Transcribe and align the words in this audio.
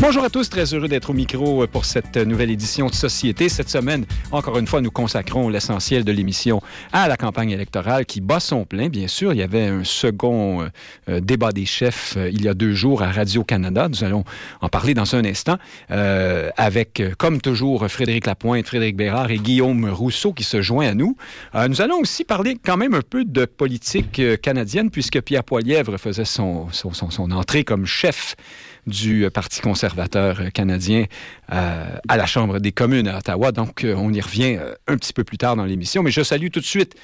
Bonjour 0.00 0.24
à 0.24 0.30
tous, 0.30 0.48
très 0.48 0.64
heureux 0.72 0.88
d'être 0.88 1.10
au 1.10 1.12
micro 1.12 1.66
pour 1.66 1.84
cette 1.84 2.16
nouvelle 2.16 2.50
édition 2.50 2.86
de 2.86 2.94
Société. 2.94 3.50
Cette 3.50 3.68
semaine, 3.68 4.06
encore 4.32 4.56
une 4.56 4.66
fois, 4.66 4.80
nous 4.80 4.90
consacrons 4.90 5.50
l'essentiel 5.50 6.04
de 6.04 6.10
l'émission 6.12 6.62
à 6.90 7.06
la 7.06 7.18
campagne 7.18 7.50
électorale 7.50 8.06
qui 8.06 8.22
bat 8.22 8.40
son 8.40 8.64
plein, 8.64 8.88
bien 8.88 9.08
sûr. 9.08 9.34
Il 9.34 9.36
y 9.36 9.42
avait 9.42 9.66
un 9.66 9.84
second 9.84 10.66
euh, 11.10 11.20
débat 11.20 11.52
des 11.52 11.66
chefs 11.66 12.14
euh, 12.16 12.30
il 12.32 12.42
y 12.42 12.48
a 12.48 12.54
deux 12.54 12.72
jours 12.72 13.02
à 13.02 13.12
Radio-Canada. 13.12 13.90
Nous 13.90 14.02
allons 14.02 14.24
en 14.62 14.70
parler 14.70 14.94
dans 14.94 15.14
un 15.14 15.24
instant 15.26 15.58
euh, 15.90 16.48
avec, 16.56 17.02
comme 17.18 17.42
toujours, 17.42 17.86
Frédéric 17.86 18.24
Lapointe, 18.24 18.66
Frédéric 18.66 18.96
Bérard 18.96 19.30
et 19.30 19.38
Guillaume 19.38 19.86
Rousseau 19.90 20.32
qui 20.32 20.44
se 20.44 20.62
joint 20.62 20.88
à 20.88 20.94
nous. 20.94 21.14
nous 21.68 21.82
allons 21.82 21.98
aussi 21.98 22.24
parler 22.24 22.56
quand 22.64 22.78
même 22.78 22.94
un 22.94 23.02
peu 23.02 23.26
de 23.26 23.44
politique 23.44 24.22
canadienne 24.40 24.88
puisque 24.88 25.20
Pierre 25.20 25.44
Poilièvre 25.44 25.98
faisait 25.98 26.24
son 26.24 26.68
entrée 27.32 27.64
comme 27.64 27.84
chef 27.84 28.34
du 28.90 29.28
Parti 29.32 29.60
conservateur 29.60 30.52
canadien 30.52 31.06
euh, 31.52 31.84
à 32.08 32.16
la 32.16 32.26
Chambre 32.26 32.58
des 32.58 32.72
communes 32.72 33.08
à 33.08 33.18
Ottawa. 33.18 33.52
Donc, 33.52 33.84
euh, 33.84 33.94
on 33.96 34.12
y 34.12 34.20
revient 34.20 34.56
euh, 34.58 34.74
un 34.86 34.96
petit 34.96 35.12
peu 35.12 35.24
plus 35.24 35.38
tard 35.38 35.56
dans 35.56 35.64
l'émission. 35.64 36.02
Mais 36.02 36.10
je 36.10 36.22
salue 36.22 36.48
tout 36.52 36.60
de 36.60 36.66
suite 36.66 36.94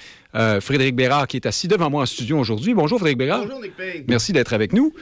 Frédéric 0.61 0.95
Bérard 0.95 1.27
qui 1.27 1.37
est 1.37 1.47
assis 1.47 1.69
devant 1.69 1.91
moi 1.91 2.03
en 2.03 2.07
studio 2.07 2.39
aujourd'hui. 2.39 2.75
Bonjour 2.75 2.99
Frédéric 2.99 3.19
Bérard. 3.19 3.45
Bonjour 3.45 3.61
Nick 3.61 3.77
Payne. 3.77 4.05
Merci 4.09 4.33
d'être 4.33 4.53
avec 4.53 4.73
nous 4.73 4.93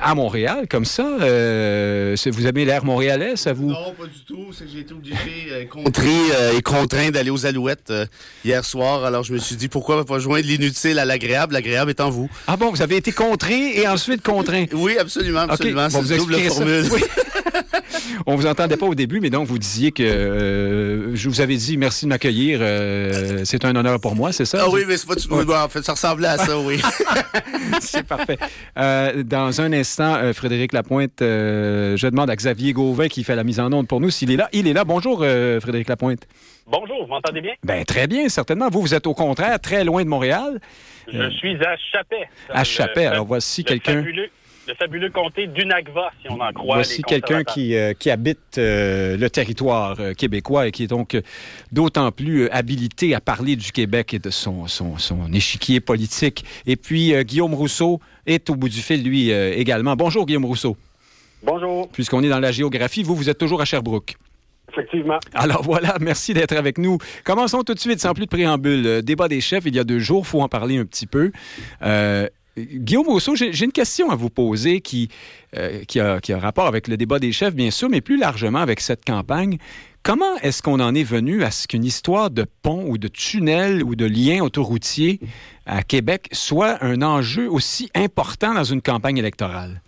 à 0.00 0.14
Montréal, 0.14 0.66
comme 0.68 0.84
ça. 0.84 1.16
vous 1.18 2.46
avez 2.46 2.64
l'air 2.64 2.84
montréalais, 2.84 3.36
ça 3.36 3.52
vous 3.52 3.68
Non, 3.68 3.92
pas 3.92 4.06
du 4.06 4.24
tout. 4.26 4.52
C'est 4.52 4.64
que 4.64 4.70
j'ai 4.70 4.80
été 4.80 4.92
obligé, 4.92 5.66
contré 5.70 6.10
et 6.56 6.62
contraint 6.62 7.10
d'aller 7.10 7.30
aux 7.30 7.46
Alouettes 7.46 7.92
hier 8.44 8.64
soir. 8.64 9.04
Alors 9.04 9.22
je 9.22 9.32
me 9.32 9.38
suis 9.38 9.56
dit 9.56 9.68
pourquoi 9.68 10.04
pas 10.04 10.18
joindre 10.18 10.46
l'inutile 10.46 10.98
à 10.98 11.04
l'agréable? 11.04 11.54
L'agréable 11.54 11.90
est 11.90 12.00
en 12.00 12.10
vous. 12.10 12.30
Ah 12.46 12.56
bon, 12.56 12.70
vous 12.70 12.82
avez 12.82 12.96
été 12.96 13.12
contré 13.12 13.78
et 13.78 13.86
ensuite 13.88 14.22
contraint? 14.22 14.66
oui, 14.72 14.98
absolument, 14.98 15.40
absolument. 15.40 15.88
C'est 15.90 16.00
une 16.00 16.16
double 16.18 16.34
formule. 16.40 16.84
On 18.26 18.36
vous 18.36 18.46
entendait 18.46 18.76
pas 18.76 18.86
au 18.86 18.94
début, 18.94 19.20
mais 19.20 19.30
donc 19.30 19.46
vous 19.46 19.58
disiez 19.58 19.92
que 19.92 20.02
euh, 20.02 21.14
je 21.14 21.28
vous 21.28 21.40
avais 21.40 21.56
dit 21.56 21.76
merci 21.76 22.04
de 22.04 22.10
m'accueillir. 22.10 22.60
Euh, 22.62 23.42
c'est 23.44 23.64
un 23.64 23.74
honneur 23.74 24.00
pour 24.00 24.14
moi, 24.14 24.32
c'est 24.32 24.44
ça? 24.44 24.58
Ah 24.62 24.68
oui, 24.70 24.82
mais 24.86 24.96
c'est 24.96 25.06
pas 25.06 25.16
tout. 25.16 25.32
en 25.32 25.68
fait, 25.68 25.82
ça 25.82 25.92
ressemblait 25.92 26.28
à 26.28 26.38
ça, 26.38 26.58
oui. 26.58 26.80
c'est 27.80 28.06
parfait. 28.06 28.38
Euh, 28.78 29.22
dans 29.22 29.60
un 29.60 29.72
instant, 29.72 30.32
Frédéric 30.32 30.72
Lapointe, 30.72 31.18
je 31.20 32.06
demande 32.06 32.30
à 32.30 32.36
Xavier 32.36 32.72
Gauvin 32.72 33.08
qui 33.08 33.24
fait 33.24 33.36
la 33.36 33.44
mise 33.44 33.60
en 33.60 33.72
onde 33.72 33.88
pour 33.88 34.00
nous 34.00 34.10
s'il 34.10 34.30
est 34.30 34.36
là. 34.36 34.48
Il 34.52 34.66
est 34.66 34.72
là. 34.72 34.84
Bonjour, 34.84 35.18
Frédéric 35.18 35.88
Lapointe. 35.88 36.26
Bonjour, 36.66 37.02
vous 37.02 37.08
m'entendez 37.08 37.40
bien? 37.40 37.54
Bien, 37.64 37.82
très 37.82 38.06
bien, 38.06 38.28
certainement. 38.28 38.68
Vous, 38.70 38.80
vous 38.80 38.94
êtes 38.94 39.06
au 39.06 39.14
contraire 39.14 39.58
très 39.58 39.82
loin 39.84 40.04
de 40.04 40.08
Montréal. 40.08 40.60
Je 41.12 41.30
suis 41.30 41.56
à 41.64 41.76
Chapet. 41.92 42.28
À 42.48 42.64
Chapet. 42.64 43.06
Alors 43.06 43.26
voici 43.26 43.64
quelqu'un 43.64 44.04
le 44.70 44.76
fabuleux 44.76 45.10
comté 45.10 45.46
d'Unagva, 45.48 46.10
si 46.22 46.30
on 46.30 46.40
en 46.40 46.52
croit. 46.52 46.76
Voici 46.76 47.02
quelqu'un 47.02 47.42
qui, 47.44 47.74
euh, 47.74 47.92
qui, 47.92 48.10
habite 48.10 48.56
euh, 48.56 49.16
le 49.16 49.28
territoire 49.28 49.96
euh, 49.98 50.14
québécois 50.14 50.68
et 50.68 50.70
qui 50.70 50.84
est 50.84 50.86
donc 50.86 51.20
d'autant 51.72 52.12
plus 52.12 52.48
habilité 52.50 53.14
à 53.14 53.20
parler 53.20 53.56
du 53.56 53.72
Québec 53.72 54.14
et 54.14 54.18
de 54.18 54.30
son, 54.30 54.68
son, 54.68 54.96
son 54.96 55.32
échiquier 55.32 55.80
politique. 55.80 56.44
Et 56.66 56.76
puis, 56.76 57.12
Guillaume 57.24 57.54
Rousseau 57.54 58.00
est 58.26 58.48
au 58.48 58.54
bout 58.54 58.68
du 58.68 58.80
fil, 58.80 59.02
lui 59.02 59.30
également. 59.30 59.96
Bonjour, 59.96 60.24
Guillaume 60.24 60.44
Rousseau. 60.44 60.76
Bonjour. 61.42 61.88
Puisqu'on 61.90 62.22
est 62.22 62.28
dans 62.28 62.38
la 62.38 62.52
géographie, 62.52 63.02
vous, 63.02 63.16
vous 63.16 63.28
êtes 63.28 63.38
toujours 63.38 63.60
à 63.60 63.64
Sherbrooke. 63.64 64.14
Effectivement. 64.72 65.18
Alors 65.34 65.62
voilà, 65.62 65.96
merci 66.00 66.32
d'être 66.32 66.56
avec 66.56 66.78
nous. 66.78 66.98
Commençons 67.24 67.62
tout 67.62 67.74
de 67.74 67.80
suite, 67.80 68.00
sans 68.00 68.14
plus 68.14 68.26
de 68.26 68.30
préambule. 68.30 69.02
Débat 69.02 69.26
des 69.26 69.40
chefs, 69.40 69.64
il 69.66 69.74
y 69.74 69.78
a 69.80 69.84
deux 69.84 69.98
jours, 69.98 70.22
il 70.24 70.28
faut 70.28 70.42
en 70.42 70.48
parler 70.48 70.78
un 70.78 70.84
petit 70.84 71.06
peu. 71.06 71.32
Guillaume 72.66 73.06
Rousseau, 73.06 73.34
j'ai 73.36 73.64
une 73.64 73.72
question 73.72 74.10
à 74.10 74.16
vous 74.16 74.30
poser 74.30 74.80
qui, 74.80 75.08
euh, 75.56 75.84
qui, 75.84 76.00
a, 76.00 76.20
qui, 76.20 76.32
a, 76.32 76.38
rapport 76.38 76.66
avec 76.66 76.88
le 76.88 76.96
débat 76.96 77.18
des 77.18 77.32
chefs, 77.32 77.54
bien 77.54 77.70
sûr, 77.70 77.88
mais 77.88 78.00
plus 78.00 78.18
largement 78.18 78.60
avec 78.60 78.80
cette 78.80 79.04
campagne. 79.04 79.58
Comment 80.02 80.36
est-ce 80.38 80.62
qu'on 80.62 80.80
en 80.80 80.94
est 80.94 81.04
venu 81.04 81.44
à 81.44 81.50
ce 81.50 81.68
qu'une 81.68 81.84
histoire 81.84 82.30
de 82.30 82.46
pont 82.62 82.84
ou 82.88 82.96
de 82.96 83.08
tunnel 83.08 83.82
ou 83.82 83.94
de 83.94 84.06
lien 84.06 84.42
autoroutier 84.42 85.20
à 85.66 85.82
Québec 85.82 86.28
soit 86.32 86.82
un 86.82 87.02
enjeu 87.02 87.50
aussi 87.50 87.90
important 87.94 88.54
dans 88.54 88.64
une 88.64 88.80
campagne 88.80 89.18
électorale? 89.18 89.82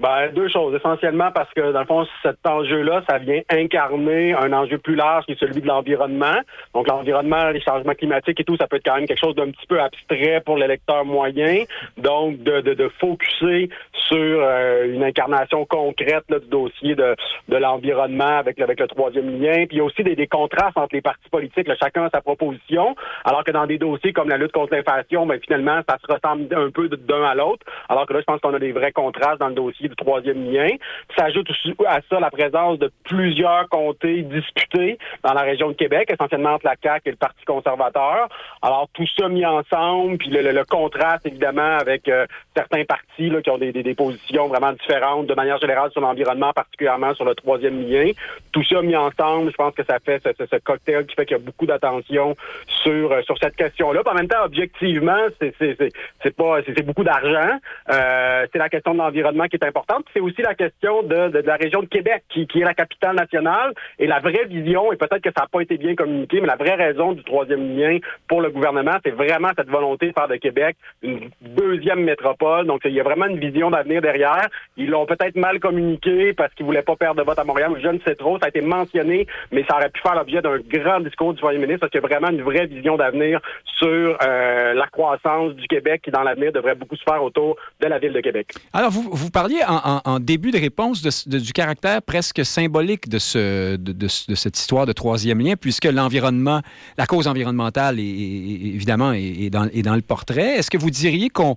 Ben, 0.00 0.28
deux 0.34 0.48
choses. 0.48 0.74
Essentiellement 0.74 1.30
parce 1.32 1.52
que, 1.54 1.72
dans 1.72 1.80
le 1.80 1.86
fond, 1.86 2.04
cet 2.22 2.44
enjeu-là, 2.44 3.02
ça 3.08 3.18
vient 3.18 3.40
incarner 3.48 4.34
un 4.34 4.52
enjeu 4.52 4.78
plus 4.78 4.96
large 4.96 5.24
qui 5.24 5.32
est 5.32 5.40
celui 5.40 5.60
de 5.60 5.68
l'environnement. 5.68 6.40
Donc, 6.74 6.88
l'environnement, 6.88 7.50
les 7.50 7.60
changements 7.60 7.94
climatiques 7.94 8.40
et 8.40 8.44
tout, 8.44 8.56
ça 8.56 8.66
peut 8.66 8.76
être 8.76 8.84
quand 8.84 8.96
même 8.96 9.06
quelque 9.06 9.20
chose 9.20 9.36
d'un 9.36 9.50
petit 9.50 9.66
peu 9.68 9.80
abstrait 9.80 10.42
pour 10.44 10.56
l'électeur 10.56 11.04
moyen. 11.04 11.62
Donc, 11.96 12.42
de, 12.42 12.60
de, 12.60 12.74
de 12.74 12.88
focuser 13.00 13.70
sur 13.92 14.16
euh, 14.18 14.92
une 14.92 15.04
incarnation 15.04 15.64
concrète 15.64 16.24
là, 16.28 16.40
du 16.40 16.48
dossier 16.48 16.96
de, 16.96 17.14
de 17.48 17.56
l'environnement 17.56 18.38
avec, 18.38 18.60
avec 18.60 18.80
le 18.80 18.88
troisième 18.88 19.40
lien. 19.40 19.64
Puis, 19.66 19.76
il 19.76 19.78
y 19.78 19.80
a 19.80 19.84
aussi 19.84 20.02
des, 20.02 20.16
des 20.16 20.26
contrastes 20.26 20.76
entre 20.76 20.94
les 20.94 21.02
partis 21.02 21.28
politiques. 21.30 21.68
Là, 21.68 21.76
chacun 21.80 22.06
a 22.06 22.10
sa 22.10 22.20
proposition. 22.20 22.96
Alors 23.24 23.44
que 23.44 23.52
dans 23.52 23.66
des 23.66 23.78
dossiers 23.78 24.12
comme 24.12 24.28
la 24.28 24.38
lutte 24.38 24.52
contre 24.52 24.74
l'inflation, 24.74 25.24
ben, 25.24 25.38
finalement, 25.40 25.80
ça 25.88 25.98
se 26.04 26.12
ressemble 26.12 26.52
un 26.52 26.70
peu 26.70 26.88
d'un 26.88 27.22
à 27.22 27.36
l'autre. 27.36 27.64
Alors 27.88 28.06
que 28.06 28.12
là, 28.12 28.20
je 28.20 28.24
pense 28.24 28.40
qu'on 28.40 28.54
a 28.54 28.58
des 28.58 28.72
vrais 28.72 28.92
contrastes 28.92 29.38
dans 29.38 29.48
le 29.48 29.54
dossier 29.54 29.83
du 29.88 29.96
troisième 29.96 30.50
lien. 30.50 30.68
Ça 31.16 31.26
ajoute 31.26 31.48
à 31.86 32.00
ça 32.08 32.20
la 32.20 32.30
présence 32.30 32.78
de 32.78 32.90
plusieurs 33.04 33.68
comtés 33.68 34.22
disputés 34.22 34.98
dans 35.22 35.32
la 35.32 35.42
région 35.42 35.68
de 35.68 35.74
Québec, 35.74 36.10
essentiellement 36.10 36.54
entre 36.54 36.66
la 36.66 36.76
CAQ 36.82 37.08
et 37.08 37.10
le 37.12 37.16
Parti 37.16 37.44
conservateur. 37.44 38.28
Alors, 38.62 38.88
tout 38.92 39.06
ça 39.18 39.28
mis 39.28 39.44
ensemble, 39.44 40.18
puis 40.18 40.30
le, 40.30 40.64
contraste, 40.64 41.26
évidemment, 41.26 41.78
avec 41.78 42.08
euh, 42.08 42.26
certains 42.56 42.84
partis 42.84 43.28
là, 43.28 43.42
qui 43.42 43.50
ont 43.50 43.58
des, 43.58 43.72
des, 43.72 43.94
positions 43.94 44.48
vraiment 44.48 44.72
différentes 44.72 45.26
de 45.26 45.34
manière 45.34 45.58
générale 45.58 45.90
sur 45.92 46.00
l'environnement, 46.00 46.52
particulièrement 46.52 47.14
sur 47.14 47.24
le 47.24 47.34
troisième 47.34 47.86
lien. 47.86 48.10
Tout 48.52 48.64
ça 48.64 48.82
mis 48.82 48.96
ensemble, 48.96 49.50
je 49.50 49.56
pense 49.56 49.74
que 49.74 49.84
ça 49.84 49.98
fait 50.04 50.22
ce, 50.24 50.46
ce, 50.46 50.56
cocktail 50.56 51.06
qui 51.06 51.14
fait 51.14 51.26
qu'il 51.26 51.36
y 51.36 51.40
a 51.40 51.42
beaucoup 51.42 51.66
d'attention 51.66 52.34
sur, 52.82 53.12
euh, 53.12 53.22
sur 53.22 53.38
cette 53.38 53.56
question-là. 53.56 54.02
En 54.06 54.14
même 54.14 54.28
temps, 54.28 54.44
objectivement, 54.44 55.18
c'est 55.40 56.36
pas 56.36 56.58
c'est 56.66 56.82
beaucoup 56.82 57.04
d'argent. 57.04 57.58
Euh, 57.90 58.46
c'est 58.52 58.58
la 58.58 58.68
question 58.68 58.92
de 58.92 58.98
l'environnement 58.98 59.44
qui 59.44 59.56
est 59.56 59.64
importante. 59.64 59.73
C'est 60.12 60.20
aussi 60.20 60.42
la 60.42 60.54
question 60.54 61.02
de, 61.02 61.42
la 61.44 61.56
région 61.56 61.80
de 61.80 61.86
Québec, 61.86 62.24
qui, 62.28 62.42
est 62.42 62.64
la 62.64 62.74
capitale 62.74 63.16
nationale, 63.16 63.72
et 63.98 64.06
la 64.06 64.20
vraie 64.20 64.44
vision, 64.46 64.92
et 64.92 64.96
peut-être 64.96 65.22
que 65.22 65.30
ça 65.36 65.42
n'a 65.42 65.48
pas 65.48 65.60
été 65.60 65.76
bien 65.76 65.94
communiqué, 65.94 66.40
mais 66.40 66.46
la 66.46 66.56
vraie 66.56 66.74
raison 66.74 67.12
du 67.12 67.22
troisième 67.24 67.76
lien 67.76 67.98
pour 68.28 68.40
le 68.40 68.50
gouvernement, 68.50 68.96
c'est 69.04 69.10
vraiment 69.10 69.50
cette 69.56 69.68
volonté 69.68 70.08
de 70.08 70.12
faire 70.12 70.28
de 70.28 70.36
Québec 70.36 70.76
une 71.02 71.30
deuxième 71.40 72.04
métropole. 72.04 72.66
Donc, 72.66 72.82
il 72.84 72.92
y 72.92 73.00
a 73.00 73.02
vraiment 73.02 73.26
une 73.26 73.38
vision 73.38 73.70
d'avenir 73.70 74.00
derrière. 74.00 74.48
Ils 74.76 74.88
l'ont 74.88 75.06
peut-être 75.06 75.36
mal 75.36 75.60
communiqué 75.60 76.32
parce 76.32 76.52
qu'ils 76.54 76.66
voulaient 76.66 76.82
pas 76.82 76.96
perdre 76.96 77.20
de 77.20 77.26
vote 77.26 77.38
à 77.38 77.44
Montréal. 77.44 77.72
Je 77.82 77.88
ne 77.88 77.98
sais 78.06 78.14
trop. 78.14 78.38
Ça 78.38 78.46
a 78.46 78.48
été 78.48 78.60
mentionné, 78.60 79.26
mais 79.50 79.64
ça 79.68 79.76
aurait 79.76 79.90
pu 79.90 80.00
faire 80.00 80.14
l'objet 80.14 80.42
d'un 80.42 80.58
grand 80.58 81.00
discours 81.00 81.34
du 81.34 81.40
premier 81.40 81.58
ministre 81.58 81.80
parce 81.80 81.90
qu'il 81.90 82.00
y 82.00 82.04
a 82.04 82.06
vraiment 82.06 82.30
une 82.30 82.42
vraie 82.42 82.66
vision 82.66 82.96
d'avenir 82.96 83.40
sur 83.78 84.16
euh, 84.22 84.74
la 84.74 84.86
croissance 84.86 85.54
du 85.54 85.66
Québec 85.66 86.02
qui, 86.04 86.10
dans 86.10 86.22
l'avenir, 86.22 86.52
devrait 86.52 86.74
beaucoup 86.74 86.96
se 86.96 87.02
faire 87.02 87.22
autour 87.22 87.56
de 87.80 87.88
la 87.88 87.98
ville 87.98 88.12
de 88.12 88.20
Québec. 88.20 88.52
Alors, 88.72 88.90
vous, 88.90 89.10
vous 89.10 89.30
parliez 89.30 89.62
en, 89.66 90.20
début 90.20 90.50
de 90.50 90.58
réponse 90.58 91.02
du 91.26 91.52
caractère 91.52 92.02
presque 92.02 92.44
symbolique 92.44 93.08
de, 93.08 93.18
ce, 93.18 93.76
de, 93.76 94.08
cette 94.08 94.58
histoire 94.58 94.86
de 94.86 94.92
troisième 94.92 95.40
lien, 95.40 95.54
puisque 95.56 95.86
l'environnement, 95.86 96.60
la 96.98 97.06
cause 97.06 97.26
environnementale, 97.26 97.98
évidemment, 97.98 99.12
est, 99.12 99.50
dans, 99.50 99.64
le 99.94 100.02
portrait. 100.02 100.56
Est-ce 100.56 100.70
que 100.70 100.78
vous 100.78 100.90
diriez 100.90 101.30
qu'on, 101.30 101.56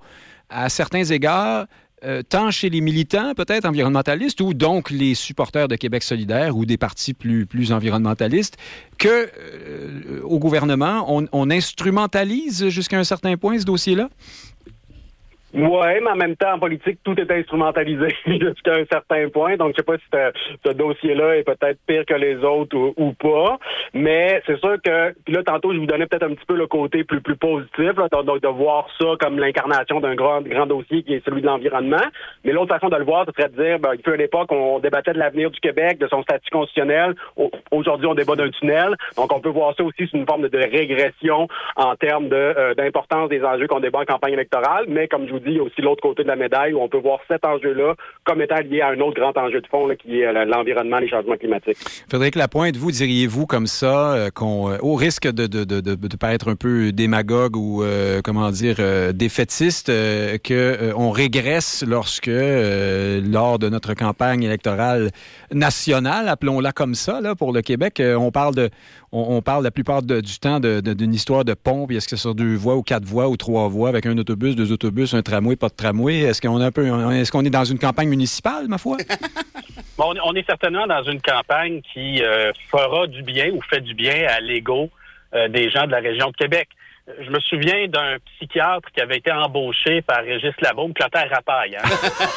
à 0.49 0.69
certains 0.69 1.03
égards, 1.03 1.65
euh, 2.05 2.21
tant 2.21 2.51
chez 2.51 2.69
les 2.69 2.81
militants, 2.81 3.33
peut-être 3.35 3.65
environnementalistes, 3.65 4.39
ou 4.41 4.53
donc 4.53 4.91
les 4.91 5.15
supporters 5.15 5.67
de 5.67 5.75
Québec 5.75 6.03
solidaire 6.03 6.55
ou 6.55 6.65
des 6.65 6.77
partis 6.77 7.13
plus, 7.13 7.45
plus 7.45 7.71
environnementalistes, 7.71 8.57
que 8.97 9.07
euh, 9.07 10.21
au 10.23 10.37
gouvernement, 10.39 11.05
on 11.09 11.49
instrumentalise 11.49 12.69
jusqu'à 12.69 12.99
un 12.99 13.03
certain 13.03 13.35
point 13.37 13.57
ce 13.59 13.65
dossier-là? 13.65 14.09
Oui, 15.57 15.87
mais 16.03 16.11
en 16.11 16.15
même 16.15 16.35
temps, 16.35 16.53
en 16.53 16.59
politique, 16.59 16.99
tout 17.03 17.19
est 17.19 17.31
instrumentalisé 17.31 18.09
jusqu'à 18.27 18.75
un 18.75 18.85
certain 18.91 19.27
point. 19.29 19.57
Donc, 19.57 19.71
je 19.71 19.77
sais 19.77 19.83
pas 19.83 19.97
si 19.97 20.05
ce 20.63 20.71
dossier-là 20.71 21.37
est 21.37 21.43
peut-être 21.43 21.79
pire 21.87 22.05
que 22.05 22.13
les 22.13 22.35
autres 22.43 22.77
ou, 22.95 23.13
pas. 23.13 23.57
Mais 23.95 24.39
c'est 24.45 24.59
sûr 24.59 24.75
que, 24.83 25.15
là, 25.27 25.43
tantôt, 25.43 25.73
je 25.73 25.79
vous 25.79 25.87
donnais 25.87 26.05
peut-être 26.05 26.29
un 26.29 26.35
petit 26.35 26.45
peu 26.45 26.55
le 26.55 26.67
côté 26.67 27.03
plus, 27.03 27.21
plus 27.21 27.37
positif, 27.37 27.93
donc 28.23 28.41
de 28.41 28.47
voir 28.47 28.87
ça 29.01 29.07
comme 29.19 29.39
l'incarnation 29.39 29.99
d'un 29.99 30.13
grand, 30.13 30.41
grand 30.41 30.67
dossier 30.67 31.01
qui 31.01 31.15
est 31.15 31.25
celui 31.25 31.41
de 31.41 31.47
l'environnement. 31.47 32.05
Mais 32.43 32.51
l'autre 32.51 32.75
façon 32.75 32.89
de 32.89 32.97
le 32.97 33.05
voir, 33.05 33.25
ce 33.25 33.31
serait 33.31 33.49
de 33.49 33.59
dire, 33.59 33.79
ben, 33.79 33.93
il 33.95 34.03
fut 34.03 34.13
une 34.13 34.21
époque, 34.21 34.51
on 34.51 34.77
débattait 34.77 35.13
de 35.13 35.19
l'avenir 35.19 35.49
du 35.49 35.59
Québec, 35.59 35.97
de 35.97 36.07
son 36.07 36.21
statut 36.21 36.51
constitutionnel. 36.51 37.15
Aujourd'hui, 37.71 38.05
on 38.05 38.13
débat 38.13 38.35
d'un 38.35 38.51
tunnel. 38.51 38.95
Donc, 39.15 39.33
on 39.33 39.39
peut 39.39 39.49
voir 39.49 39.73
ça 39.75 39.83
aussi 39.83 40.05
sous 40.05 40.17
une 40.17 40.27
forme 40.27 40.47
de, 40.47 40.57
régression 40.57 41.47
en 41.77 41.95
termes 41.95 42.29
euh, 42.31 42.75
d'importance 42.75 43.29
des 43.29 43.43
enjeux 43.43 43.67
qu'on 43.67 43.79
débat 43.79 43.99
en 43.99 44.05
campagne 44.05 44.33
électorale. 44.33 44.85
Mais 44.87 45.07
comme 45.07 45.25
je 45.25 45.31
vous 45.31 45.46
aussi 45.59 45.81
l'autre 45.81 46.01
côté 46.01 46.23
de 46.23 46.27
la 46.27 46.35
médaille 46.35 46.73
où 46.73 46.81
on 46.81 46.89
peut 46.89 46.99
voir 46.99 47.19
cet 47.27 47.45
enjeu-là 47.45 47.95
comme 48.23 48.41
étant 48.41 48.59
lié 48.59 48.81
à 48.81 48.89
un 48.89 48.99
autre 48.99 49.19
grand 49.19 49.37
enjeu 49.37 49.61
de 49.61 49.67
fond 49.67 49.87
qui 49.97 50.21
est 50.21 50.45
l'environnement, 50.45 50.97
les 50.97 51.09
changements 51.09 51.37
climatiques. 51.37 51.77
Frédéric 52.09 52.35
Lapointe, 52.35 52.75
vous 52.75 52.91
diriez-vous 52.91 53.45
comme 53.45 53.67
ça, 53.67 54.29
qu'on, 54.33 54.77
au 54.81 54.95
risque 54.95 55.27
de, 55.27 55.47
de, 55.47 55.63
de, 55.63 55.79
de, 55.81 56.17
paraître 56.17 56.49
un 56.49 56.55
peu 56.55 56.91
démagogue 56.91 57.55
ou, 57.55 57.83
comment 58.23 58.49
dire, 58.51 58.77
défaitiste, 59.13 59.91
qu'on 60.45 61.09
régresse 61.11 61.83
lorsque, 61.87 62.27
lors 62.27 63.59
de 63.59 63.69
notre 63.69 63.93
campagne 63.93 64.43
électorale 64.43 65.11
nationale, 65.51 66.27
appelons-la 66.27 66.71
comme 66.71 66.95
ça, 66.95 67.21
pour 67.37 67.53
le 67.53 67.61
Québec, 67.61 68.01
on 68.01 68.31
parle 68.31 68.55
de, 68.55 68.69
on, 69.17 69.41
parle 69.41 69.63
la 69.63 69.71
plupart 69.71 70.01
du 70.01 70.39
temps 70.39 70.59
d'une 70.59 71.13
histoire 71.13 71.45
de 71.45 71.53
puis 71.53 71.97
est-ce 71.97 72.07
que 72.07 72.15
c'est 72.15 72.21
sur 72.21 72.35
deux 72.35 72.55
voies 72.55 72.75
ou 72.75 72.83
quatre 72.83 73.03
voies 73.03 73.27
ou 73.27 73.37
trois 73.37 73.67
voies 73.67 73.89
avec 73.89 74.05
un 74.05 74.17
autobus, 74.17 74.55
deux 74.55 74.71
autobus, 74.71 75.13
un 75.13 75.21
tramway, 75.21 75.55
pas 75.55 75.69
de 75.69 75.75
tramway? 75.75 76.19
Est-ce 76.19 76.41
qu'on 76.41 76.61
est 76.61 76.65
un 76.65 76.71
peu, 76.71 76.87
est-ce 77.13 77.31
qu'on 77.31 77.45
est 77.45 77.49
dans 77.49 77.65
une 77.65 77.79
campagne 77.79 78.09
municipale, 78.09 78.67
ma 78.67 78.77
foi? 78.77 78.97
on, 79.97 80.33
est 80.35 80.45
certainement 80.45 80.87
dans 80.87 81.03
une 81.03 81.21
campagne 81.21 81.81
qui 81.93 82.23
euh, 82.23 82.51
fera 82.69 83.07
du 83.07 83.23
bien 83.23 83.51
ou 83.51 83.61
fait 83.69 83.81
du 83.81 83.93
bien 83.93 84.27
à 84.27 84.39
l'ego 84.39 84.89
euh, 85.33 85.47
des 85.47 85.69
gens 85.69 85.85
de 85.85 85.91
la 85.91 85.99
région 85.99 86.29
de 86.29 86.35
Québec. 86.35 86.69
Je 87.19 87.29
me 87.29 87.39
souviens 87.39 87.87
d'un 87.87 88.17
psychiatre 88.35 88.89
qui 88.93 89.01
avait 89.01 89.17
été 89.17 89.31
embauché 89.31 90.01
par 90.01 90.23
Régis 90.23 90.53
Labaume, 90.61 90.93
Clotaire 90.93 91.29
Rapaille, 91.29 91.77
hein, 91.77 91.87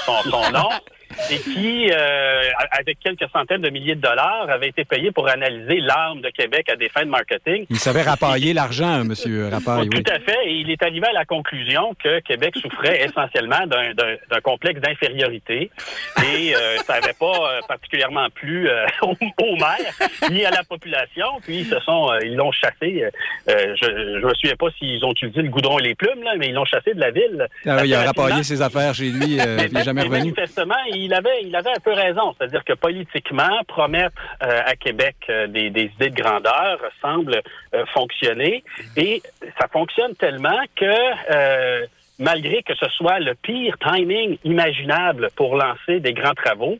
son, 0.05 0.31
son 0.31 0.53
nom 0.53 0.69
et 1.31 1.39
qui, 1.39 1.91
euh, 1.93 2.43
avec 2.73 2.99
quelques 3.01 3.29
centaines 3.33 3.63
de 3.63 3.71
milliers 3.71 3.95
de 3.95 4.01
dollars, 4.01 4.47
avait 4.49 4.69
été 4.69 4.85
payé 4.85 5.11
pour 5.11 5.29
analyser 5.29 5.81
l'arme 5.81 6.21
de 6.21 6.31
Québec 6.31 6.69
à 6.71 6.77
des 6.77 6.89
fins 6.89 7.05
de 7.05 7.11
marketing. 7.11 7.67
Il 7.71 7.79
savait 7.79 8.03
rapailler 8.03 8.53
l'argent, 8.53 9.03
M. 9.03 9.15
Rapaille. 9.51 9.89
Tout 9.89 10.03
à 10.11 10.19
fait. 10.21 10.39
Et 10.47 10.55
il 10.55 10.71
est 10.71 10.83
arrivé 10.83 11.07
à 11.07 11.13
la 11.13 11.25
conclusion 11.25 11.95
que 12.03 12.21
Québec 12.21 12.55
souffrait 12.57 13.05
essentiellement 13.05 13.67
d'un 13.67 14.41
complexe 14.43 14.81
d'infériorité. 14.81 15.71
Et 16.19 16.55
euh, 16.55 16.77
ça 16.87 17.01
n'avait 17.01 17.13
pas 17.13 17.27
euh, 17.27 17.61
particulièrement 17.67 18.29
plu 18.31 18.69
euh, 18.69 18.85
aux, 19.03 19.57
maires 19.57 20.31
ni 20.31 20.45
à 20.45 20.51
la 20.51 20.63
population. 20.65 21.27
Puis 21.43 21.61
ils 21.61 21.67
se 21.67 21.79
sont, 21.81 22.11
ils 22.23 22.37
l'ont 22.37 22.53
chassé. 22.53 23.05
je 23.47 24.21
ne 24.21 24.27
me 24.27 24.35
souviens 24.35 24.57
pas 24.57 24.67
s'ils 24.79 25.05
ont 25.05 25.13
utilisé 25.13 25.43
le 25.43 25.49
goudron 25.49 25.79
et 25.79 25.83
les 25.83 25.95
plumes, 25.95 26.23
là, 26.23 26.33
mais 26.39 26.49
ils 26.49 26.55
l'ont 26.55 26.65
chassé 26.65 26.95
de 26.95 27.01
la 27.01 27.11
ville. 27.11 27.47
Ah, 27.67 27.85
il 27.85 27.95
a 27.95 28.03
rapaillé 28.03 28.43
ses 28.43 28.63
affaires 28.63 28.95
chez 28.95 29.11
lui. 29.11 29.37
il 29.37 29.73
n'est 29.73 29.85
jamais 29.85 30.03
revenu. 30.03 30.33
Manifestement, 30.33 30.75
il 30.93 31.00
avait, 31.15 31.43
il 31.43 31.55
avait 31.57 31.71
un 31.71 31.81
peu 31.81 31.93
raison. 31.93 32.35
C'est-à-dire 32.37 32.65
que 32.65 32.73
politiquement, 32.73 33.63
promettre 33.67 34.15
euh, 34.43 34.61
à 34.65 34.77
Québec 34.77 35.17
euh, 35.29 35.47
des, 35.47 35.67
idées 35.67 36.11
de 36.11 36.23
grandeur 36.23 36.81
semble 37.01 37.43
euh, 37.75 37.85
fonctionner. 37.87 38.65
Et 38.97 39.23
ça 39.59 39.69
fonctionne 39.69 40.15
tellement 40.17 40.61
que 40.77 41.89
malgré 42.19 42.63
que 42.63 42.75
ce 42.75 42.87
soit 42.91 43.19
le 43.19 43.35
pire 43.35 43.77
timing 43.79 44.37
imaginable 44.45 45.31
pour 45.37 45.57
lancer 45.57 46.01
des 46.01 46.13
grands 46.13 46.35
travaux, 46.35 46.79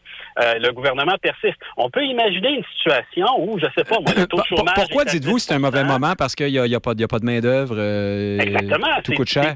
le 0.59 0.71
gouvernement 0.73 1.17
persiste. 1.21 1.59
On 1.77 1.91
peut 1.91 2.05
imaginer 2.05 2.51
une 2.51 2.65
situation 2.77 3.27
où, 3.39 3.59
je 3.59 3.67
sais 3.77 3.85
pas, 3.85 4.01
moi, 4.01 4.13
le 4.17 4.27
taux 4.27 4.39
de 4.39 4.45
chômage... 4.45 4.75
Pourquoi 4.75 5.05
dites-vous 5.05 5.35
que 5.35 5.41
c'est 5.41 5.55
un 5.55 5.59
mauvais 5.59 5.85
moment? 5.85 6.15
Parce 6.17 6.35
qu'il 6.35 6.49
n'y 6.49 6.59
a, 6.59 6.77
a, 6.77 6.81
pas, 6.81 6.93
a 6.93 7.09
pas 7.09 7.19
de 7.19 7.25
main-d'œuvre, 7.25 7.79
Exactement. 8.41 8.87
tout 9.05 9.13
coûte 9.13 9.29
cher. 9.29 9.55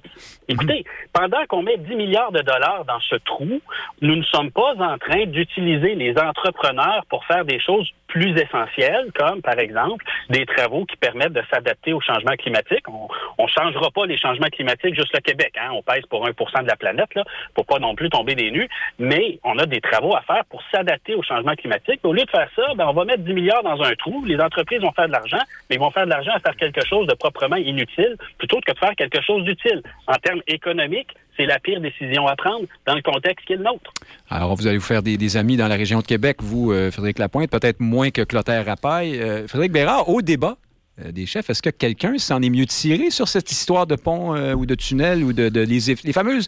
Écoutez, 0.49 0.85
pendant 1.13 1.45
qu'on 1.49 1.63
met 1.63 1.79
10 1.79 1.95
milliards 1.97 2.33
de 2.33 2.41
dollars 2.41 2.85
dans 2.87 3.01
ce 3.01 3.17
trou, 3.17 3.61
nous 4.03 4.17
ne 4.17 4.23
sommes 4.25 4.51
pas 4.51 4.75
en 4.79 4.99
train 4.99 5.27
d'utiliser 5.27 5.95
les 5.95 6.17
entrepreneurs 6.19 7.05
pour 7.09 7.25
faire 7.25 7.45
des 7.45 7.61
choses 7.61 7.89
plus 8.09 8.39
essentielles, 8.39 9.11
comme 9.19 9.43
par 9.43 9.59
exemple 9.59 10.05
des 10.31 10.47
travaux 10.47 10.85
qui 10.85 10.97
permettent 10.97 11.33
de 11.33 11.43
s'adapter 11.53 11.93
au 11.93 12.01
changement 12.01 12.35
climatique. 12.37 12.85
On 12.89 13.43
ne 13.43 13.49
changera 13.49 13.91
pas 13.91 14.07
les 14.07 14.17
changements 14.17 14.49
climatiques 14.49 14.95
juste 14.95 15.13
le 15.15 15.21
Québec. 15.21 15.55
Hein? 15.61 15.71
On 15.73 15.83
pèse 15.83 16.05
pour 16.09 16.27
1% 16.27 16.63
de 16.63 16.69
la 16.69 16.77
planète, 16.77 17.13
là, 17.15 17.25
pour 17.55 17.67
pas 17.67 17.79
non 17.79 17.95
plus 17.95 18.11
tomber 18.11 18.35
des 18.35 18.51
nues, 18.51 18.69
mais 18.99 19.41
on 19.43 19.59
a 19.59 19.67
des 19.67 19.81
travaux 19.81 20.15
à 20.15 20.23
faire 20.23 20.45
pour 20.49 20.63
s'adapter 20.75 21.15
au 21.15 21.23
changement 21.23 21.55
climatique. 21.55 22.01
Au 22.03 22.13
lieu 22.13 22.25
de 22.25 22.31
faire 22.31 22.49
ça, 22.57 22.63
ben, 22.77 22.87
on 22.89 22.93
va 22.93 23.05
mettre 23.05 23.23
10 23.23 23.33
milliards 23.33 23.63
dans 23.63 23.81
un 23.83 23.95
trou. 23.95 24.25
Les 24.25 24.39
entreprises 24.41 24.81
vont 24.81 24.93
faire 24.93 25.07
de 25.07 25.13
l'argent, 25.13 25.43
mais 25.69 25.77
ils 25.77 25.79
vont 25.79 25.91
faire 25.91 26.05
de 26.05 26.11
l'argent 26.11 26.33
à 26.35 26.41
faire 26.41 26.57
quelque 26.57 26.85
chose 26.87 27.07
de 27.07 27.15
proprement 27.15 27.57
inutile 27.57 28.17
plutôt 28.39 28.61
que 28.67 28.73
de 28.73 28.79
faire 28.79 28.95
quelque 28.97 29.23
chose 29.23 29.45
d'utile. 29.45 29.83
En 30.07 30.15
termes 30.15 30.43
économiques, 30.47 31.15
c'est 31.37 31.47
la 31.47 31.59
pire 31.59 31.81
décision 31.81 32.27
à 32.27 32.37
prendre 32.37 32.67
dans 32.87 32.95
le 32.95 33.03
contexte 33.03 33.47
qui 33.47 33.55
est 33.55 33.57
le 33.57 33.65
nôtre. 33.65 33.93
Alors, 34.31 34.55
vous 34.55 34.67
allez 34.67 34.79
vous 34.79 34.85
faire 34.85 35.03
des, 35.03 35.37
amis 35.37 35.57
dans 35.57 35.69
la 35.69 35.77
région 35.77 36.01
de 36.01 36.07
Québec, 36.07 36.39
vous, 36.41 36.73
euh, 36.73 36.91
Frédéric 36.91 37.19
Lapointe, 37.19 37.51
peut-être 37.51 37.81
moins 37.81 38.11
que 38.11 38.23
Clotaire 38.23 38.67
Rapaille. 38.67 39.21
Euh, 39.21 39.49
Frédéric 39.49 39.73
Bérard, 39.73 40.09
au 40.09 40.23
débat 40.23 40.57
euh, 41.01 41.11
des 41.11 41.27
chefs, 41.27 41.51
est-ce 41.51 41.63
que 41.63 41.71
quelqu'un 41.71 42.19
s'en 42.19 42.41
est 42.43 42.51
mieux 42.51 42.67
tiré 42.67 43.11
sur 43.11 43.27
cette 43.29 43.51
histoire 43.51 43.87
de 43.87 43.97
pont 43.97 44.35
ou 44.55 44.67
de 44.67 44.75
tunnel 44.75 45.25
ou 45.25 45.33
de, 45.33 45.49
les, 45.61 46.13
fameuses 46.13 46.47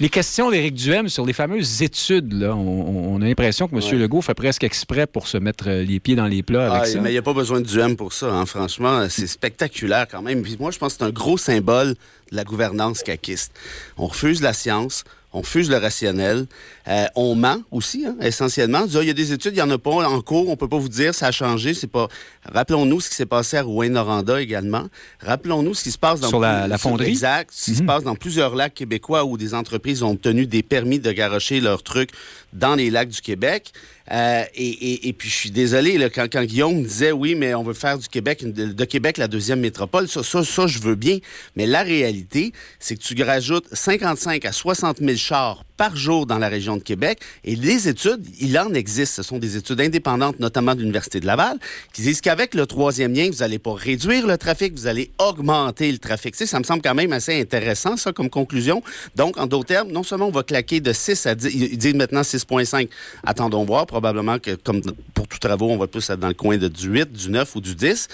les 0.00 0.08
questions 0.08 0.50
d'Éric 0.50 0.74
Duhem 0.74 1.08
sur 1.08 1.24
les 1.24 1.32
fameuses 1.32 1.82
études, 1.82 2.32
là, 2.32 2.54
on, 2.54 3.20
a 3.20 3.24
l'impression 3.24 3.68
que 3.68 3.74
M. 3.74 4.00
Legault 4.00 4.22
fait 4.22 4.34
presque 4.34 4.64
exprès 4.64 5.06
pour 5.06 5.28
se 5.28 5.38
mettre 5.38 5.70
les 5.70 6.00
pieds 6.00 6.16
dans 6.16 6.26
les 6.26 6.42
plats 6.42 6.72
avec 6.72 6.82
ah, 6.82 6.86
ça. 6.86 7.00
Mais 7.00 7.10
il 7.10 7.12
n'y 7.12 7.18
a 7.18 7.22
pas 7.22 7.32
besoin 7.32 7.60
de 7.60 7.66
Duhem 7.66 7.96
pour 7.96 8.12
ça, 8.12 8.32
hein, 8.32 8.46
franchement. 8.46 9.06
C'est 9.08 9.26
spectaculaire 9.26 10.06
quand 10.10 10.22
même. 10.22 10.42
Puis 10.42 10.56
moi, 10.58 10.70
je 10.70 10.78
pense 10.78 10.94
que 10.94 10.98
c'est 10.98 11.04
un 11.04 11.10
gros 11.10 11.38
symbole 11.38 11.94
de 12.30 12.36
la 12.36 12.44
gouvernance 12.44 13.02
caquiste. 13.02 13.52
On 13.96 14.06
refuse 14.06 14.42
la 14.42 14.52
science, 14.52 15.04
on 15.34 15.40
refuse 15.40 15.68
le 15.68 15.76
rationnel, 15.76 16.46
euh, 16.86 17.06
on 17.16 17.34
ment 17.34 17.58
aussi, 17.72 18.06
hein, 18.06 18.14
essentiellement. 18.22 18.86
Dit, 18.86 18.96
ah, 18.96 19.02
il 19.02 19.08
y 19.08 19.10
a 19.10 19.14
des 19.14 19.32
études, 19.32 19.52
il 19.52 19.56
n'y 19.56 19.62
en 19.62 19.70
a 19.70 19.78
pas 19.78 19.90
en 19.90 20.20
cours, 20.20 20.48
on 20.48 20.56
peut 20.56 20.68
pas 20.68 20.78
vous 20.78 20.88
dire, 20.88 21.12
ça 21.12 21.26
a 21.26 21.32
changé, 21.32 21.74
c'est 21.74 21.88
pas... 21.88 22.08
Rappelons-nous 22.44 23.00
ce 23.00 23.10
qui 23.10 23.16
s'est 23.16 23.26
passé 23.26 23.56
à 23.56 23.62
Rouen-Noranda 23.62 24.40
également. 24.40 24.86
Rappelons-nous 25.20 25.74
ce 25.74 25.82
qui 25.82 25.90
se 25.90 25.98
passe 25.98 26.20
dans... 26.20 26.28
Sur 26.28 26.38
la, 26.38 26.68
la 26.68 26.78
fonderie? 26.78 27.08
Exact. 27.08 27.50
Ce 27.52 27.64
qui 27.64 27.74
se 27.74 27.80
mhm. 27.80 27.86
passe 27.86 28.04
dans 28.04 28.14
plusieurs 28.14 28.54
lacs 28.54 28.74
québécois 28.74 29.24
où 29.24 29.36
des 29.36 29.54
entreprises 29.54 30.04
ont 30.04 30.12
obtenu 30.12 30.46
des 30.46 30.62
permis 30.62 31.00
de 31.00 31.10
garocher 31.10 31.60
leurs 31.60 31.82
trucs 31.82 32.10
dans 32.52 32.76
les 32.76 32.90
lacs 32.90 33.08
du 33.08 33.20
Québec. 33.20 33.72
Euh, 34.12 34.44
et, 34.54 35.14
puis, 35.16 35.28
je 35.28 35.34
suis 35.34 35.50
désolé, 35.50 35.96
là, 35.96 36.10
quand, 36.10 36.26
quand, 36.30 36.44
Guillaume 36.44 36.82
disait, 36.82 37.12
oui, 37.12 37.34
mais 37.34 37.54
on 37.54 37.62
veut 37.62 37.74
faire 37.74 37.98
du 37.98 38.08
Québec, 38.08 38.44
de, 38.44 38.84
Québec 38.84 39.16
la 39.16 39.28
deuxième 39.28 39.60
métropole, 39.60 40.08
ça, 40.08 40.22
ça, 40.22 40.44
ça, 40.44 40.66
je 40.66 40.78
veux 40.78 40.94
bien. 40.94 41.18
Mais 41.56 41.66
la 41.66 41.82
réalité, 41.82 42.52
c'est 42.78 42.96
que 42.96 43.02
tu 43.02 43.20
rajoutes 43.22 43.66
55 43.72 44.44
à 44.44 44.52
60 44.52 44.98
000 44.98 45.16
chars 45.16 45.64
par 45.76 45.96
jour 45.96 46.26
dans 46.26 46.38
la 46.38 46.48
région 46.48 46.76
de 46.76 46.82
Québec. 46.82 47.18
Et 47.44 47.56
les 47.56 47.88
études, 47.88 48.24
il 48.40 48.58
en 48.58 48.72
existe. 48.74 49.14
Ce 49.14 49.22
sont 49.22 49.38
des 49.38 49.56
études 49.56 49.80
indépendantes, 49.80 50.38
notamment 50.40 50.74
de 50.74 50.80
l'Université 50.80 51.20
de 51.20 51.26
Laval, 51.26 51.58
qui 51.92 52.02
disent 52.02 52.20
qu'avec 52.20 52.54
le 52.54 52.66
troisième 52.66 53.12
lien, 53.12 53.28
vous 53.30 53.38
n'allez 53.38 53.58
pas 53.58 53.74
réduire 53.74 54.26
le 54.26 54.38
trafic, 54.38 54.74
vous 54.74 54.86
allez 54.86 55.10
augmenter 55.18 55.90
le 55.90 55.98
trafic. 55.98 56.34
ça 56.36 56.58
me 56.58 56.64
semble 56.64 56.82
quand 56.82 56.94
même 56.94 57.12
assez 57.12 57.40
intéressant, 57.40 57.96
ça, 57.96 58.12
comme 58.12 58.30
conclusion. 58.30 58.82
Donc, 59.16 59.38
en 59.38 59.46
d'autres 59.46 59.66
termes, 59.66 59.90
non 59.90 60.02
seulement 60.02 60.28
on 60.28 60.32
va 60.32 60.42
claquer 60.42 60.80
de 60.80 60.92
6 60.92 61.26
à 61.26 61.34
10, 61.34 61.48
ils 61.54 61.78
disent 61.78 61.94
maintenant 61.94 62.22
6,5. 62.22 62.88
Attendons 63.24 63.64
voir. 63.64 63.86
Probablement 63.86 64.38
que, 64.38 64.54
comme 64.54 64.80
pour 65.14 65.28
tout 65.28 65.38
travaux, 65.38 65.70
on 65.70 65.76
va 65.76 65.86
plus 65.86 66.08
être 66.10 66.20
dans 66.20 66.28
le 66.28 66.34
coin 66.34 66.56
de 66.56 66.68
du 66.68 66.88
8, 66.88 67.12
du 67.12 67.30
9 67.30 67.56
ou 67.56 67.60
du 67.60 67.74
10. 67.74 68.08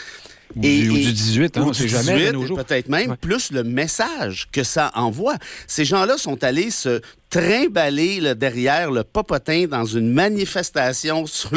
Ou, 0.56 0.64
et, 0.64 0.82
du, 0.82 1.12
18, 1.12 1.56
hein, 1.56 1.64
on 1.68 1.72
jamais 1.72 2.32
Peut-être 2.32 2.88
même, 2.88 3.16
plus 3.16 3.52
le 3.52 3.62
message 3.62 4.48
que 4.50 4.64
ça 4.64 4.90
envoie. 4.94 5.36
Ces 5.68 5.84
gens-là 5.84 6.18
sont 6.18 6.42
allés 6.42 6.72
se 6.72 7.00
trimballer 7.30 8.20
là, 8.20 8.34
derrière 8.34 8.90
le 8.90 9.04
popotin 9.04 9.66
dans 9.66 9.84
une 9.84 10.12
manifestation 10.12 11.26
sur, 11.26 11.50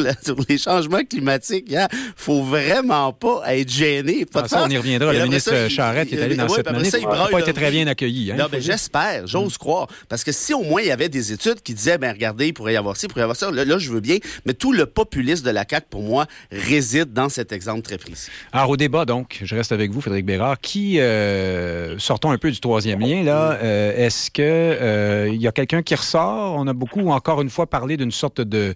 les 0.48 0.58
changements 0.58 1.04
climatiques. 1.04 1.66
Il 1.68 1.78
hein. 1.78 1.88
faut 2.16 2.44
vraiment 2.44 3.12
pas 3.12 3.42
être 3.56 3.72
gêné. 3.72 4.26
Pas 4.26 4.46
ah, 4.52 4.64
on 4.66 4.70
y 4.70 4.78
reviendra. 4.78 5.12
Le 5.12 5.24
ministre 5.24 5.68
Charette 5.70 6.14
est 6.14 6.22
allé 6.22 6.36
dans 6.36 6.48
cette 6.48 6.70
manif. 6.70 6.94
Il 6.98 7.08
n'a 7.08 7.28
pas 7.28 7.40
été 7.40 7.54
très 7.54 7.72
bien 7.72 7.88
accueilli. 7.88 8.32
Hein, 8.32 8.36
non, 8.38 8.46
mais 8.52 8.62
j'espère, 8.62 9.26
j'ose 9.26 9.58
croire. 9.58 9.88
Parce 10.08 10.24
que 10.24 10.32
si 10.32 10.54
au 10.54 10.62
moins 10.62 10.82
il 10.82 10.88
y 10.88 10.92
avait 10.92 11.10
des 11.10 11.34
études 11.34 11.62
qui 11.62 11.74
disaient, 11.74 11.98
ben 11.98 12.12
regardez, 12.12 12.48
il 12.48 12.54
pourrait 12.54 12.74
y 12.74 12.78
avoir 12.78 12.96
ci, 12.96 13.06
il 13.06 13.10
pourrait 13.10 13.22
y 13.22 13.24
avoir 13.24 13.36
ça, 13.36 13.50
là, 13.52 13.78
je 13.78 13.92
veux 13.92 14.00
bien. 14.00 14.18
Mais 14.46 14.54
tout 14.54 14.72
le 14.72 14.86
populisme 14.86 15.46
de 15.46 15.52
la 15.52 15.66
CAQ, 15.68 15.88
pour 15.90 16.04
moi, 16.04 16.28
réside 16.52 17.14
dans 17.14 17.30
cet 17.30 17.52
exemple 17.52 17.82
très 17.82 17.98
précis. 17.98 18.30
Alors 18.52 18.70
au 18.70 18.78
débat, 18.78 19.06
donc, 19.06 19.40
je 19.44 19.56
reste 19.56 19.72
avec 19.72 19.92
vous, 19.92 20.02
Frédéric 20.02 20.26
Bérard, 20.26 20.60
qui, 20.60 21.00
euh, 21.00 21.98
sortons 21.98 22.32
un 22.32 22.38
peu 22.38 22.52
du 22.52 22.60
troisième 22.60 23.00
lien, 23.00 23.24
là, 23.24 23.58
euh, 23.64 24.06
est-ce 24.06 24.30
que 24.30 24.42
euh, 24.42 25.30
il 25.34 25.42
y 25.42 25.48
a 25.48 25.52
quelqu'un 25.66 25.84
qui 25.84 25.96
ressort. 25.96 26.56
On 26.56 26.68
a 26.68 26.74
beaucoup, 26.74 27.10
encore 27.10 27.42
une 27.42 27.50
fois, 27.50 27.68
parlé 27.70 27.98
d'une 27.98 28.12
sorte 28.12 28.42
de 28.42 28.76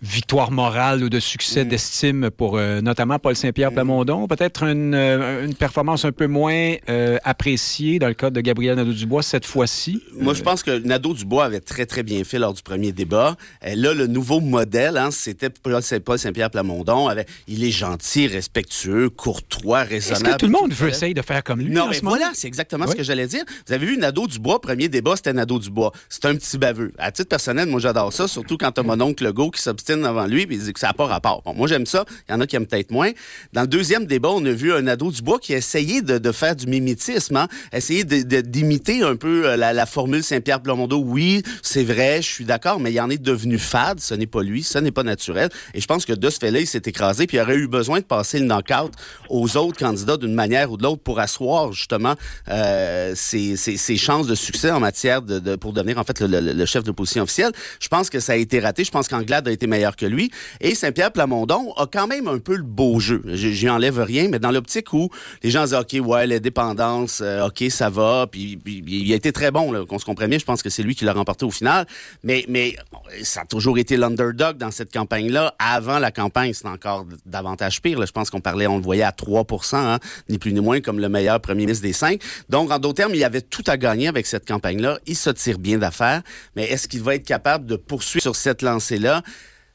victoire 0.00 0.52
morale 0.52 1.02
ou 1.02 1.08
de 1.08 1.18
succès 1.18 1.64
mm. 1.64 1.68
d'estime 1.68 2.30
pour 2.30 2.56
euh, 2.56 2.80
notamment 2.80 3.18
Paul 3.18 3.34
Saint-Pierre 3.34 3.72
mm. 3.72 3.74
Plamondon. 3.74 4.28
Peut-être 4.28 4.62
une, 4.62 4.94
euh, 4.94 5.44
une, 5.44 5.54
performance 5.54 6.04
un 6.04 6.12
peu 6.12 6.28
moins 6.28 6.74
euh, 6.88 7.18
appréciée 7.24 7.98
dans 7.98 8.06
le 8.06 8.14
cas 8.14 8.30
de 8.30 8.40
Gabriel 8.40 8.76
Nadeau-Dubois 8.76 9.22
cette 9.22 9.44
fois-ci. 9.44 10.00
Moi, 10.20 10.34
je 10.34 10.42
pense 10.42 10.62
que 10.62 10.78
Nadeau-Dubois 10.78 11.44
avait 11.44 11.60
très, 11.60 11.84
très 11.84 12.04
bien 12.04 12.22
fait 12.22 12.38
lors 12.38 12.54
du 12.54 12.62
premier 12.62 12.92
débat. 12.92 13.36
là, 13.62 13.94
le 13.94 14.06
nouveau 14.06 14.40
modèle, 14.40 14.96
hein, 14.96 15.10
c'était 15.10 15.50
Paul 15.50 15.82
Saint-Pierre 15.82 16.50
Plamondon. 16.50 17.08
il 17.48 17.64
est 17.64 17.70
gentil, 17.70 18.28
respectueux, 18.28 19.10
courtois, 19.10 19.82
raisonnable. 19.82 20.26
Est-ce 20.26 20.34
que 20.34 20.38
tout 20.38 20.46
le 20.46 20.52
monde 20.52 20.72
veut 20.72 20.88
essayer 20.88 21.14
de 21.14 21.22
faire 21.22 21.42
comme 21.42 21.60
lui? 21.60 21.70
Non, 21.70 21.88
mais 21.90 21.98
voilà, 22.02 22.30
c'est 22.34 22.46
exactement 22.46 22.86
ce 22.86 22.94
que 22.94 23.02
j'allais 23.02 23.26
dire. 23.26 23.42
Vous 23.66 23.72
avez 23.72 23.86
vu 23.86 23.98
Nadeau-Dubois, 23.98 24.60
premier 24.60 24.88
débat, 24.88 25.16
c'était 25.16 25.32
Nadeau-Dubois. 25.32 25.92
C'est 26.08 26.24
un 26.26 26.36
petit 26.36 26.56
baveux. 26.56 26.92
À 26.98 27.10
titre 27.10 27.28
personnel, 27.28 27.68
moi, 27.68 27.80
j'adore 27.80 28.12
ça, 28.12 28.28
surtout 28.28 28.56
quand 28.56 28.70
t'as 28.70 28.82
mon 28.84 29.00
oncle 29.00 29.24
Legault 29.24 29.50
qui 29.50 29.60
s'obstine 29.60 29.87
s'obstine 29.88 30.02
devant 30.02 30.26
lui, 30.26 30.46
puis 30.46 30.56
il 30.56 30.62
dit 30.62 30.72
que 30.72 30.80
ça 30.80 30.88
n'a 30.88 30.92
pas 30.92 31.06
rapport. 31.06 31.42
Bon, 31.44 31.54
moi, 31.54 31.66
j'aime 31.66 31.86
ça. 31.86 32.04
Il 32.28 32.32
y 32.32 32.34
en 32.34 32.40
a 32.40 32.46
qui 32.46 32.56
aiment 32.56 32.66
peut-être 32.66 32.90
moins. 32.90 33.10
Dans 33.52 33.62
le 33.62 33.66
deuxième 33.66 34.06
débat, 34.06 34.30
on 34.30 34.44
a 34.44 34.52
vu 34.52 34.72
un 34.72 34.86
ado 34.86 35.10
du 35.10 35.22
bois 35.22 35.38
qui 35.38 35.54
a 35.54 35.56
essayé 35.56 36.02
de, 36.02 36.32
faire 36.32 36.54
du 36.54 36.66
mimétisme, 36.66 37.36
hein, 37.36 37.48
essayer 37.72 38.04
d'imiter 38.04 39.02
un 39.02 39.16
peu 39.16 39.48
euh, 39.48 39.56
la, 39.56 39.86
formule 39.86 40.22
Saint-Pierre 40.22 40.60
Plomondo. 40.60 40.98
Oui, 40.98 41.42
c'est 41.62 41.84
vrai, 41.84 42.20
je 42.20 42.28
suis 42.28 42.44
d'accord, 42.44 42.80
mais 42.80 42.92
il 42.92 43.00
en 43.00 43.08
est 43.10 43.20
devenu 43.20 43.58
fade. 43.58 44.00
Ce 44.00 44.14
n'est 44.14 44.26
pas 44.26 44.42
lui, 44.42 44.62
ce 44.62 44.78
n'est 44.78 44.90
pas 44.90 45.02
naturel. 45.02 45.48
Et 45.74 45.80
je 45.80 45.86
pense 45.86 46.04
que 46.04 46.12
de 46.12 46.30
ce 46.30 46.38
fait-là, 46.38 46.60
il 46.60 46.66
s'est 46.66 46.82
écrasé, 46.84 47.26
puis 47.26 47.38
il 47.38 47.40
aurait 47.40 47.56
eu 47.56 47.66
besoin 47.66 48.00
de 48.00 48.04
passer 48.04 48.38
le 48.38 48.46
knockout 48.46 48.92
aux 49.30 49.56
autres 49.56 49.78
candidats 49.78 50.16
d'une 50.16 50.34
manière 50.34 50.70
ou 50.70 50.76
de 50.76 50.82
l'autre 50.82 51.02
pour 51.02 51.18
asseoir 51.18 51.72
justement 51.72 52.14
euh, 52.48 53.14
ses, 53.14 53.56
chances 53.96 54.26
de 54.26 54.34
succès 54.34 54.70
en 54.70 54.80
matière 54.80 55.22
de, 55.22 55.56
pour 55.56 55.72
devenir 55.72 55.98
en 55.98 56.04
fait 56.04 56.20
le, 56.20 56.66
chef 56.66 56.82
de 56.82 56.88
l'opposition 56.88 57.22
officielle. 57.22 57.52
Je 57.80 57.88
pense 57.88 58.10
que 58.10 58.20
ça 58.20 58.32
a 58.32 58.36
été 58.36 58.60
raté. 58.60 58.84
Je 58.84 58.90
pense 58.90 59.08
qu'Anglade 59.08 59.48
a 59.48 59.52
été 59.52 59.66
que 59.96 60.06
lui. 60.06 60.30
Et 60.60 60.74
Saint-Pierre 60.74 61.12
Plamondon 61.12 61.72
a 61.76 61.86
quand 61.86 62.06
même 62.06 62.28
un 62.28 62.38
peu 62.38 62.56
le 62.56 62.62
beau 62.62 63.00
jeu. 63.00 63.22
J'y 63.26 63.68
enlève 63.68 63.98
rien, 64.00 64.28
mais 64.28 64.38
dans 64.38 64.50
l'optique 64.50 64.92
où 64.92 65.10
les 65.42 65.50
gens 65.50 65.64
disent 65.64 65.74
OK, 65.74 65.96
ouais, 66.04 66.26
les 66.26 66.40
dépendances, 66.40 67.20
euh, 67.22 67.46
OK, 67.46 67.64
ça 67.70 67.90
va. 67.90 68.26
Puis, 68.30 68.58
il 68.66 69.12
a 69.12 69.16
été 69.16 69.32
très 69.32 69.50
bon, 69.50 69.84
qu'on 69.86 69.98
se 69.98 70.04
comprenne 70.04 70.30
bien. 70.30 70.38
Je 70.38 70.44
pense 70.44 70.62
que 70.62 70.70
c'est 70.70 70.82
lui 70.82 70.94
qui 70.94 71.04
l'a 71.04 71.12
remporté 71.12 71.44
au 71.44 71.50
final. 71.50 71.86
Mais, 72.22 72.44
mais 72.48 72.76
ça 73.22 73.42
a 73.42 73.44
toujours 73.44 73.78
été 73.78 73.96
l'underdog 73.96 74.56
dans 74.56 74.70
cette 74.70 74.92
campagne-là. 74.92 75.54
Avant 75.58 75.98
la 75.98 76.10
campagne, 76.10 76.52
c'est 76.52 76.68
encore 76.68 77.06
davantage 77.26 77.80
pire. 77.82 78.04
Je 78.04 78.12
pense 78.12 78.30
qu'on 78.30 78.40
parlait, 78.40 78.66
on 78.66 78.76
le 78.76 78.82
voyait 78.82 79.02
à 79.02 79.10
3% 79.10 79.76
hein, 79.76 79.98
ni 80.28 80.38
plus 80.38 80.52
ni 80.52 80.60
moins 80.60 80.80
comme 80.80 80.98
le 80.98 81.08
meilleur 81.08 81.40
premier 81.40 81.58
ministre 81.58 81.82
des 81.82 81.92
cinq. 81.92 82.20
Donc, 82.48 82.70
en 82.70 82.78
d'autres 82.78 82.94
termes, 82.94 83.14
il 83.14 83.24
avait 83.24 83.40
tout 83.40 83.64
à 83.66 83.76
gagner 83.76 84.08
avec 84.08 84.26
cette 84.26 84.46
campagne-là. 84.46 84.98
Il 85.06 85.16
se 85.16 85.30
tire 85.30 85.58
bien 85.58 85.78
d'affaires. 85.78 86.22
Mais 86.56 86.64
est-ce 86.64 86.88
qu'il 86.88 87.02
va 87.02 87.14
être 87.14 87.26
capable 87.26 87.66
de 87.66 87.76
poursuivre 87.76 88.22
sur 88.22 88.36
cette 88.36 88.62
lancée-là? 88.62 89.22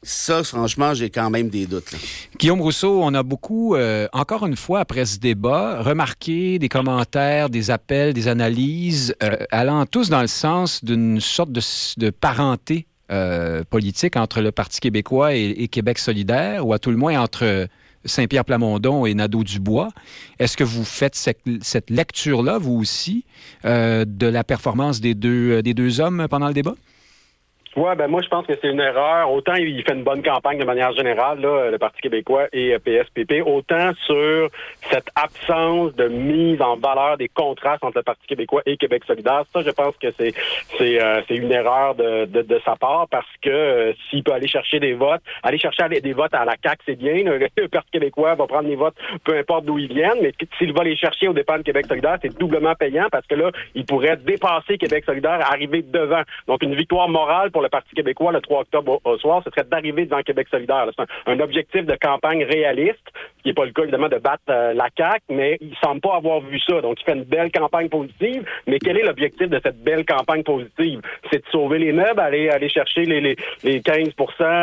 Ça, 0.06 0.44
franchement, 0.44 0.92
j'ai 0.92 1.08
quand 1.08 1.30
même 1.30 1.48
des 1.48 1.66
doutes. 1.66 1.94
Guillaume 2.38 2.60
Rousseau, 2.60 3.02
on 3.02 3.14
a 3.14 3.22
beaucoup, 3.22 3.74
euh, 3.74 4.06
encore 4.12 4.46
une 4.46 4.54
fois, 4.54 4.80
après 4.80 5.06
ce 5.06 5.18
débat, 5.18 5.80
remarqué 5.80 6.58
des 6.58 6.68
commentaires, 6.68 7.48
des 7.48 7.70
appels, 7.70 8.12
des 8.12 8.28
analyses 8.28 9.14
euh, 9.22 9.36
allant 9.50 9.86
tous 9.86 10.10
dans 10.10 10.20
le 10.20 10.26
sens 10.26 10.84
d'une 10.84 11.20
sorte 11.20 11.50
de, 11.52 12.10
parenté 12.10 12.86
euh, 13.10 13.64
politique 13.64 14.16
entre 14.16 14.42
le 14.42 14.52
Parti 14.52 14.78
québécois 14.80 15.34
et, 15.34 15.68
Québec 15.68 15.98
solidaire, 15.98 16.66
ou 16.66 16.74
à 16.74 16.78
tout 16.78 16.90
le 16.90 16.98
moins 16.98 17.18
entre 17.18 17.66
Saint-Pierre 18.04 18.44
Plamondon 18.44 19.06
et 19.06 19.14
Nadeau-Dubois. 19.14 19.88
Est-ce 20.38 20.58
que 20.58 20.64
vous 20.64 20.84
faites 20.84 21.14
cette, 21.14 21.88
lecture-là, 21.88 22.58
vous 22.58 22.74
aussi, 22.74 23.24
de 23.64 24.26
la 24.26 24.44
performance 24.44 25.00
des 25.00 25.14
deux 25.14 26.00
hommes 26.00 26.26
pendant 26.28 26.48
le 26.48 26.54
débat? 26.54 26.74
Ouais, 27.76 27.96
ben 27.96 28.06
moi 28.06 28.22
je 28.22 28.28
pense 28.28 28.46
que 28.46 28.52
c'est 28.60 28.68
une 28.70 28.80
erreur. 28.80 29.32
Autant 29.32 29.54
il 29.54 29.82
fait 29.82 29.94
une 29.94 30.04
bonne 30.04 30.22
campagne 30.22 30.58
de 30.58 30.64
manière 30.64 30.92
générale, 30.92 31.40
là, 31.40 31.70
le 31.72 31.78
Parti 31.78 32.00
québécois 32.00 32.46
et 32.52 32.78
PSPP, 32.78 33.42
autant 33.44 33.92
sur 34.06 34.48
cette 34.90 35.08
absence 35.16 35.92
de 35.96 36.06
mise 36.06 36.62
en 36.62 36.76
valeur 36.76 37.16
des 37.16 37.28
contrastes 37.28 37.82
entre 37.82 37.98
le 37.98 38.04
Parti 38.04 38.24
québécois 38.28 38.62
et 38.66 38.76
Québec 38.76 39.02
solidaire. 39.06 39.42
Ça, 39.52 39.62
je 39.62 39.70
pense 39.70 39.96
que 39.96 40.12
c'est 40.16 40.32
c'est 40.78 41.02
euh, 41.02 41.20
une 41.30 41.50
erreur 41.50 41.96
de, 41.96 42.26
de, 42.26 42.42
de, 42.42 42.60
sa 42.64 42.76
part 42.76 43.08
parce 43.10 43.26
que 43.42 43.50
euh, 43.50 43.92
s'il 44.08 44.22
peut 44.22 44.32
aller 44.32 44.46
chercher 44.46 44.78
des 44.78 44.94
votes, 44.94 45.22
aller 45.42 45.58
chercher 45.58 45.88
des 45.88 46.12
votes 46.12 46.34
à 46.34 46.44
la 46.44 46.56
CAC, 46.56 46.78
c'est 46.86 46.96
bien. 46.96 47.14
Le, 47.24 47.68
Parti 47.68 47.90
québécois 47.90 48.36
va 48.36 48.46
prendre 48.46 48.68
les 48.68 48.76
votes, 48.76 48.94
peu 49.24 49.36
importe 49.36 49.64
d'où 49.64 49.78
ils 49.78 49.92
viennent, 49.92 50.20
mais 50.22 50.32
s'il 50.58 50.72
va 50.72 50.84
les 50.84 50.96
chercher 50.96 51.26
au 51.26 51.32
dépens 51.32 51.58
de 51.58 51.62
Québec 51.62 51.86
solidaire, 51.86 52.18
c'est 52.22 52.38
doublement 52.38 52.74
payant 52.76 53.06
parce 53.10 53.26
que 53.26 53.34
là, 53.34 53.50
il 53.74 53.84
pourrait 53.84 54.16
dépasser 54.16 54.78
Québec 54.78 55.04
solidaire, 55.04 55.40
arriver 55.50 55.82
devant. 55.82 56.22
Donc 56.46 56.62
une 56.62 56.76
victoire 56.76 57.08
morale 57.08 57.50
pour 57.50 57.63
le 57.64 57.68
Parti 57.68 57.94
québécois 57.94 58.32
le 58.32 58.40
3 58.40 58.60
octobre 58.60 59.00
au, 59.04 59.18
soir, 59.18 59.42
ce 59.44 59.50
serait 59.50 59.64
d'arriver 59.64 60.04
devant 60.04 60.22
Québec 60.22 60.48
solidaire. 60.50 60.86
C'est 60.96 61.04
un, 61.26 61.40
objectif 61.40 61.84
de 61.84 61.96
campagne 62.00 62.44
réaliste, 62.44 63.04
qui 63.42 63.48
n'est 63.48 63.54
pas 63.54 63.64
le 63.64 63.72
cas 63.72 63.82
évidemment 63.82 64.08
de 64.08 64.18
battre 64.18 64.42
euh, 64.48 64.72
la 64.72 64.88
CAQ, 64.96 65.20
mais 65.30 65.58
il 65.60 65.74
semble 65.82 66.00
pas 66.00 66.16
avoir 66.16 66.40
vu 66.40 66.58
ça. 66.60 66.80
Donc 66.80 67.00
il 67.00 67.04
fait 67.04 67.12
une 67.12 67.24
belle 67.24 67.50
campagne 67.50 67.88
positive, 67.88 68.44
mais 68.66 68.78
quel 68.78 68.96
est 68.96 69.02
l'objectif 69.02 69.48
de 69.48 69.60
cette 69.62 69.82
belle 69.82 70.06
campagne 70.06 70.42
positive? 70.42 71.00
C'est 71.30 71.44
de 71.44 71.50
sauver 71.50 71.78
les 71.78 71.92
meubles, 71.92 72.20
aller 72.20 72.48
aller 72.48 72.68
chercher 72.68 73.04
les, 73.04 73.20
les, 73.20 73.36
les 73.62 73.80
15 73.80 74.10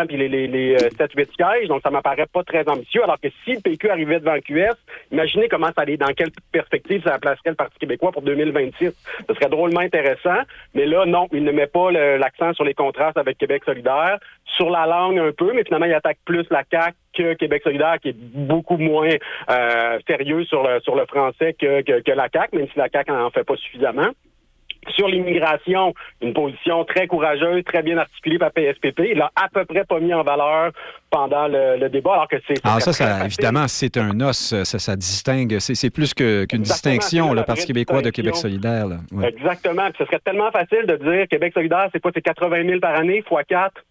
puis 0.07 0.17
les, 0.17 0.27
les, 0.27 0.47
les 0.47 0.75
7-8 0.77 1.19
euh, 1.19 1.25
sièges. 1.35 1.67
Donc 1.67 1.81
ça 1.83 1.89
m'apparaît 1.89 2.27
pas 2.31 2.43
très 2.43 2.67
ambitieux. 2.67 3.03
Alors 3.03 3.19
que 3.19 3.27
si 3.43 3.53
le 3.53 3.61
PQ 3.61 3.89
arrivait 3.89 4.19
devant 4.19 4.35
le 4.35 4.41
QS, 4.41 4.75
imaginez 5.11 5.47
comment 5.47 5.67
ça 5.75 5.81
allait, 5.81 5.97
dans 5.97 6.13
quelle 6.13 6.31
perspective 6.51 7.03
ça 7.03 7.19
placerait 7.19 7.51
le 7.51 7.55
Parti 7.55 7.77
québécois 7.79 8.11
pour 8.11 8.21
2026. 8.21 8.91
Ce 9.27 9.33
serait 9.33 9.49
drôlement 9.49 9.81
intéressant, 9.81 10.39
mais 10.73 10.85
là, 10.85 11.05
non, 11.05 11.27
il 11.31 11.43
ne 11.43 11.51
met 11.51 11.67
pas 11.67 11.91
l'accent 11.91 12.53
sur 12.53 12.63
les 12.63 12.73
contrastes 12.91 13.17
avec 13.17 13.37
Québec 13.37 13.63
solidaire, 13.65 14.19
sur 14.45 14.69
la 14.69 14.85
langue 14.85 15.17
un 15.17 15.31
peu, 15.31 15.53
mais 15.53 15.63
finalement, 15.63 15.85
il 15.85 15.93
attaque 15.93 16.17
plus 16.25 16.45
la 16.49 16.63
CAQ 16.69 16.95
que 17.13 17.33
Québec 17.33 17.61
solidaire, 17.63 17.97
qui 18.01 18.09
est 18.09 18.17
beaucoup 18.17 18.77
moins 18.77 19.09
euh, 19.49 19.99
sérieux 20.07 20.43
sur 20.45 20.63
le, 20.63 20.79
sur 20.81 20.95
le 20.95 21.05
français 21.05 21.53
que, 21.53 21.81
que, 21.81 22.11
la 22.11 22.27
CAQ, 22.31 22.57
même 22.57 22.67
si 22.71 22.77
la 22.77 22.89
CAQ 22.89 23.11
n'en 23.11 23.29
fait 23.31 23.43
pas 23.43 23.55
suffisamment. 23.55 24.09
Sur 24.95 25.07
l'immigration, 25.07 25.93
une 26.21 26.33
position 26.33 26.83
très 26.85 27.05
courageuse, 27.07 27.63
très 27.63 27.83
bien 27.83 27.97
articulée 27.97 28.39
par 28.39 28.51
PSPP. 28.51 29.11
Il 29.11 29.17
l'a 29.17 29.31
à 29.35 29.47
peu 29.47 29.63
près 29.65 29.83
pas 29.83 29.99
mis 29.99 30.13
en 30.13 30.23
valeur 30.23 30.71
pendant 31.11 31.47
le, 31.47 31.87
débat, 31.89 32.13
alors 32.13 32.27
que 32.27 32.37
c'est... 32.47 32.65
Alors 32.65 32.77
ah, 32.77 32.79
ça, 32.79 32.93
ça 32.93 33.25
évidemment, 33.25 33.67
c'est 33.67 33.97
un 33.97 34.19
os, 34.21 34.55
ça, 34.63 34.79
ça 34.79 34.95
distingue, 34.95 35.59
c'est 35.59 35.89
plus 35.89 36.13
qu'une 36.13 36.45
distinction, 36.61 37.33
le 37.33 37.43
Parti 37.43 37.67
québécois 37.67 38.01
de 38.01 38.09
Québec 38.09 38.35
solidaire. 38.35 38.87
Exactement, 39.23 39.89
ce 39.97 40.05
serait 40.05 40.19
tellement 40.19 40.51
facile 40.51 40.85
de 40.87 40.95
dire 40.95 41.27
Québec 41.27 41.53
solidaire, 41.53 41.89
c'est 41.91 41.99
quoi, 41.99 42.11
c'est 42.13 42.21
80 42.21 42.65
000 42.65 42.79
par 42.79 42.95
année, 42.95 43.23
fois 43.27 43.43
4 43.43 43.83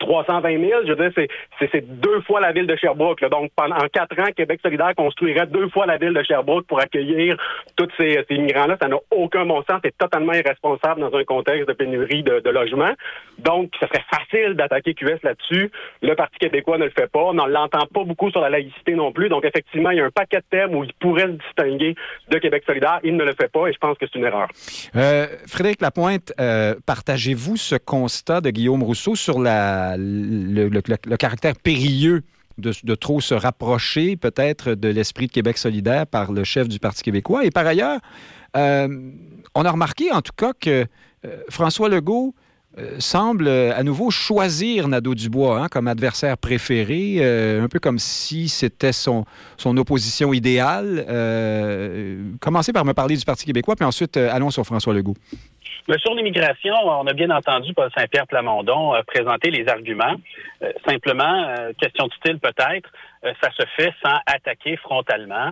320 0.00 0.60
000, 0.60 0.80
je 0.86 0.92
veux 0.92 1.08
dire, 1.10 1.26
c'est 1.60 2.00
deux 2.00 2.20
fois 2.22 2.40
la 2.40 2.52
ville 2.52 2.66
de 2.66 2.76
Sherbrooke. 2.76 3.20
Donc, 3.30 3.50
pendant 3.54 3.76
quatre 3.92 4.18
ans, 4.18 4.30
Québec 4.34 4.60
solidaire 4.62 4.94
construirait 4.96 5.46
deux 5.46 5.68
fois 5.68 5.86
la 5.86 5.98
ville 5.98 6.14
de 6.14 6.22
Sherbrooke 6.22 6.66
pour 6.66 6.80
accueillir 6.80 7.36
tous 7.76 7.88
ces, 7.96 8.24
ces 8.28 8.34
immigrants-là. 8.34 8.76
Ça 8.80 8.88
n'a 8.88 8.96
aucun 9.10 9.44
bon 9.44 9.62
sens. 9.68 9.80
C'est 9.84 9.96
totalement 9.96 10.32
irresponsable 10.32 11.00
dans 11.00 11.16
un 11.16 11.24
contexte 11.24 11.68
de 11.68 11.72
pénurie 11.72 12.22
de, 12.22 12.40
de 12.40 12.50
logements. 12.50 12.92
Donc, 13.38 13.70
ça 13.80 13.86
serait 13.88 14.04
facile 14.10 14.54
d'attaquer 14.54 14.94
QS 14.94 15.18
là-dessus. 15.22 15.70
Le 16.00 16.14
Parti 16.14 16.38
québécois 16.38 16.78
ne 16.78 16.84
le 16.84 16.90
fait 16.90 17.10
pas. 17.10 17.20
On 17.20 17.34
n'en 17.34 17.46
l'entend 17.46 17.86
pas 17.86 18.04
beaucoup 18.04 18.30
sur 18.30 18.40
la 18.40 18.50
laïcité 18.50 18.94
non 18.94 19.12
plus. 19.12 19.28
Donc, 19.28 19.44
effectivement, 19.44 19.90
il 19.90 19.98
y 19.98 20.00
a 20.00 20.04
un 20.04 20.10
paquet 20.10 20.38
de 20.38 20.44
thèmes 20.50 20.74
où 20.74 20.84
il 20.84 20.92
pourrait 20.94 21.26
se 21.26 21.38
distinguer 21.46 21.94
de 22.30 22.38
Québec 22.38 22.64
solidaire. 22.66 23.00
Il 23.04 23.16
ne 23.16 23.24
le 23.24 23.34
fait 23.34 23.50
pas 23.50 23.68
et 23.68 23.72
je 23.72 23.78
pense 23.78 23.98
que 23.98 24.06
c'est 24.06 24.18
une 24.18 24.24
erreur. 24.24 24.48
Euh, 24.96 25.26
Frédéric 25.46 25.80
Lapointe, 25.80 26.32
euh, 26.40 26.74
partagez-vous 26.86 27.56
ce 27.56 27.76
constat 27.76 28.40
de 28.40 28.50
Guillaume 28.50 28.82
Rousseau 28.82 29.14
sur 29.14 29.38
la 29.38 29.81
le, 29.96 31.16
caractère 31.16 31.54
périlleux 31.56 32.22
de, 32.58 32.94
trop 32.94 33.20
se 33.20 33.34
rapprocher 33.34 34.16
peut-être 34.16 34.74
de 34.74 34.88
l'esprit 34.88 35.26
de 35.26 35.32
Québec 35.32 35.58
solidaire 35.58 36.06
par 36.06 36.32
le 36.32 36.44
chef 36.44 36.68
du 36.68 36.78
Parti 36.78 37.02
québécois. 37.02 37.44
Et 37.44 37.50
par 37.50 37.66
ailleurs, 37.66 38.00
euh, 38.56 39.10
on 39.54 39.64
a 39.64 39.70
remarqué 39.70 40.12
en 40.12 40.22
tout 40.22 40.34
cas 40.36 40.52
que 40.58 40.86
euh, 41.24 41.36
François 41.48 41.88
Legault 41.88 42.34
euh, 42.78 42.96
semble 42.98 43.48
à 43.48 43.82
nouveau 43.82 44.10
choisir 44.10 44.88
Nadeau-Dubois 44.88 45.60
hein, 45.60 45.68
comme 45.68 45.88
adversaire 45.88 46.38
préféré, 46.38 47.18
un 47.60 47.68
peu 47.68 47.78
comme 47.78 47.98
si 47.98 48.48
c'était 48.48 48.92
son, 48.92 49.24
opposition 49.64 50.32
idéale. 50.32 51.04
commencez 52.40 52.72
par 52.72 52.84
me 52.84 52.92
parler 52.92 53.16
du 53.16 53.24
Parti 53.24 53.46
québécois, 53.46 53.76
puis 53.76 53.84
ensuite 53.84 54.16
allons 54.16 54.50
sur 54.50 54.64
François 54.64 54.94
Legault. 54.94 55.16
Sur 55.98 56.14
l'immigration, 56.14 56.74
on 56.84 57.06
a 57.06 57.12
bien 57.12 57.30
entendu 57.30 57.74
Paul 57.74 57.90
Saint-Pierre 57.96 58.26
Plamondon 58.26 58.94
euh, 58.94 59.02
présenter 59.02 59.50
les 59.50 59.68
arguments. 59.68 60.14
Euh, 60.62 60.72
simplement, 60.86 61.48
euh, 61.48 61.72
question 61.78 62.06
de 62.06 62.12
style 62.14 62.38
peut-être, 62.38 62.88
ça 63.40 63.50
se 63.56 63.62
fait 63.76 63.92
sans 64.04 64.16
attaquer 64.26 64.76
frontalement 64.76 65.50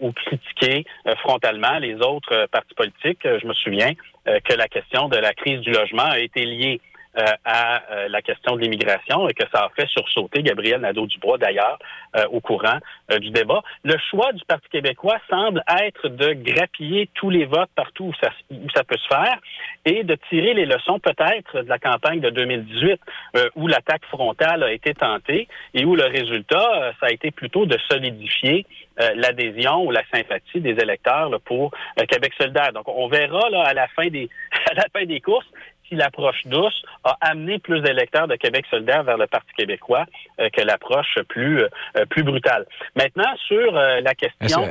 ou 0.00 0.12
critiquer 0.12 0.84
frontalement 1.18 1.78
les 1.78 1.94
autres 1.96 2.46
partis 2.50 2.74
politiques. 2.74 3.20
Je 3.24 3.46
me 3.46 3.54
souviens 3.54 3.92
que 4.24 4.54
la 4.54 4.68
question 4.68 5.08
de 5.08 5.16
la 5.16 5.32
crise 5.34 5.60
du 5.60 5.70
logement 5.70 6.04
a 6.04 6.18
été 6.18 6.44
liée 6.44 6.80
euh, 7.18 7.24
à 7.44 7.82
euh, 7.90 8.08
la 8.08 8.22
question 8.22 8.54
de 8.54 8.60
l'immigration 8.60 9.28
et 9.28 9.34
que 9.34 9.42
ça 9.52 9.64
a 9.64 9.68
fait 9.70 9.88
sursauter 9.88 10.42
Gabriel 10.42 10.80
Nadeau-Dubois, 10.80 11.38
d'ailleurs, 11.38 11.78
euh, 12.16 12.24
au 12.30 12.40
courant 12.40 12.78
du 13.20 13.30
débat. 13.30 13.62
Le 13.82 13.96
choix 14.10 14.32
du 14.32 14.44
Parti 14.44 14.68
québécois 14.68 15.18
semble 15.28 15.62
être 15.80 16.08
de 16.08 16.32
grappiller 16.34 17.08
tous 17.14 17.30
les 17.30 17.46
votes 17.46 17.70
partout 17.74 18.04
où 18.04 18.14
ça, 18.14 18.84
peut 18.84 18.96
se 18.96 19.08
faire 19.08 19.38
et 19.84 20.04
de 20.04 20.16
tirer 20.28 20.54
les 20.54 20.66
leçons 20.66 20.98
peut-être 20.98 21.62
de 21.62 21.68
la 21.68 21.78
campagne 21.78 22.20
de 22.20 22.30
2018 22.30 23.00
où 23.56 23.66
l'attaque 23.66 24.04
frontale 24.10 24.62
a 24.62 24.72
été 24.72 24.92
tentée 24.94 25.48
et 25.74 25.84
où 25.86 25.96
le 25.96 26.04
résultat, 26.04 26.92
ça 27.00 27.06
a 27.06 27.10
été 27.10 27.30
plutôt 27.30 27.64
de 27.64 27.78
solidifier 27.90 28.66
l'adhésion 29.14 29.84
ou 29.84 29.90
la 29.90 30.02
sympathie 30.12 30.60
des 30.60 30.76
électeurs 30.82 31.30
pour 31.46 31.72
Québec 32.08 32.32
solidaire. 32.38 32.72
Donc, 32.74 32.88
on 32.88 33.08
verra 33.08 33.48
à 33.64 33.72
la 33.72 33.88
fin 33.88 34.08
des 34.08 34.28
à 34.70 34.74
la 34.74 34.84
fin 34.92 35.04
des 35.06 35.20
courses 35.20 35.48
si 35.88 35.94
l'approche 35.94 36.46
douce 36.46 36.82
a 37.04 37.16
amené 37.20 37.58
plus 37.58 37.80
d'électeurs 37.80 38.28
de 38.28 38.36
Québec 38.36 38.64
solidaire 38.70 39.02
vers 39.04 39.16
le 39.16 39.26
Parti 39.26 39.50
québécois 39.56 40.04
euh, 40.40 40.48
que 40.50 40.62
l'approche 40.62 41.18
plus, 41.28 41.62
euh, 41.62 41.68
plus 42.08 42.22
brutale. 42.22 42.66
Maintenant, 42.96 43.30
sur 43.46 43.76
euh, 43.76 44.00
la 44.00 44.14
question... 44.14 44.66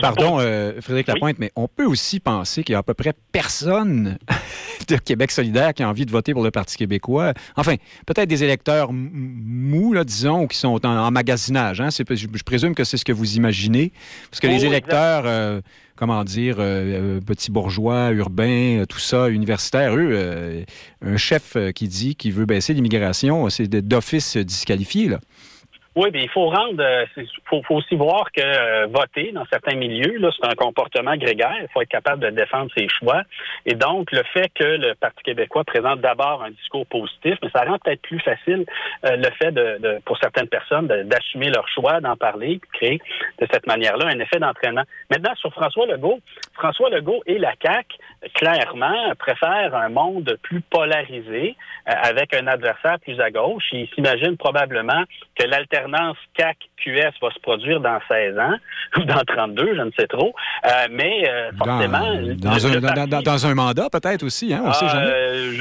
pardon, 0.00 0.38
Frédéric 0.80 1.08
Lapointe, 1.08 1.38
mais 1.38 1.50
on 1.56 1.68
peut 1.68 1.86
aussi 1.86 2.20
penser 2.20 2.62
qu'il 2.62 2.72
y 2.72 2.76
a 2.76 2.78
à 2.78 2.82
peu 2.82 2.94
près 2.94 3.12
personne 3.32 4.18
de 4.88 4.96
Québec 4.96 5.30
solidaire 5.30 5.74
qui 5.74 5.82
a 5.82 5.88
envie 5.88 6.06
de 6.06 6.10
voter 6.10 6.32
pour 6.32 6.44
le 6.44 6.50
Parti 6.50 6.76
québécois. 6.76 7.32
Enfin, 7.56 7.74
peut-être 8.06 8.28
des 8.28 8.44
électeurs 8.44 8.92
mous, 8.92 9.92
là, 9.92 10.04
disons, 10.04 10.42
ou 10.42 10.46
qui 10.46 10.56
sont 10.56 10.84
en, 10.84 11.10
magasinage. 11.10 11.80
Hein? 11.80 11.88
Je, 11.90 12.14
je, 12.14 12.44
présume 12.44 12.74
que 12.74 12.84
c'est 12.84 12.96
ce 12.96 13.04
que 13.04 13.12
vous 13.12 13.36
imaginez. 13.36 13.92
Parce 14.30 14.40
que 14.40 14.46
les 14.46 14.64
électeurs 14.64 15.24
comment 15.96 16.24
dire, 16.24 16.56
euh, 16.58 17.18
euh, 17.18 17.20
petits 17.20 17.50
bourgeois, 17.50 18.10
urbains, 18.10 18.80
euh, 18.80 18.86
tout 18.86 18.98
ça, 18.98 19.28
universitaires, 19.28 19.96
eux, 19.96 20.64
un 21.04 21.16
chef 21.16 21.56
qui 21.74 21.88
dit 21.88 22.16
qu'il 22.16 22.32
veut 22.32 22.46
baisser 22.46 22.74
l'immigration, 22.74 23.48
c'est 23.50 23.68
d'office 23.68 24.36
disqualifié, 24.36 25.08
là. 25.08 25.20
Oui, 25.94 26.10
bien, 26.10 26.22
il 26.22 26.30
faut 26.30 26.48
rendre, 26.48 26.72
il 27.18 27.22
euh, 27.22 27.26
faut, 27.44 27.62
faut, 27.64 27.74
aussi 27.74 27.96
voir 27.96 28.32
que 28.32 28.40
euh, 28.40 28.86
voter 28.86 29.30
dans 29.32 29.44
certains 29.52 29.76
milieux, 29.76 30.16
là, 30.16 30.30
c'est 30.34 30.48
un 30.48 30.54
comportement 30.54 31.14
grégaire. 31.16 31.54
Il 31.60 31.68
faut 31.68 31.82
être 31.82 31.90
capable 31.90 32.22
de 32.22 32.30
défendre 32.30 32.70
ses 32.74 32.88
choix. 32.88 33.24
Et 33.66 33.74
donc, 33.74 34.10
le 34.10 34.22
fait 34.32 34.50
que 34.54 34.64
le 34.64 34.94
Parti 34.94 35.22
québécois 35.22 35.64
présente 35.64 36.00
d'abord 36.00 36.42
un 36.44 36.50
discours 36.50 36.86
positif, 36.86 37.36
mais 37.42 37.50
ça 37.54 37.64
rend 37.64 37.78
peut-être 37.78 38.00
plus 38.00 38.20
facile 38.20 38.64
euh, 39.04 39.16
le 39.16 39.28
fait 39.38 39.52
de, 39.52 39.78
de, 39.80 39.98
pour 40.06 40.16
certaines 40.16 40.48
personnes 40.48 40.86
d'assumer 40.86 41.50
leur 41.50 41.68
choix, 41.68 42.00
d'en 42.00 42.16
parler, 42.16 42.54
de 42.54 42.78
créer 42.78 42.98
de 43.38 43.46
cette 43.52 43.66
manière-là 43.66 44.06
un 44.06 44.18
effet 44.18 44.38
d'entraînement. 44.38 44.84
Maintenant, 45.10 45.34
sur 45.34 45.52
François 45.52 45.84
Legault, 45.84 46.20
François 46.54 46.88
Legault 46.88 47.22
et 47.26 47.36
la 47.36 47.52
CAQ, 47.62 47.98
clairement, 48.34 49.12
préfèrent 49.18 49.74
un 49.74 49.90
monde 49.90 50.38
plus 50.42 50.62
polarisé, 50.62 51.54
avec 51.84 52.34
un 52.34 52.46
adversaire 52.46 52.98
plus 53.00 53.20
à 53.20 53.30
gauche. 53.30 53.64
Ils 53.72 53.88
s'imaginent 53.94 54.36
probablement 54.36 55.02
que 55.34 55.44
l'alternative 55.46 55.81
l'alternance 55.82 56.16
CAC-QS 56.36 57.12
va 57.20 57.30
se 57.30 57.38
produire 57.40 57.80
dans 57.80 57.98
16 58.08 58.38
ans 58.38 58.56
ou 58.98 59.04
dans 59.04 59.22
32, 59.26 59.76
je 59.76 59.82
ne 59.82 59.90
sais 59.98 60.06
trop. 60.06 60.34
Euh, 60.64 60.86
mais 60.90 61.28
euh, 61.28 61.50
forcément... 61.56 61.98
Dans, 63.22 63.46
un, 63.46 63.54
mandat 63.54 63.88
peut-être 63.90 64.22
aussi, 64.22 64.52
hein? 64.52 64.62
on 64.64 64.72
sait 64.72 64.88
jamais. 64.88 65.54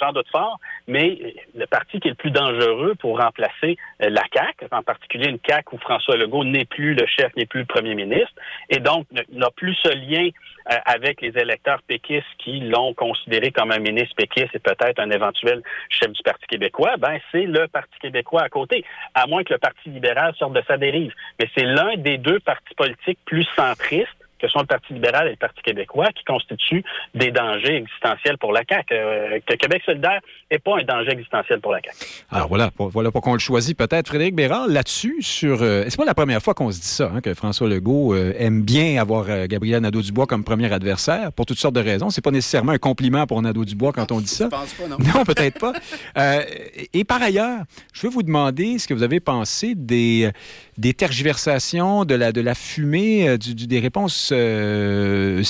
J'en 0.00 0.12
doute 0.12 0.28
fort, 0.30 0.58
mais 0.88 1.34
le 1.54 1.66
parti 1.66 2.00
qui 2.00 2.08
est 2.08 2.12
le 2.12 2.16
plus 2.16 2.30
dangereux 2.30 2.94
pour 2.98 3.20
remplacer 3.20 3.76
la 4.00 4.22
CAC, 4.32 4.64
en 4.72 4.82
particulier 4.82 5.28
une 5.28 5.38
CAC 5.38 5.72
où 5.72 5.78
François 5.78 6.16
Legault 6.16 6.44
n'est 6.44 6.64
plus 6.64 6.94
le 6.94 7.06
chef, 7.06 7.34
n'est 7.36 7.46
plus 7.46 7.60
le 7.60 7.66
premier 7.66 7.94
ministre, 7.94 8.32
et 8.70 8.80
donc 8.80 9.06
n'a 9.12 9.50
plus 9.50 9.74
ce 9.84 9.94
lien 9.94 10.30
avec 10.84 11.20
les 11.22 11.36
électeurs 11.38 11.80
péquistes 11.82 12.26
qui 12.38 12.60
l'ont 12.60 12.92
considéré 12.92 13.50
comme 13.50 13.70
un 13.70 13.78
ministre 13.78 14.14
péquiste 14.16 14.54
et 14.54 14.58
peut-être 14.58 14.98
un 14.98 15.10
éventuel 15.10 15.62
chef 15.88 16.10
du 16.12 16.22
Parti 16.22 16.46
québécois, 16.46 16.96
ben 16.98 17.18
c'est 17.32 17.44
le 17.44 17.68
Parti 17.68 17.98
québécois 18.00 18.42
à 18.42 18.48
côté 18.48 18.84
à 19.14 19.26
moins 19.26 19.44
que 19.44 19.52
le 19.52 19.58
Parti 19.58 19.88
libéral 19.88 20.34
sorte 20.36 20.52
de 20.52 20.62
sa 20.66 20.76
dérive. 20.76 21.12
Mais 21.38 21.48
c'est 21.56 21.64
l'un 21.64 21.96
des 21.96 22.18
deux 22.18 22.40
partis 22.40 22.74
politiques 22.74 23.18
plus 23.24 23.46
centristes 23.56 24.08
que 24.38 24.48
sont 24.48 24.60
le 24.60 24.66
Parti 24.66 24.92
libéral 24.92 25.26
et 25.26 25.30
le 25.30 25.36
Parti 25.36 25.60
québécois, 25.62 26.08
qui 26.14 26.24
constituent 26.24 26.84
des 27.14 27.30
dangers 27.30 27.76
existentiels 27.76 28.38
pour 28.38 28.52
la 28.52 28.62
CAQ. 28.68 28.94
Euh, 28.94 29.38
que 29.46 29.54
Québec 29.54 29.82
solidaire 29.84 30.20
n'est 30.50 30.58
pas 30.58 30.78
un 30.78 30.84
danger 30.84 31.12
existentiel 31.12 31.60
pour 31.60 31.72
la 31.72 31.80
CAQ. 31.80 31.96
Alors 32.30 32.48
voilà, 32.48 32.70
pour, 32.70 32.88
voilà 32.88 33.10
pourquoi 33.10 33.32
on 33.32 33.34
le 33.34 33.40
choisit 33.40 33.76
peut-être. 33.76 34.08
Frédéric 34.08 34.34
Bérard, 34.34 34.68
là-dessus, 34.68 35.16
sur... 35.20 35.62
Euh, 35.62 35.84
c'est 35.88 35.96
pas 35.96 36.04
la 36.04 36.14
première 36.14 36.42
fois 36.42 36.54
qu'on 36.54 36.70
se 36.70 36.80
dit 36.80 36.86
ça, 36.86 37.10
hein, 37.14 37.20
que 37.20 37.34
François 37.34 37.68
Legault 37.68 38.14
euh, 38.14 38.32
aime 38.38 38.62
bien 38.62 39.00
avoir 39.00 39.46
Gabriel 39.46 39.82
Nadeau-Dubois 39.82 40.26
comme 40.26 40.44
premier 40.44 40.72
adversaire, 40.72 41.32
pour 41.32 41.46
toutes 41.46 41.58
sortes 41.58 41.74
de 41.74 41.80
raisons. 41.80 42.10
C'est 42.10 42.24
pas 42.24 42.30
nécessairement 42.30 42.72
un 42.72 42.78
compliment 42.78 43.26
pour 43.26 43.42
Nadeau-Dubois 43.42 43.92
quand 43.92 44.12
on 44.12 44.20
dit 44.20 44.28
ça. 44.28 44.44
Je 44.44 44.50
pense 44.50 44.74
pas, 44.74 44.86
non. 44.86 44.96
Non, 45.18 45.24
peut-être 45.24 45.58
pas. 45.58 45.72
et 46.92 47.04
par 47.04 47.22
ailleurs, 47.22 47.60
je 47.92 48.02
veux 48.02 48.12
vous 48.12 48.22
demander 48.22 48.78
ce 48.78 48.86
que 48.86 48.94
vous 48.94 49.02
avez 49.02 49.20
pensé 49.20 49.74
des, 49.74 50.30
des 50.76 50.92
tergiversations, 50.92 52.04
de 52.04 52.14
la, 52.14 52.32
de 52.32 52.40
la 52.40 52.54
fumée, 52.54 53.38
du, 53.38 53.54
des 53.54 53.80
réponses 53.80 54.27
euh, 54.32 55.42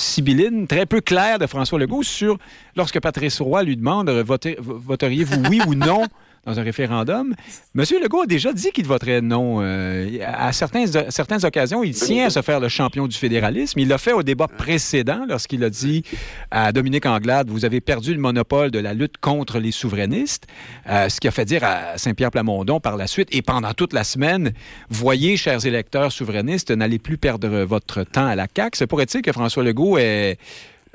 très 0.68 0.86
peu 0.86 1.00
claire 1.00 1.38
de 1.38 1.46
François 1.46 1.78
Legault 1.78 2.02
sur 2.02 2.38
lorsque 2.76 3.00
Patrice 3.00 3.40
Roy 3.40 3.62
lui 3.62 3.76
demande 3.76 4.10
voteriez-vous 4.10 5.42
oui 5.48 5.60
ou 5.66 5.74
non 5.74 6.04
dans 6.46 6.58
un 6.58 6.62
référendum. 6.62 7.34
M. 7.76 7.84
Legault 8.02 8.22
a 8.22 8.26
déjà 8.26 8.52
dit 8.52 8.70
qu'il 8.70 8.86
voterait 8.86 9.20
non. 9.20 9.58
Euh, 9.60 10.18
à 10.24 10.52
certaines 10.52 11.44
occasions, 11.44 11.84
il 11.84 11.94
tient 11.94 12.26
à 12.26 12.30
se 12.30 12.42
faire 12.42 12.60
le 12.60 12.68
champion 12.68 13.06
du 13.06 13.16
fédéralisme. 13.16 13.78
Il 13.78 13.88
l'a 13.88 13.98
fait 13.98 14.12
au 14.12 14.22
débat 14.22 14.48
précédent 14.48 15.24
lorsqu'il 15.28 15.62
a 15.64 15.70
dit 15.70 16.02
à 16.50 16.72
Dominique 16.72 17.06
Anglade, 17.06 17.50
vous 17.50 17.64
avez 17.64 17.80
perdu 17.80 18.14
le 18.14 18.20
monopole 18.20 18.70
de 18.70 18.78
la 18.78 18.94
lutte 18.94 19.18
contre 19.18 19.58
les 19.58 19.72
souverainistes, 19.72 20.46
euh, 20.88 21.08
ce 21.08 21.20
qui 21.20 21.28
a 21.28 21.30
fait 21.30 21.44
dire 21.44 21.64
à 21.64 21.98
Saint-Pierre 21.98 22.30
Plamondon 22.30 22.80
par 22.80 22.96
la 22.96 23.06
suite 23.06 23.28
et 23.32 23.42
pendant 23.42 23.72
toute 23.74 23.92
la 23.92 24.04
semaine, 24.04 24.52
voyez, 24.88 25.36
chers 25.36 25.66
électeurs 25.66 26.12
souverainistes, 26.12 26.70
n'allez 26.70 26.98
plus 26.98 27.18
perdre 27.18 27.48
votre 27.64 28.02
temps 28.04 28.26
à 28.26 28.34
la 28.34 28.46
CAQ. 28.54 28.76
C'est 28.76 28.86
pourrait-il 28.86 29.22
que 29.22 29.32
François 29.32 29.62
Legault 29.62 29.98
est 29.98 30.38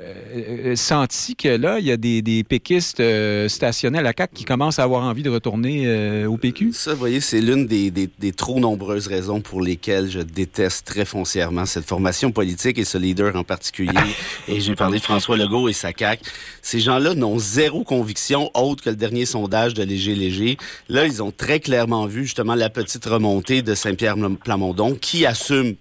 euh, 0.04 0.72
euh, 0.72 0.76
senti 0.76 1.36
que 1.36 1.48
là, 1.48 1.80
il 1.80 1.86
y 1.86 1.92
a 1.92 1.98
des, 1.98 2.44
péquistes 2.44 3.00
euh, 3.00 3.48
stationnés 3.48 4.00
à 4.00 4.02
la 4.02 4.14
CAQ 4.16 4.34
qui 4.34 4.44
commencent 4.44 4.80
à 4.80 4.84
avoir 4.84 5.04
envie 5.04 5.24
de 5.24 5.30
retourner 5.30 6.26
au 6.26 6.38
PQ? 6.38 6.74
Ça, 6.74 6.94
vous 6.94 7.00
voyez, 7.00 7.22
c'est 7.22 7.42
l'une 7.42 7.66
des, 7.66 8.10
trop 8.36 8.60
nombreuses 8.60 9.08
raisons 9.08 9.42
pour 9.42 9.62
lesquelles 9.62 10.10
je 10.10 10.20
déteste 10.20 10.86
très 10.86 11.06
foncièrement 11.06 11.66
cette 11.66 11.86
formation 11.86 12.32
politique 12.32 12.78
et 12.78 12.86
ce 12.86 12.98
leader 12.98 13.36
en 13.36 13.44
particulier. 13.44 13.94
et 14.48 14.60
j'ai 14.60 14.76
parlé 14.76 15.00
de 15.00 15.04
François 15.04 15.38
Legault 15.38 15.70
et 15.70 15.74
sa 15.74 15.92
CAQ. 15.98 16.24
Ces 16.62 16.80
gens-là 16.80 17.14
n'ont 17.14 17.40
zéro 17.40 17.84
conviction 17.84 18.50
autre 18.54 18.84
que 18.84 18.90
le 18.90 18.96
dernier 18.96 19.26
sondage 19.26 19.74
de 19.74 19.84
Léger 19.84 20.16
Léger. 20.16 20.58
Là, 20.90 21.06
ils 21.06 21.22
ont 21.24 21.32
très 21.32 21.60
clairement 21.60 22.06
vu 22.06 22.24
justement 22.24 22.56
la 22.56 22.70
petite 22.70 23.06
remontée 23.06 23.62
de 23.62 23.76
Saint-Pierre 23.76 24.16
Plamondon 24.44 24.96
qui 24.96 25.26
assume 25.26 25.76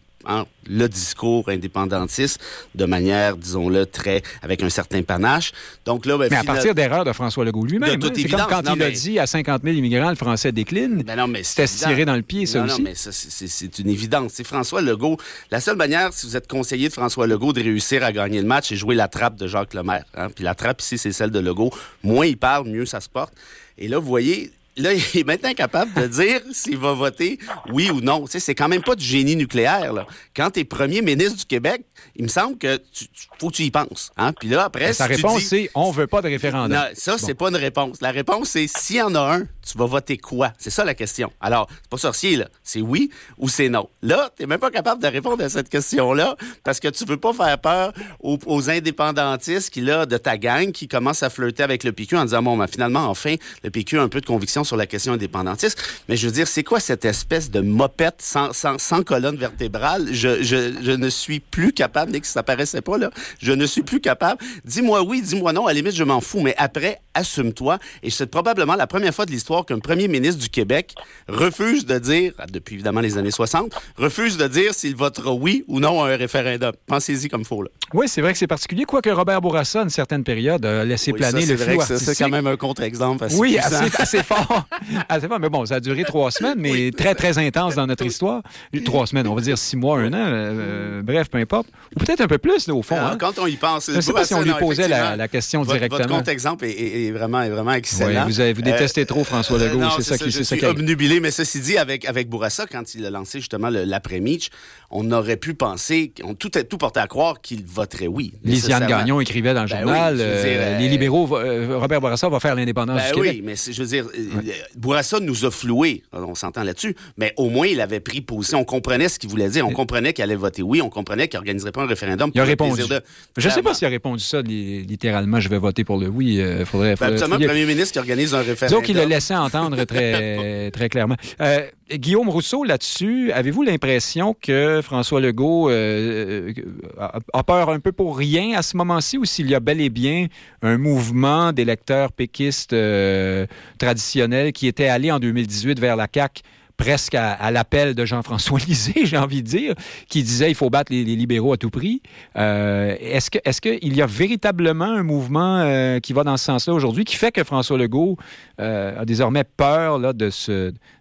Le 0.68 0.86
discours 0.86 1.48
indépendantiste 1.48 2.40
de 2.74 2.84
manière, 2.84 3.36
disons-le, 3.36 3.84
très 3.86 4.22
avec 4.42 4.62
un 4.62 4.68
certain 4.70 5.02
panache. 5.02 5.52
Donc 5.84 6.06
là, 6.06 6.16
ben, 6.16 6.28
mais 6.30 6.36
à 6.36 6.44
partir 6.44 6.74
d'erreurs 6.74 7.04
de 7.04 7.12
François 7.12 7.44
Legault 7.44 7.64
lui-même, 7.64 8.00
hein, 8.02 8.10
c'est 8.14 8.28
comme 8.28 8.46
quand 8.48 8.62
il 8.74 8.82
a 8.82 8.90
dit 8.90 9.18
à 9.18 9.26
50 9.26 9.62
000 9.64 9.76
immigrants, 9.76 10.10
le 10.10 10.16
français 10.16 10.52
décline. 10.52 11.02
Ben 11.02 11.16
non, 11.16 11.26
mais 11.26 11.42
c'était 11.42 11.66
se 11.66 11.84
tirer 11.84 12.04
dans 12.04 12.14
le 12.14 12.22
pied, 12.22 12.46
ça 12.46 12.62
aussi. 12.62 12.80
Non, 12.80 12.88
mais 12.88 12.94
c'est 12.94 13.78
une 13.78 13.88
évidence. 13.88 14.32
C'est 14.34 14.46
François 14.46 14.82
Legault. 14.82 15.16
La 15.50 15.60
seule 15.60 15.76
manière, 15.76 16.12
si 16.12 16.26
vous 16.26 16.36
êtes 16.36 16.48
conseiller 16.48 16.88
de 16.88 16.92
François 16.92 17.26
Legault, 17.26 17.52
de 17.52 17.62
réussir 17.62 18.04
à 18.04 18.12
gagner 18.12 18.40
le 18.40 18.46
match, 18.46 18.68
c'est 18.68 18.76
jouer 18.76 18.94
la 18.94 19.08
trappe 19.08 19.36
de 19.36 19.46
Jacques 19.46 19.74
Lemaire. 19.74 20.04
Hein. 20.14 20.28
Puis 20.34 20.44
la 20.44 20.54
trappe 20.54 20.80
ici, 20.80 20.98
c'est 20.98 21.12
celle 21.12 21.30
de 21.30 21.40
Legault. 21.40 21.72
Moins 22.02 22.26
il 22.26 22.36
parle, 22.36 22.68
mieux 22.68 22.86
ça 22.86 23.00
se 23.00 23.08
porte. 23.08 23.34
Et 23.78 23.88
là, 23.88 23.98
vous 23.98 24.06
voyez, 24.06 24.52
là, 24.76 24.92
il 24.92 25.20
est 25.20 25.24
maintenant 25.24 25.54
capable 25.54 25.92
de 25.94 26.06
dire 26.06 26.40
s'il 26.52 26.78
va 26.78 26.92
voter 26.92 27.38
oui 27.70 27.90
ou 27.90 28.00
non. 28.00 28.24
Tu 28.24 28.32
sais, 28.32 28.40
c'est 28.40 28.54
quand 28.54 28.68
même 28.68 28.82
pas 28.82 28.94
du 28.94 29.04
génie 29.04 29.36
nucléaire. 29.36 29.92
Là. 29.92 30.06
Quand 30.34 30.50
tu 30.50 30.60
es 30.60 30.64
premier 30.64 31.02
ministre 31.02 31.38
du 31.38 31.44
Québec, 31.44 31.82
il 32.16 32.24
me 32.24 32.28
semble 32.28 32.58
que 32.58 32.76
tu, 32.76 33.06
faut 33.38 33.50
que 33.50 33.56
tu 33.56 33.62
y 33.62 33.70
penses. 33.70 34.12
Hein? 34.16 34.32
Puis 34.32 34.48
là, 34.48 34.64
après, 34.64 34.92
Sa 34.92 35.06
réponse, 35.06 35.42
c'est 35.42 35.70
on 35.74 35.90
veut 35.90 36.06
pas 36.06 36.22
de 36.22 36.28
référendum. 36.28 36.76
Non, 36.76 36.84
ça, 36.94 37.18
c'est 37.18 37.34
pas 37.34 37.48
une 37.48 37.56
réponse. 37.56 38.00
La 38.00 38.10
réponse, 38.10 38.50
c'est 38.50 38.66
s'il 38.66 38.96
y 38.96 39.02
en 39.02 39.14
a 39.14 39.36
un, 39.36 39.46
tu 39.62 39.78
vas 39.78 39.86
voter 39.86 40.18
quoi? 40.18 40.52
C'est 40.58 40.70
ça 40.70 40.84
la 40.84 40.94
question. 40.94 41.32
Alors, 41.40 41.68
c'est 41.70 41.90
pas 41.90 41.98
sorcier, 41.98 42.36
là. 42.36 42.48
C'est 42.62 42.80
oui 42.80 43.10
ou 43.38 43.48
c'est 43.48 43.68
non. 43.68 43.88
Là, 44.02 44.30
tu 44.38 44.46
même 44.46 44.58
pas 44.58 44.70
capable 44.70 45.02
de 45.02 45.06
répondre 45.06 45.42
à 45.42 45.48
cette 45.48 45.68
question-là 45.68 46.36
parce 46.64 46.80
que 46.80 46.88
tu 46.88 47.04
veux 47.04 47.16
pas 47.16 47.32
faire 47.32 47.58
peur 47.58 47.92
aux, 48.20 48.70
indépendantistes 48.70 49.70
qui, 49.70 49.80
là, 49.80 50.06
de 50.06 50.16
ta 50.16 50.36
gang, 50.36 50.72
qui 50.72 50.88
commencent 50.88 51.22
à 51.22 51.30
flirter 51.30 51.62
avec 51.62 51.84
le 51.84 51.92
PQ 51.92 52.16
en 52.16 52.24
disant, 52.24 52.42
bon, 52.42 52.56
ben, 52.56 52.66
finalement, 52.66 53.06
enfin, 53.06 53.34
le 53.62 53.70
PQ 53.70 53.98
a 53.98 54.02
un 54.02 54.08
peu 54.08 54.20
de 54.20 54.26
conviction 54.26 54.64
sur 54.64 54.76
la 54.76 54.86
question 54.86 55.12
indépendantiste. 55.12 55.78
Mais 56.08 56.16
je 56.16 56.26
veux 56.26 56.32
dire, 56.32 56.46
c'est 56.46 56.64
quoi 56.64 56.80
cette 56.80 57.04
espèce 57.04 57.50
de 57.50 57.60
mopette 57.60 58.20
sans, 58.20 59.02
colonne 59.04 59.36
vertébrale? 59.36 60.08
Je, 60.12 60.92
ne 60.96 61.08
suis 61.08 61.40
plus 61.40 61.72
capable, 61.72 62.12
dès 62.12 62.20
que 62.20 62.26
ça 62.26 62.42
paraissait 62.42 62.82
pas, 62.82 62.98
là, 62.98 63.10
je 63.38 63.52
ne 63.52 63.66
suis 63.66 63.82
plus 63.82 64.00
capable. 64.00 64.40
Dis-moi 64.64 65.02
oui, 65.02 65.22
dis-moi 65.22 65.52
non, 65.52 65.66
à 65.66 65.70
la 65.70 65.74
limite, 65.74 65.94
je 65.94 66.04
m'en 66.04 66.20
fous, 66.20 66.40
mais 66.40 66.54
après, 66.58 67.00
assume-toi. 67.14 67.78
Et 68.02 68.10
c'est 68.10 68.26
probablement 68.26 68.74
la 68.74 68.86
première 68.86 69.14
fois 69.14 69.26
de 69.26 69.30
l'histoire 69.30 69.51
qu'un 69.60 69.78
premier 69.78 70.08
ministre 70.08 70.40
du 70.40 70.48
Québec 70.48 70.94
refuse 71.28 71.86
de 71.86 71.98
dire, 71.98 72.32
depuis 72.50 72.74
évidemment 72.74 73.00
les 73.00 73.18
années 73.18 73.30
60, 73.30 73.72
refuse 73.96 74.36
de 74.36 74.48
dire 74.48 74.74
s'il 74.74 74.96
votera 74.96 75.32
oui 75.32 75.64
ou 75.68 75.80
non 75.80 76.02
à 76.02 76.10
un 76.10 76.16
référendum. 76.16 76.72
Pensez-y 76.86 77.28
comme 77.28 77.44
faut, 77.44 77.62
là. 77.62 77.68
Oui, 77.92 78.08
c'est 78.08 78.22
vrai 78.22 78.32
que 78.32 78.38
c'est 78.38 78.46
particulier, 78.46 78.84
quoique 78.84 79.10
Robert 79.10 79.40
Bourassa, 79.40 79.80
à 79.80 79.82
une 79.82 79.90
certaine 79.90 80.24
période, 80.24 80.64
a 80.64 80.84
laissé 80.84 81.12
planer 81.12 81.44
le 81.44 81.56
flou 81.56 81.80
C'est 81.86 82.16
quand 82.16 82.30
même 82.30 82.46
un 82.46 82.56
contre-exemple. 82.56 83.26
Oui, 83.32 83.58
assez, 83.98 84.22
fort. 84.22 84.64
assez 85.08 85.28
fort. 85.28 85.38
Mais 85.38 85.50
bon, 85.50 85.66
ça 85.66 85.76
a 85.76 85.80
duré 85.80 86.04
trois 86.04 86.30
semaines, 86.30 86.58
mais 86.58 86.90
très, 86.90 87.14
très 87.14 87.38
intense 87.38 87.74
dans 87.74 87.86
notre 87.86 88.06
histoire. 88.06 88.42
Trois 88.84 89.06
semaines, 89.06 89.26
on 89.26 89.34
va 89.34 89.40
dire 89.42 89.58
six 89.58 89.76
mois, 89.76 89.98
un 89.98 90.12
an. 90.12 90.16
Euh, 90.16 91.02
bref, 91.02 91.28
peu 91.28 91.38
importe. 91.38 91.68
Ou 91.94 92.00
peut-être 92.00 92.22
un 92.22 92.26
peu 92.26 92.38
plus, 92.38 92.68
au 92.68 92.82
fond. 92.82 92.96
Hein. 92.96 93.16
Quand 93.18 93.38
on 93.38 93.46
y 93.46 93.56
pense. 93.56 93.90
Je 93.90 93.96
ne 93.96 94.00
sais 94.00 94.12
pas 94.12 94.24
si 94.24 94.34
on 94.34 94.42
lui 94.42 94.52
posait 94.58 94.88
la, 94.88 95.28
question 95.28 95.64
directement. 95.64 95.98
Votre 95.98 96.14
contre-exemple 96.14 96.64
est, 96.64 97.10
vraiment, 97.10 97.42
est 97.42 97.50
vraiment 97.50 97.72
excellent. 97.72 98.26
vous, 98.26 98.40
avez, 98.40 98.52
vous 98.52 98.62
détestez 98.62 99.06
trop 99.06 99.24
François 99.24 99.41
François 99.42 99.60
Euh, 99.60 99.68
Legault. 99.68 99.80
non, 99.80 99.90
c'est 99.96 100.02
ça 100.02 100.18
qui 100.18 100.24
je 100.26 100.30
c'est 100.38 100.44
ça 100.44 100.54
suis 100.56 100.58
qui- 100.60 100.66
obnubilé, 100.66 101.20
mais 101.20 101.30
ceci 101.30 101.60
dit, 101.60 101.76
avec, 101.78 102.04
avec 102.06 102.28
Bourassa, 102.28 102.66
quand 102.70 102.94
il 102.94 103.04
a 103.06 103.10
lancé 103.10 103.38
justement 103.40 103.68
l'après-Mitch, 103.70 104.48
on 104.90 105.10
aurait 105.12 105.36
pu 105.36 105.54
penser, 105.54 106.12
on 106.24 106.34
tout, 106.34 106.50
tout 106.50 106.78
portait 106.78 107.00
à 107.00 107.06
croire 107.06 107.40
qu'il 107.40 107.64
voterait 107.64 108.06
oui. 108.06 108.32
Lisiane. 108.44 108.86
Gagnon 108.86 109.20
écrivait 109.20 109.54
dans 109.54 109.62
le 109.64 109.68
Ben 109.68 109.80
journal 109.80 110.14
oui, 110.16 110.20
euh, 110.22 110.42
dire, 110.42 110.58
euh, 110.60 110.78
les 110.78 110.88
libéraux, 110.88 111.36
euh, 111.36 111.78
Robert 111.78 112.00
Bourassa 112.00 112.28
va 112.28 112.40
faire 112.40 112.54
l'indépendance 112.54 113.00
Ben 113.00 113.08
du 113.08 113.14
Québec. 113.14 113.32
oui, 113.36 113.42
mais 113.44 113.54
je 113.56 113.82
veux 113.82 113.88
dire, 113.88 114.06
euh, 114.06 114.40
Bourassa 114.76 115.20
nous 115.20 115.44
a 115.44 115.50
floués, 115.50 116.02
on 116.12 116.34
s'entend 116.34 116.62
là-dessus, 116.62 116.94
mais 117.16 117.32
au 117.36 117.48
moins 117.48 117.66
il 117.66 117.80
avait 117.80 118.00
pris 118.00 118.20
position, 118.20 118.60
on 118.60 118.64
comprenait 118.64 119.08
ce 119.08 119.18
qu'il 119.18 119.30
voulait 119.30 119.48
dire, 119.48 119.66
on 119.66 119.72
comprenait 119.72 120.12
qu'il 120.12 120.24
allait 120.24 120.36
voter 120.36 120.62
oui, 120.62 120.80
on 120.82 120.90
comprenait 120.90 121.28
qu'il 121.28 121.38
n'organiserait 121.38 121.72
pas 121.72 121.82
un 121.82 121.86
référendum 121.86 122.30
Il 122.34 122.40
a 122.40 122.42
pour 122.42 122.46
le 122.46 122.50
répondu. 122.50 122.74
plaisir 122.86 122.88
de... 123.00 123.02
Je 123.40 123.48
ne 123.48 123.52
sais 123.52 123.62
pas 123.62 123.74
s'il 123.74 123.86
a 123.86 123.90
répondu 123.90 124.22
ça 124.22 124.42
li- 124.42 124.82
littéralement. 124.82 125.40
Je 125.40 125.48
vais 125.48 125.58
voter 125.58 125.84
pour 125.84 125.98
le 125.98 126.08
oui. 126.08 126.36
Il 126.36 126.66
faudrait, 126.66 126.90
Ben, 126.90 126.96
faudrait 126.96 127.12
absolument, 127.14 127.38
le 127.38 127.46
premier 127.46 127.64
ministre 127.66 127.92
qui 127.92 127.98
organise 127.98 128.34
un 128.34 128.38
référendum. 128.42 128.68
Disons 128.68 128.80
qu'il 128.82 128.96
le 128.96 129.06
entendre 129.40 129.84
très, 129.84 130.70
très 130.72 130.88
clairement. 130.88 131.16
Euh, 131.40 131.66
Guillaume 131.90 132.28
Rousseau, 132.28 132.64
là-dessus, 132.64 133.32
avez-vous 133.32 133.62
l'impression 133.62 134.34
que 134.40 134.80
François 134.82 135.20
Legault 135.20 135.68
euh, 135.70 136.52
a, 136.98 137.18
a 137.32 137.42
peur 137.42 137.70
un 137.70 137.80
peu 137.80 137.92
pour 137.92 138.16
rien 138.16 138.56
à 138.56 138.62
ce 138.62 138.76
moment-ci 138.76 139.18
ou 139.18 139.24
s'il 139.24 139.50
y 139.50 139.54
a 139.54 139.60
bel 139.60 139.80
et 139.80 139.90
bien 139.90 140.26
un 140.62 140.78
mouvement 140.78 141.52
d'électeurs 141.52 142.12
péquistes 142.12 142.72
euh, 142.72 143.46
traditionnels 143.78 144.52
qui 144.52 144.66
était 144.66 144.88
allé 144.88 145.10
en 145.12 145.18
2018 145.18 145.78
vers 145.80 145.96
la 145.96 146.06
CAQ 146.12 146.42
presque 146.82 147.14
à, 147.14 147.50
l'appel 147.52 147.94
de 147.94 148.04
Jean-François 148.04 148.58
Lisée, 148.66 149.06
j'ai 149.06 149.16
envie 149.16 149.42
de 149.42 149.46
dire, 149.46 149.74
qui 150.08 150.24
disait 150.24 150.50
il 150.50 150.56
faut 150.56 150.68
battre 150.68 150.92
les, 150.92 151.04
libéraux 151.04 151.52
à 151.52 151.56
tout 151.56 151.70
prix. 151.70 152.02
Euh, 152.36 152.96
est-ce 153.00 153.60
qu'il 153.60 153.94
y 153.94 154.02
a 154.02 154.06
véritablement 154.06 154.86
un 154.86 155.04
mouvement 155.04 155.60
euh, 155.60 156.00
qui 156.00 156.12
va 156.12 156.24
dans 156.24 156.36
ce 156.36 156.44
sens-là 156.44 156.74
aujourd'hui, 156.74 157.04
qui 157.04 157.14
fait 157.14 157.30
que 157.30 157.44
François 157.44 157.78
Legault 157.78 158.16
euh, 158.60 159.00
a 159.00 159.04
désormais 159.04 159.44
peur 159.44 160.00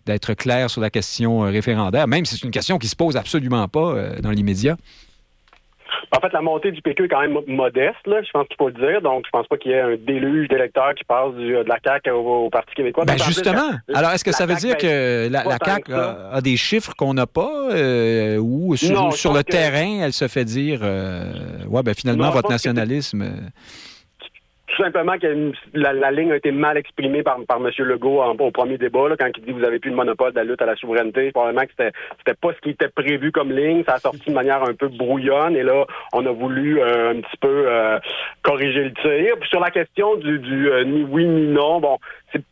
d'être 0.06 0.34
clair 0.36 0.70
sur 0.70 0.82
la 0.82 0.92
question 0.92 1.40
référendaire, 1.40 2.08
même 2.08 2.26
si 2.26 2.36
c'est 2.36 2.46
une 2.46 2.52
question 2.52 2.78
qui 2.78 2.88
se 2.88 2.96
pose 2.96 3.18
absolument 3.18 3.68
pas 3.68 4.20
dans 4.22 4.32
l'immédiat? 4.32 4.78
En 6.16 6.20
fait, 6.20 6.32
la 6.34 6.42
montée 6.42 6.72
du 6.72 6.82
PQ 6.82 7.06
est 7.06 7.08
quand 7.08 7.22
même 7.22 7.38
modeste, 7.48 8.06
là, 8.06 8.22
je 8.22 8.30
pense 8.32 8.48
qu'il 8.48 8.58
faut 8.58 8.70
le 8.70 8.74
dire. 8.74 9.02
Donc, 9.02 9.24
je 9.26 9.30
pense 9.32 9.48
pas 9.48 9.58
qu'il 9.58 9.72
y 9.72 9.74
ait 9.74 9.82
un 9.82 9.96
déluge 9.96 10.48
d'électeurs 10.50 10.94
qui 10.96 11.04
passe 11.04 11.34
du- 11.36 11.52
de 11.54 11.66
la 11.68 11.78
CAQ 11.84 12.12
au, 12.12 12.46
au 12.46 12.50
Parti 12.50 12.74
québécois. 12.76 13.06
Ben 13.06 13.18
justement. 13.18 13.72
que 13.88 13.94
Alors, 13.96 14.12
est-ce 14.12 14.24
que 14.24 14.32
ça 14.32 14.46
veut 14.46 14.56
CAQ, 14.56 14.68
dire 14.68 14.76
ben, 14.76 14.82
que 14.82 15.30
la, 15.32 15.44
la 15.44 15.58
CAQ 15.64 15.94
a, 15.94 16.30
a 16.34 16.42
des 16.42 16.58
chiffres 16.58 16.94
qu'on 16.98 17.14
n'a 17.14 17.28
pas 17.28 17.70
euh, 17.72 18.38
ou 18.38 18.76
sur, 18.76 18.94
Non, 18.94 19.10
le 19.12 19.44
que- 19.44 19.52
terrain, 19.52 20.00
elle 20.04 20.14
se 20.14 20.28
fait 20.28 20.46
dire 20.46 20.80
euh, 20.84 21.32
ouais, 21.68 21.84
ben 21.84 21.94
finalement, 21.94 22.26
Non, 22.26 22.32
votre 22.32 22.50
nationalisme. 22.50 23.26
Tout 24.76 24.84
simplement 24.84 25.18
que 25.18 25.52
la, 25.74 25.94
la 25.94 26.12
ligne 26.12 26.32
a 26.32 26.38
été 26.38 26.52
mal 26.52 26.78
exprimée 26.78 27.24
par, 27.24 27.38
par 27.48 27.58
M. 27.58 27.70
Legault 27.80 28.22
en- 28.22 28.36
au 28.38 28.52
premier 28.52 28.78
débat, 28.78 29.10
là, 29.10 29.16
quand 29.18 29.30
il 29.38 29.44
dit 29.44 29.52
vous 29.52 29.64
avez 29.64 29.80
plus 29.80 29.90
le 29.92 29.96
monopole 29.96 30.32
de 30.32 30.38
la 30.38 30.44
lutte 30.44 30.62
à 30.62 30.66
la 30.66 30.76
souveraineté. 30.76 31.32
Probablement 31.32 31.62
que 31.66 31.72
c'était 31.78 31.92
c'était 32.20 32.38
pas 32.40 32.54
ce 32.54 32.60
qui 32.62 32.70
était 32.72 32.90
prévu 32.90 33.32
comme 33.32 33.52
ligne. 33.52 33.84
Ça 33.86 33.96
a 33.96 34.00
sorti 34.00 34.30
de 34.30 34.34
manière 34.34 34.64
un 34.64 34.74
peu 34.74 34.88
brouillonne 34.88 35.56
et 35.56 35.64
là, 35.64 35.86
on 36.14 36.26
a 36.26 36.32
voulu 36.32 36.82
euh, 36.82 37.12
un 37.12 37.22
petit 37.22 37.38
peu 37.40 37.66
euh, 37.68 38.00
corriger 38.44 38.84
le 38.86 38.94
tir. 38.94 39.36
Puis 39.40 39.50
sur 39.50 39.60
la 39.60 39.72
question 39.72 40.16
du, 40.16 40.40
du 40.40 40.70
euh, 40.72 40.84
ni 40.84 41.04
oui 41.04 41.26
ni 41.26 41.48
non, 41.48 41.80
bon, 41.80 41.98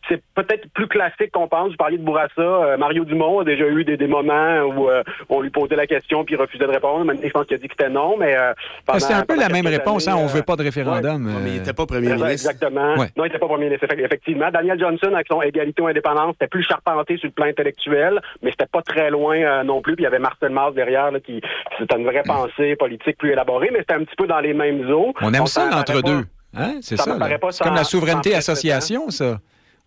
c'est- 0.08 0.22
peut-être 0.36 0.68
plus 0.74 0.88
classique 0.88 1.32
qu'on 1.32 1.48
pense. 1.48 1.72
Vous 1.72 1.78
parliez 1.78 1.98
de 1.98 2.04
Bourassa. 2.04 2.32
Euh, 2.42 2.78
Mario 2.78 3.06
Dumont 3.06 3.40
a 3.40 3.44
déjà 3.44 3.66
eu 3.66 3.84
des, 3.84 3.98
des 3.98 4.08
moments 4.08 4.60
où 4.62 4.90
euh, 4.90 5.04
on 5.30 5.42
lui 5.42 5.50
posait 5.50 5.76
la 5.76 5.88
question 5.88 6.24
puis 6.26 6.36
il 6.36 6.38
refusait 6.42 6.66
de 6.66 6.72
répondre. 6.72 7.06
Maintenant, 7.06 7.22
je 7.28 7.32
pense 7.32 7.46
qu'il 7.46 7.56
a 7.56 7.60
dit 7.60 7.68
que 7.68 7.74
c'était 7.78 7.90
non, 7.92 8.18
mais 8.18 8.36
euh, 8.36 8.54
pendant- 8.86 9.00
C'est 9.00 9.14
un 9.14 9.24
peu 9.24 9.38
la 9.38 9.50
même 9.50 9.68
réponse, 9.68 10.08
hein, 10.08 10.14
années, 10.14 10.22
on 10.24 10.26
euh, 10.26 10.30
veut 10.30 10.42
pas 10.44 10.56
de 10.56 10.64
référendum. 10.64 11.22
Non, 11.24 11.40
mais 11.44 11.50
il 11.52 11.56
euh, 11.56 11.58
n'était 11.60 11.74
pas 11.74 11.86
premier 11.86 12.08
ministre. 12.08 12.30
Exactement. 12.30 12.96
Ouais. 12.96 13.08
Non, 13.18 13.24
il 13.26 13.28
n'était 13.28 13.40
pas 13.40 13.48
premier 13.48 13.66
ministre, 13.66 13.86
effect- 13.86 14.04
effectivement. 14.06 14.50
Daniel 14.52 14.80
Johnson, 14.80 15.12
avec 15.14 15.28
son 15.30 15.42
égalité 15.42 15.82
ou 15.82 15.88
indépendance, 15.88 16.34
c'était 16.34 16.48
plus 16.48 16.64
charpenté 16.64 17.18
sur 17.18 17.28
le 17.28 17.34
plan 17.34 17.46
intellectuel, 17.46 18.20
mais 18.42 18.52
c'était 18.52 18.66
pas 18.72 18.82
très 18.82 19.10
loin 19.10 19.38
euh, 19.38 19.64
non 19.64 19.82
plus. 19.82 19.96
Puis 19.96 20.04
il 20.04 20.06
y 20.06 20.08
avait 20.08 20.20
Marcel 20.20 20.50
Mars 20.52 20.74
derrière, 20.74 21.12
là, 21.12 21.20
qui 21.20 21.42
c'était 21.78 21.98
une 21.98 22.06
vraie 22.06 22.24
pensée 22.24 22.76
politique 22.76 23.18
plus 23.18 23.32
élaborée, 23.32 23.70
mais 23.72 23.80
c'était 23.80 23.94
un 23.96 24.04
petit 24.04 24.16
peu 24.16 24.28
dans 24.28 24.40
les 24.40 24.54
mêmes 24.54 24.90
eaux. 24.92 25.14
On 25.22 25.34
aime 25.34 25.46
ça, 25.46 25.70
l'entre-deux. 25.70 26.22
pas- 26.24 26.28
Hein? 26.58 26.78
C'est 26.82 26.98
ça 26.98 27.04
ça. 27.04 27.18
C'est 27.52 27.64
comme 27.64 27.76
la 27.76 27.84
sans 27.84 28.00
association, 28.34 29.10
ça. 29.12 29.38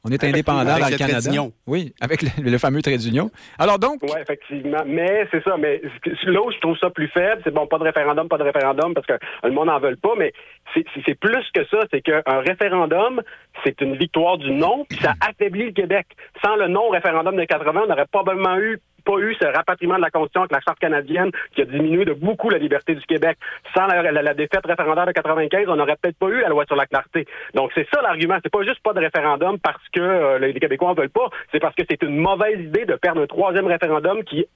On 0.05 0.11
est 0.11 0.25
indépendant 0.25 0.65
dans 0.65 0.89
le 0.89 0.97
Canada. 0.97 1.31
Oui, 1.67 1.95
avec 2.01 2.23
le, 2.23 2.29
le 2.51 2.59
fameux 2.59 2.83
trait 2.83 2.99
d'union. 2.99 3.31
Alors 3.59 3.79
donc, 3.79 3.99
Oui, 4.03 4.11
effectivement. 4.21 4.83
Mais 4.85 5.29
c'est 5.31 5.45
ça. 5.45 5.57
Mais 5.57 5.81
là 6.25 6.43
où 6.43 6.51
je 6.51 6.59
trouve 6.59 6.77
ça 6.79 6.91
plus 6.91 7.07
faible, 7.09 7.41
c'est 7.45 7.55
bon, 7.55 7.69
pas 7.69 7.79
de 7.79 7.85
référendum, 7.85 8.29
pas 8.29 8.39
de 8.39 8.43
référendum, 8.43 8.95
parce 8.95 9.07
que 9.07 9.13
le 9.45 9.53
monde 9.53 9.69
n'en 9.69 9.79
veut 9.79 9.95
pas, 9.95 10.15
mais 10.19 10.33
c'est- 10.75 11.15
plus 11.21 11.45
que 11.55 11.65
ça. 11.67 11.79
C'est 11.93 12.01
qu'un 12.01 12.23
référendum, 12.27 13.23
c'est 13.65 13.81
une 13.81 13.97
victoire 13.97 14.39
du 14.39 14.51
non, 14.51 14.85
puis 14.89 14.99
ça 14.99 15.15
affaiblit 15.21 15.67
le 15.67 15.73
Québec. 15.73 16.07
Sans 16.45 16.57
le 16.57 16.67
non-référendum 16.67 17.37
de 17.37 17.45
80, 17.45 17.83
on 17.85 17.89
n'aurait 17.89 18.07
probablement 18.11 18.57
eu 18.59 18.81
pas 19.05 19.19
eu 19.19 19.35
ce 19.41 19.47
rapatriement 19.47 19.97
de 19.97 20.01
la 20.03 20.11
Constitution 20.11 20.43
avec 20.43 20.53
la 20.53 20.61
Charte 20.61 20.79
canadienne 20.79 21.31
qui 21.55 21.63
a 21.63 21.65
diminué 21.65 22.05
de 22.05 22.13
beaucoup 22.15 22.49
la 22.51 22.59
liberté 22.59 22.95
du 22.95 23.05
Québec. 23.07 23.37
Sans 23.77 23.87
la, 23.87 24.03
la- 24.11 24.23
la 24.23 24.35
défaite 24.35 24.65
référendaire 24.65 25.07
de 25.07 25.13
95, 25.13 25.67
on 25.69 25.77
n'aurait 25.77 25.97
peut-être 26.01 26.19
pas 26.19 26.29
eu 26.29 26.41
la 26.41 26.49
loi 26.49 26.65
sur 26.67 26.77
la 26.77 26.87
clarté. 26.87 27.27
Donc 27.55 27.71
c'est 27.75 27.87
ça 27.93 28.01
l'argument. 28.03 28.39
C'est 28.43 28.53
pas 28.53 28.63
juste 28.63 28.83
pas 28.83 28.93
de 28.93 29.01
référendum 29.01 29.59
parce 29.59 29.83
que 29.93 30.01
euh, 30.01 30.39
les 30.39 30.55
Québécois 30.55 30.91
en 30.91 30.95
veulent 30.95 31.11
pas. 31.11 31.29
C'est 31.53 31.61
parce 31.61 31.75
que 31.75 31.83
c'est 31.89 32.03
une 32.03 32.17
mauvaise 32.19 32.59
idée 32.61 32.85
de 32.87 32.95
perdre 32.95 33.21
un 33.23 33.27
troisième 33.27 33.67
référendum 33.67 34.23
qui 34.25 34.47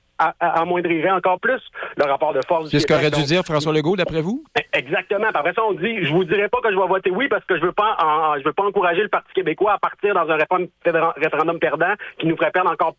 amoindrirait 0.40 1.10
encore 1.10 1.38
plus 1.40 1.60
le 1.98 2.04
rapport 2.04 2.32
de 2.32 2.40
force 2.48 2.70
c'est 2.70 2.80
ce 2.80 2.86
qu'aurait 2.86 3.10
dû 3.10 3.22
dire 3.24 3.42
François 3.44 3.72
Legault, 3.72 3.96
d'après 3.96 4.22
vous? 4.22 4.42
Exactement. 4.72 5.26
Puis 5.28 5.36
après 5.36 5.52
ça, 5.52 5.62
on 5.64 5.72
dit, 5.72 6.04
je 6.04 6.10
vous 6.10 6.24
dirai 6.24 6.48
pas 6.48 6.58
que 6.62 6.70
je 6.72 6.78
vais 6.78 6.86
voter 6.86 7.10
oui 7.10 7.28
parce 7.28 7.44
que 7.44 7.56
je 7.58 7.62
veux 7.62 7.72
pas, 7.72 7.96
en- 8.02 8.38
je 8.38 8.44
veux 8.44 8.52
pas 8.54 8.62
encourager 8.64 9.02
le 9.02 9.08
Parti 9.08 9.32
québécois 9.34 9.72
à 9.74 9.78
partir 9.78 10.14
dans 10.14 10.28
un 10.30 10.36
référendum, 10.36 10.68
référendum 11.16 11.58
perdant 11.58 11.92
qui 12.18 12.26
nous 12.26 12.36
ferait 12.36 12.50
perdre 12.50 12.70
encore 12.70 12.94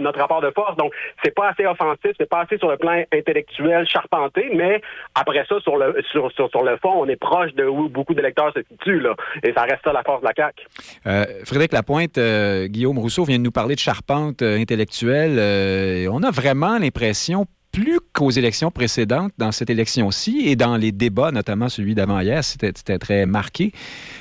notre 0.00 0.18
rapport 0.18 0.40
de 0.40 0.50
force. 0.50 0.76
Donc, 0.76 0.92
c'est 1.22 1.34
pas 1.34 1.50
assez 1.50 1.66
offensif, 1.66 2.12
c'est 2.18 2.28
pas 2.28 2.42
assez 2.42 2.58
sur 2.58 2.68
le 2.68 2.76
plan 2.76 3.02
intellectuel 3.12 3.86
charpenté, 3.86 4.50
mais 4.54 4.80
après 5.14 5.44
ça, 5.48 5.60
sur 5.60 5.76
le 5.76 6.02
sur, 6.10 6.30
sur, 6.32 6.48
sur 6.50 6.62
le 6.62 6.76
fond, 6.78 6.92
on 6.96 7.06
est 7.06 7.16
proche 7.16 7.52
de 7.54 7.64
où 7.64 7.88
beaucoup 7.88 8.14
d'électeurs 8.14 8.52
se 8.54 8.60
situent, 8.70 9.00
là. 9.00 9.14
Et 9.42 9.52
ça 9.52 9.62
reste 9.62 9.80
ça 9.84 9.92
la 9.92 10.02
force 10.02 10.20
de 10.20 10.26
la 10.26 10.32
CAQ. 10.36 10.64
Euh, 11.06 11.24
Frédéric 11.44 11.72
Lapointe, 11.72 12.18
euh, 12.18 12.66
Guillaume 12.66 12.98
Rousseau 12.98 13.24
vient 13.24 13.38
de 13.38 13.42
nous 13.42 13.52
parler 13.52 13.74
de 13.74 13.80
charpente 13.80 14.42
euh, 14.42 14.58
intellectuelle. 14.58 16.08
on 16.10 16.22
a 16.22 16.30
vraiment 16.30 16.78
l'impression, 16.78 17.46
plus 17.72 17.98
qu'aux 18.12 18.30
élections 18.30 18.70
précédentes, 18.70 19.32
dans 19.38 19.52
cette 19.52 19.70
élection-ci 19.70 20.42
et 20.46 20.56
dans 20.56 20.76
les 20.76 20.92
débats, 20.92 21.32
notamment 21.32 21.68
celui 21.68 21.94
d'avant-hier, 21.94 22.42
c'était 22.44 22.98
très 22.98 23.26
marqué, 23.26 23.72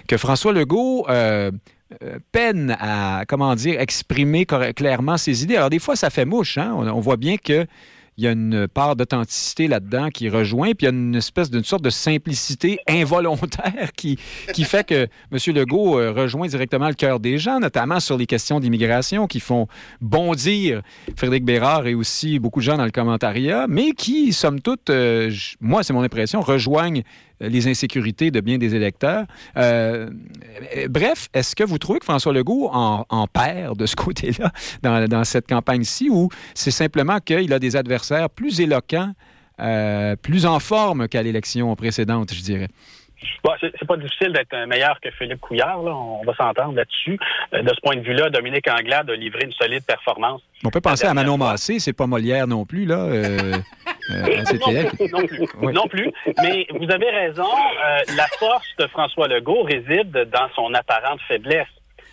que 0.08 0.18
François 0.18 0.54
Legault 0.54 1.06
peine 2.32 2.76
à, 2.80 3.24
comment 3.28 3.56
dire, 3.56 3.80
exprimer 3.80 4.46
clairement 4.46 5.18
ses 5.18 5.44
idées. 5.44 5.58
Alors, 5.58 5.70
des 5.70 5.80
fois, 5.80 5.96
ça 5.96 6.10
fait 6.10 6.26
mouche. 6.26 6.58
Hein? 6.58 6.74
On, 6.74 7.00
voit 7.00 7.18
bien 7.18 7.38
que 7.38 7.66
il 8.18 8.24
y 8.24 8.28
a 8.28 8.32
une 8.32 8.68
part 8.68 8.96
d'authenticité 8.96 9.68
là-dedans 9.68 10.10
qui 10.10 10.30
rejoint, 10.30 10.74
puis 10.74 10.82
il 10.82 10.84
y 10.84 10.88
a 10.88 10.92
une 10.92 11.16
espèce 11.16 11.50
d'une 11.50 11.64
sorte 11.64 11.82
de 11.82 11.90
simplicité 11.90 12.80
involontaire 12.88 13.92
qui, 13.96 14.20
qui 14.54 14.64
fait 14.66 14.86
que 14.86 15.08
M. 15.32 15.56
Legault 15.56 15.98
euh, 15.98 16.12
rejoint 16.12 16.48
directement 16.48 16.88
le 16.88 16.94
cœur 16.94 17.20
des 17.20 17.38
gens, 17.38 17.60
notamment 17.60 18.00
sur 18.00 18.18
les 18.18 18.28
questions 18.28 18.60
d'immigration 18.60 19.26
qui 19.26 19.40
font 19.40 19.68
bondir 20.00 20.84
Frédéric 21.16 21.44
Bérard 21.44 21.88
et 21.88 21.96
aussi 21.96 22.38
beaucoup 22.38 22.60
de 22.60 22.66
gens 22.66 22.78
dans 22.78 22.86
le 22.86 22.92
commentariat, 22.92 23.66
mais 23.68 23.94
qui, 23.94 24.32
somme 24.32 24.62
toute, 24.62 24.90
euh, 24.90 25.32
moi, 25.60 25.84
c'est 25.84 25.94
mon 25.94 26.04
impression, 26.04 26.42
rejoignent 26.42 27.02
euh, 27.02 27.33
les 27.50 27.68
insécurités 27.68 28.32
de 28.32 28.40
bien 28.40 28.58
des 28.58 28.76
électeurs. 28.76 29.26
Euh, 29.58 30.10
bref, 30.90 31.30
est-ce 31.34 31.56
que 31.56 31.64
vous 31.64 31.78
trouvez 31.78 32.00
que 32.00 32.06
François 32.06 32.34
Legault 32.34 32.70
en, 32.72 33.06
en 33.10 33.28
perd 33.28 33.78
de 33.78 33.86
ce 33.86 33.96
côté-là 33.96 34.52
dans, 34.82 35.08
dans 35.08 35.24
cette 35.24 35.48
campagne-ci 35.48 36.10
ou 36.10 36.30
c'est 36.54 36.72
simplement 36.72 37.20
qu'il 37.20 37.54
a 37.54 37.60
des 37.60 37.76
adversaires 37.76 38.30
plus 38.30 38.60
éloquents, 38.60 39.14
euh, 39.60 40.16
plus 40.16 40.46
en 40.46 40.60
forme 40.60 41.08
qu'à 41.08 41.22
l'élection 41.24 41.76
précédente, 41.76 42.34
je 42.34 42.42
dirais? 42.42 42.70
Bon, 43.44 43.52
c'est 43.62 43.88
pas 43.88 43.98
difficile 43.98 44.32
d'être 44.34 44.56
meilleur 44.68 45.00
que 45.02 45.10
Philippe 45.12 45.40
Couillard, 45.42 45.82
là. 45.84 45.92
on 45.92 46.24
va 46.24 46.34
s'entendre 46.36 46.76
là-dessus. 46.76 47.20
Euh, 47.54 47.62
De 47.62 47.70
ce 47.70 47.80
point 47.82 47.96
de 47.96 48.02
vue-là, 48.02 48.30
Dominique 48.30 48.68
Anglade 48.70 49.10
a 49.10 49.16
livré 49.16 49.44
une 49.46 49.52
solide 49.52 49.84
performance. 49.86 50.42
On 50.66 50.70
peut 50.70 50.82
penser 50.82 51.06
à 51.08 51.14
Manon. 51.14 51.38
Massé, 51.38 51.80
c'est 51.80 51.94
pas 51.94 52.08
Molière 52.08 52.48
non 52.48 52.66
plus, 52.66 52.86
là. 52.86 53.00
euh, 53.06 53.54
euh, 54.12 54.44
non, 55.12 55.20
non 55.20 55.28
plus, 55.28 55.40
Oui. 55.62 55.74
non 55.74 55.88
plus. 55.88 56.12
Mais 56.42 56.68
vous 56.72 56.90
avez 56.92 57.10
raison, 57.10 57.44
euh, 57.44 58.00
la 58.16 58.28
force 58.40 58.68
de 58.80 58.88
François 58.88 59.28
Legault 59.28 59.64
réside 59.64 60.12
dans 60.32 60.48
son 60.56 60.74
apparente 60.74 61.20
faiblesse. 61.28 61.68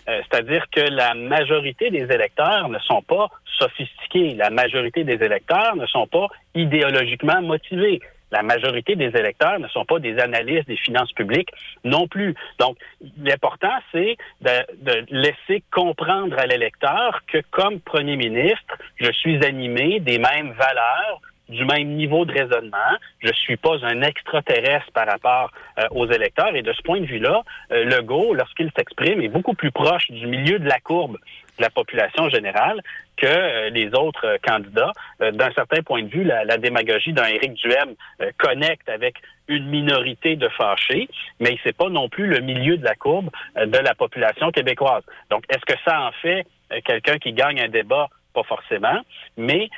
C'est-à-dire 0.06 0.64
que 0.72 0.80
la 0.80 1.14
majorité 1.14 1.90
des 1.90 2.02
électeurs 2.12 2.68
ne 2.68 2.80
sont 2.80 3.00
pas 3.02 3.28
sophistiqués. 3.58 4.34
La 4.34 4.50
majorité 4.50 5.04
des 5.04 5.22
électeurs 5.24 5.76
ne 5.76 5.86
sont 5.86 6.08
pas 6.08 6.26
idéologiquement 6.56 7.40
motivés. 7.42 8.00
La 8.30 8.42
majorité 8.42 8.96
des 8.96 9.08
électeurs 9.16 9.58
ne 9.58 9.68
sont 9.68 9.84
pas 9.84 9.98
des 9.98 10.18
analystes 10.18 10.68
des 10.68 10.76
finances 10.76 11.12
publiques 11.12 11.50
non 11.84 12.06
plus. 12.08 12.34
Donc, 12.58 12.76
l'important, 13.22 13.78
c'est 13.92 14.16
de, 14.40 14.50
de 14.82 15.06
laisser 15.10 15.62
comprendre 15.70 16.38
à 16.38 16.46
l'électeur 16.46 17.20
que 17.26 17.38
comme 17.50 17.80
premier 17.80 18.16
ministre, 18.16 18.76
je 18.96 19.10
suis 19.12 19.44
animé 19.44 20.00
des 20.00 20.18
mêmes 20.18 20.52
valeurs 20.52 21.20
du 21.50 21.64
même 21.64 21.88
niveau 21.96 22.24
de 22.24 22.32
raisonnement. 22.32 22.96
Je 23.18 23.32
suis 23.32 23.56
pas 23.56 23.76
un 23.84 24.02
extraterrestre 24.02 24.90
par 24.92 25.06
rapport 25.06 25.50
euh, 25.78 25.82
aux 25.90 26.06
électeurs. 26.10 26.54
Et 26.54 26.62
de 26.62 26.72
ce 26.72 26.80
point 26.82 27.00
de 27.00 27.06
vue-là, 27.06 27.42
euh, 27.72 27.84
Legault, 27.84 28.34
lorsqu'il 28.34 28.70
s'exprime, 28.76 29.20
est 29.20 29.28
beaucoup 29.28 29.54
plus 29.54 29.72
proche 29.72 30.10
du 30.10 30.26
milieu 30.26 30.58
de 30.58 30.68
la 30.68 30.78
courbe 30.78 31.18
de 31.58 31.62
la 31.62 31.70
population 31.70 32.28
générale 32.30 32.80
que 33.20 33.26
euh, 33.26 33.70
les 33.70 33.94
autres 33.94 34.26
euh, 34.26 34.36
candidats. 34.42 34.92
Euh, 35.20 35.30
d'un 35.30 35.52
certain 35.52 35.82
point 35.82 36.02
de 36.02 36.08
vue, 36.08 36.24
la, 36.24 36.56
démagogie 36.56 37.12
d'un 37.12 37.26
Éric 37.26 37.54
Duhem 37.54 37.94
connecte 38.38 38.88
avec 38.88 39.16
une 39.48 39.66
minorité 39.66 40.36
de 40.36 40.48
fâchés, 40.48 41.08
mais 41.38 41.56
c'est 41.64 41.76
pas 41.76 41.88
non 41.88 42.08
plus 42.08 42.26
le 42.26 42.40
milieu 42.40 42.76
de 42.76 42.84
la 42.84 42.94
courbe 42.94 43.30
de 43.56 43.78
la 43.78 43.94
population 43.94 44.50
québécoise. 44.50 45.02
Donc, 45.30 45.44
est-ce 45.48 45.64
que 45.64 45.78
ça 45.84 46.02
en 46.02 46.12
fait 46.22 46.46
quelqu'un 46.84 47.18
qui 47.18 47.32
gagne 47.32 47.60
un 47.60 47.68
débat 47.68 48.08
pas 48.32 48.42
forcément, 48.44 49.00
mais 49.36 49.68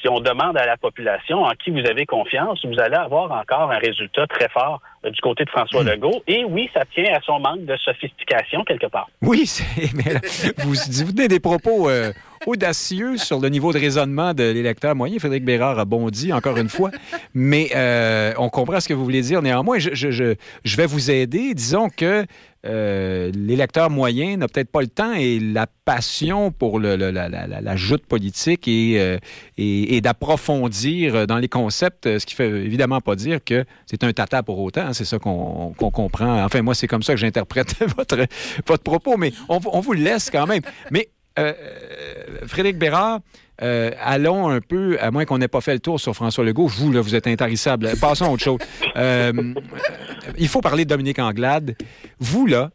si 0.00 0.08
on 0.08 0.20
demande 0.20 0.56
à 0.56 0.66
la 0.66 0.76
population 0.76 1.42
en 1.42 1.50
qui 1.50 1.70
vous 1.70 1.86
avez 1.86 2.06
confiance, 2.06 2.64
vous 2.64 2.80
allez 2.80 2.96
avoir 2.96 3.30
encore 3.32 3.70
un 3.70 3.78
résultat 3.78 4.26
très 4.26 4.48
fort 4.48 4.80
du 5.04 5.20
côté 5.20 5.44
de 5.44 5.50
François 5.50 5.82
hmm. 5.82 5.88
Legault. 5.88 6.22
Et 6.26 6.44
oui, 6.44 6.70
ça 6.74 6.84
tient 6.94 7.12
à 7.14 7.20
son 7.20 7.38
manque 7.40 7.64
de 7.64 7.76
sophistication 7.76 8.64
quelque 8.64 8.86
part. 8.86 9.08
Oui, 9.22 9.44
mais 9.94 10.14
vous, 10.58 10.74
vous 11.04 11.12
tenez 11.12 11.28
des 11.28 11.40
propos 11.40 11.88
audacieux 12.46 13.16
sur 13.16 13.40
le 13.40 13.48
niveau 13.48 13.72
de 13.72 13.78
raisonnement 13.78 14.34
de 14.34 14.44
l'électeur 14.44 14.94
moyen. 14.94 15.18
Frédéric 15.18 15.44
Bérard 15.44 15.78
a 15.78 15.84
bondi, 15.84 16.32
encore 16.32 16.56
une 16.56 16.68
fois. 16.68 16.90
Mais 17.34 17.70
euh, 17.74 18.32
on 18.38 18.48
comprend 18.48 18.80
ce 18.80 18.88
que 18.88 18.94
vous 18.94 19.04
voulez 19.04 19.22
dire. 19.22 19.42
Néanmoins, 19.42 19.78
je, 19.78 19.94
je, 19.94 20.10
je, 20.64 20.76
vais 20.76 20.86
vous 20.86 21.10
aider. 21.10 21.54
Disons 21.54 21.88
que 21.88 22.24
euh, 22.66 23.30
l'électeur 23.34 23.88
moyen 23.88 24.36
n'a 24.36 24.48
peut-être 24.48 24.70
pas 24.70 24.80
le 24.80 24.88
temps 24.88 25.12
et 25.12 25.38
la 25.38 25.66
passion 25.84 26.50
pour 26.50 26.80
la, 26.80 27.76
joute 27.76 28.04
politique 28.04 28.66
et, 28.66 29.00
euh, 29.00 29.18
et, 29.56 30.00
d'approfondir 30.00 31.26
dans 31.26 31.38
les 31.38 31.48
concepts, 31.48 32.18
ce 32.18 32.26
qui 32.26 32.34
fait 32.34 32.48
évidemment 32.48 33.00
pas 33.00 33.14
dire 33.14 33.38
que 33.44 33.64
c'est 33.86 34.02
un 34.02 34.12
tata 34.12 34.42
pour 34.42 34.58
autant. 34.58 34.80
Hein, 34.80 34.92
c'est 34.92 35.04
ça 35.04 35.18
qu'on 35.18 35.72
comprend. 35.72 36.44
Enfin, 36.44 36.62
moi, 36.62 36.74
c'est 36.74 36.88
comme 36.88 37.02
ça 37.02 37.14
que 37.14 37.20
j'interprète 37.20 37.76
votre, 37.96 38.26
votre 38.66 38.82
propos, 38.82 39.16
mais 39.16 39.32
on, 39.48 39.60
on 39.72 39.80
vous 39.80 39.92
le 39.92 40.02
laisse 40.02 40.28
quand 40.30 40.46
même. 40.46 40.62
Mais 40.90 41.08
euh, 41.38 41.52
Frédéric 42.46 42.78
Bérard, 42.78 43.20
euh, 43.62 43.90
allons 44.00 44.48
un 44.48 44.60
peu, 44.60 44.98
à 45.00 45.10
moins 45.10 45.24
qu'on 45.24 45.38
n'ait 45.38 45.48
pas 45.48 45.60
fait 45.60 45.72
le 45.72 45.80
tour 45.80 45.98
sur 45.98 46.14
François 46.14 46.44
Legault. 46.44 46.66
Vous, 46.66 46.92
là, 46.92 47.00
vous 47.00 47.14
êtes 47.14 47.26
intarissable. 47.26 47.90
Passons 48.00 48.26
à 48.26 48.28
autre 48.28 48.42
chose. 48.42 48.58
Euh, 48.96 49.54
il 50.36 50.48
faut 50.48 50.60
parler 50.60 50.84
de 50.84 50.90
Dominique 50.90 51.18
Anglade. 51.18 51.76
Vous, 52.20 52.46
là, 52.46 52.70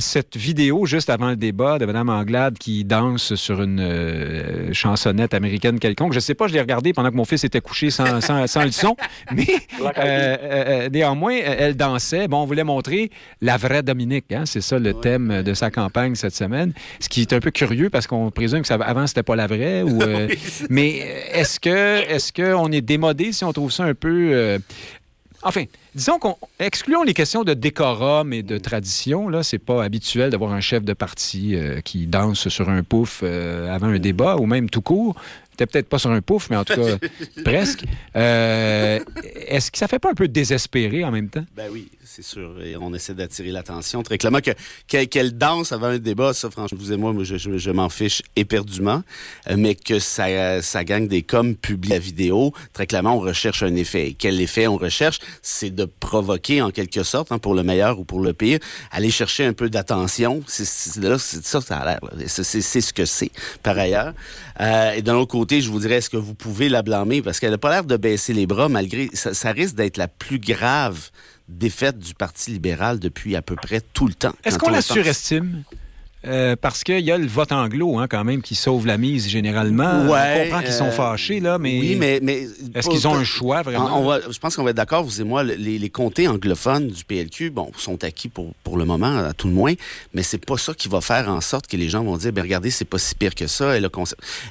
cette 0.00 0.36
vidéo 0.36 0.86
juste 0.86 1.10
avant 1.10 1.30
le 1.30 1.36
débat 1.36 1.78
de 1.78 1.86
Mme 1.86 2.08
Anglade 2.08 2.58
qui 2.58 2.84
danse 2.84 3.34
sur 3.34 3.62
une 3.62 3.80
euh, 3.80 4.72
chansonnette 4.72 5.34
américaine 5.34 5.78
quelconque. 5.78 6.12
Je 6.12 6.18
ne 6.18 6.22
sais 6.22 6.34
pas, 6.34 6.48
je 6.48 6.54
l'ai 6.54 6.60
regardé 6.60 6.92
pendant 6.92 7.10
que 7.10 7.16
mon 7.16 7.24
fils 7.24 7.44
était 7.44 7.60
couché 7.60 7.90
sans, 7.90 8.20
sans, 8.20 8.46
sans 8.46 8.64
le 8.64 8.72
son, 8.72 8.96
mais 9.34 9.46
euh, 9.80 9.90
euh, 9.98 10.88
néanmoins, 10.88 11.36
elle 11.44 11.76
dansait. 11.76 12.28
Bon, 12.28 12.42
on 12.42 12.46
voulait 12.46 12.64
montrer 12.64 13.10
la 13.40 13.56
vraie 13.56 13.82
Dominique. 13.82 14.32
Hein? 14.32 14.44
C'est 14.46 14.60
ça 14.60 14.78
le 14.78 14.94
thème 14.94 15.42
de 15.42 15.54
sa 15.54 15.70
campagne 15.70 16.14
cette 16.14 16.34
semaine. 16.34 16.72
Ce 16.98 17.08
qui 17.08 17.20
est 17.22 17.32
un 17.32 17.40
peu 17.40 17.50
curieux 17.50 17.90
parce 17.90 18.06
qu'on 18.06 18.30
présume 18.30 18.62
que 18.62 18.68
ça, 18.68 18.74
avant, 18.74 19.06
c'était 19.06 19.22
pas 19.22 19.36
la 19.36 19.46
vraie. 19.46 19.82
Ou, 19.82 19.98
mais 20.70 20.98
est-ce 21.32 21.60
que 21.60 22.10
est-ce 22.10 22.32
qu'on 22.32 22.72
est 22.72 22.80
démodé 22.80 23.32
si 23.32 23.44
on 23.44 23.52
trouve 23.52 23.72
ça 23.72 23.84
un 23.84 23.94
peu 23.94 24.58
Enfin, 25.42 25.64
disons 25.94 26.18
qu'on 26.18 26.36
excluons 26.58 27.02
les 27.02 27.14
questions 27.14 27.44
de 27.44 27.54
décorum 27.54 28.32
et 28.32 28.42
de 28.42 28.58
tradition. 28.58 29.28
Là, 29.28 29.42
c'est 29.42 29.58
pas 29.58 29.82
habituel 29.82 30.30
d'avoir 30.30 30.52
un 30.52 30.60
chef 30.60 30.84
de 30.84 30.92
parti 30.92 31.54
euh, 31.54 31.80
qui 31.80 32.06
danse 32.06 32.48
sur 32.48 32.68
un 32.68 32.82
pouf 32.82 33.20
euh, 33.22 33.72
avant 33.72 33.86
un 33.86 33.98
débat 33.98 34.36
ou 34.36 34.46
même 34.46 34.68
tout 34.68 34.82
court. 34.82 35.14
peut-être 35.56 35.88
pas 35.88 35.98
sur 35.98 36.10
un 36.10 36.20
pouf, 36.20 36.50
mais 36.50 36.56
en 36.56 36.64
tout 36.64 36.74
cas 36.74 36.98
presque. 37.44 37.84
Euh, 38.16 39.00
est-ce 39.46 39.70
que 39.70 39.78
ça 39.78 39.88
fait 39.88 39.98
pas 39.98 40.10
un 40.10 40.14
peu 40.14 40.28
désespéré 40.28 41.04
en 41.04 41.10
même 41.10 41.30
temps? 41.30 41.44
Ben 41.56 41.68
oui, 41.72 41.90
c'est 42.12 42.22
sûr. 42.22 42.54
On 42.80 42.92
essaie 42.92 43.14
d'attirer 43.14 43.50
l'attention. 43.50 44.02
Très 44.02 44.18
clairement, 44.18 44.40
que, 44.40 45.04
qu'elle 45.04 45.38
danse 45.38 45.70
avant 45.70 45.88
un 45.88 45.98
débat, 45.98 46.34
ça, 46.34 46.50
franchement, 46.50 46.78
vous 46.80 46.92
et 46.92 46.96
moi, 46.96 47.14
je, 47.22 47.36
je, 47.36 47.70
m'en 47.70 47.88
fiche 47.88 48.22
éperdument. 48.34 49.02
Euh, 49.48 49.54
mais 49.56 49.76
que 49.76 50.00
ça, 50.00 50.60
ça 50.60 50.82
gagne 50.82 51.06
des 51.06 51.22
coms 51.22 51.54
publics 51.54 51.90
la 51.90 51.98
vidéo, 51.98 52.52
très 52.72 52.86
clairement, 52.86 53.16
on 53.16 53.20
recherche 53.20 53.62
un 53.62 53.74
effet. 53.74 54.08
Et 54.08 54.14
quel 54.14 54.40
effet 54.40 54.66
on 54.66 54.76
recherche? 54.76 55.18
C'est 55.42 55.70
de 55.70 55.84
provoquer, 55.84 56.62
en 56.62 56.70
quelque 56.70 57.02
sorte, 57.02 57.32
hein, 57.32 57.38
pour 57.38 57.54
le 57.54 57.62
meilleur 57.62 57.98
ou 57.98 58.04
pour 58.04 58.20
le 58.20 58.32
pire, 58.32 58.58
aller 58.90 59.10
chercher 59.10 59.44
un 59.44 59.52
peu 59.52 59.68
d'attention. 59.70 60.42
C'est, 60.46 60.64
ça 60.64 61.60
ça 61.60 62.00
c'est, 62.26 62.80
ce 62.80 62.92
que 62.92 63.04
c'est, 63.04 63.30
par 63.62 63.78
ailleurs. 63.78 64.14
Euh, 64.60 64.92
et 64.92 65.02
d'un 65.02 65.14
autre 65.14 65.32
côté, 65.32 65.60
je 65.60 65.70
vous 65.70 65.80
dirais, 65.80 65.96
est-ce 65.96 66.10
que 66.10 66.16
vous 66.16 66.34
pouvez 66.34 66.68
la 66.68 66.82
blâmer? 66.82 67.22
Parce 67.22 67.40
qu'elle 67.40 67.50
n'a 67.50 67.58
pas 67.58 67.70
l'air 67.70 67.84
de 67.84 67.96
baisser 67.96 68.32
les 68.32 68.46
bras, 68.46 68.68
malgré... 68.68 69.08
Ça, 69.14 69.34
ça 69.34 69.52
risque 69.52 69.74
d'être 69.74 69.96
la 69.96 70.08
plus 70.08 70.38
grave 70.38 71.10
défaite 71.50 71.98
du 71.98 72.14
Parti 72.14 72.52
libéral 72.52 72.98
depuis 72.98 73.36
à 73.36 73.42
peu 73.42 73.56
près 73.56 73.80
tout 73.80 74.06
le 74.06 74.14
temps. 74.14 74.34
Est-ce 74.44 74.58
qu'on 74.58 74.70
la 74.70 74.82
surestime? 74.82 75.62
Euh, 76.26 76.54
parce 76.54 76.84
qu'il 76.84 77.00
y 77.00 77.10
a 77.10 77.16
le 77.16 77.26
vote 77.26 77.50
anglo, 77.50 77.98
hein, 77.98 78.06
quand 78.06 78.24
même, 78.24 78.42
qui 78.42 78.54
sauve 78.54 78.86
la 78.86 78.98
mise 78.98 79.26
généralement. 79.26 80.04
Ouais, 80.04 80.36
on 80.36 80.44
comprend 80.44 80.60
qu'ils 80.60 80.72
sont 80.72 80.84
euh, 80.86 80.90
fâchés, 80.90 81.40
là, 81.40 81.56
mais. 81.58 81.80
Oui, 81.80 81.96
mais. 81.98 82.20
mais 82.22 82.46
Est-ce 82.74 82.90
qu'ils 82.90 83.08
ont 83.08 83.14
un 83.14 83.24
choix, 83.24 83.62
vraiment? 83.62 83.98
On 83.98 84.06
va, 84.06 84.20
je 84.30 84.38
pense 84.38 84.54
qu'on 84.54 84.62
va 84.62 84.70
être 84.70 84.76
d'accord, 84.76 85.02
vous 85.02 85.20
et 85.20 85.24
moi, 85.24 85.42
les, 85.42 85.78
les, 85.78 85.90
comtés 85.90 86.28
anglophones 86.28 86.88
du 86.88 87.04
PLQ, 87.04 87.50
bon, 87.50 87.70
sont 87.78 88.04
acquis 88.04 88.28
pour, 88.28 88.52
pour 88.64 88.76
le 88.76 88.84
moment, 88.84 89.16
à 89.16 89.32
tout 89.32 89.48
le 89.48 89.54
moins, 89.54 89.72
mais 90.12 90.22
c'est 90.22 90.44
pas 90.44 90.58
ça 90.58 90.74
qui 90.74 90.88
va 90.88 91.00
faire 91.00 91.30
en 91.30 91.40
sorte 91.40 91.66
que 91.66 91.78
les 91.78 91.88
gens 91.88 92.04
vont 92.04 92.18
dire, 92.18 92.32
ben 92.32 92.42
regardez, 92.42 92.70
c'est 92.70 92.84
pas 92.84 92.98
si 92.98 93.14
pire 93.14 93.34
que 93.34 93.46
ça. 93.46 93.76
Elle, 93.76 93.86
a 93.86 93.90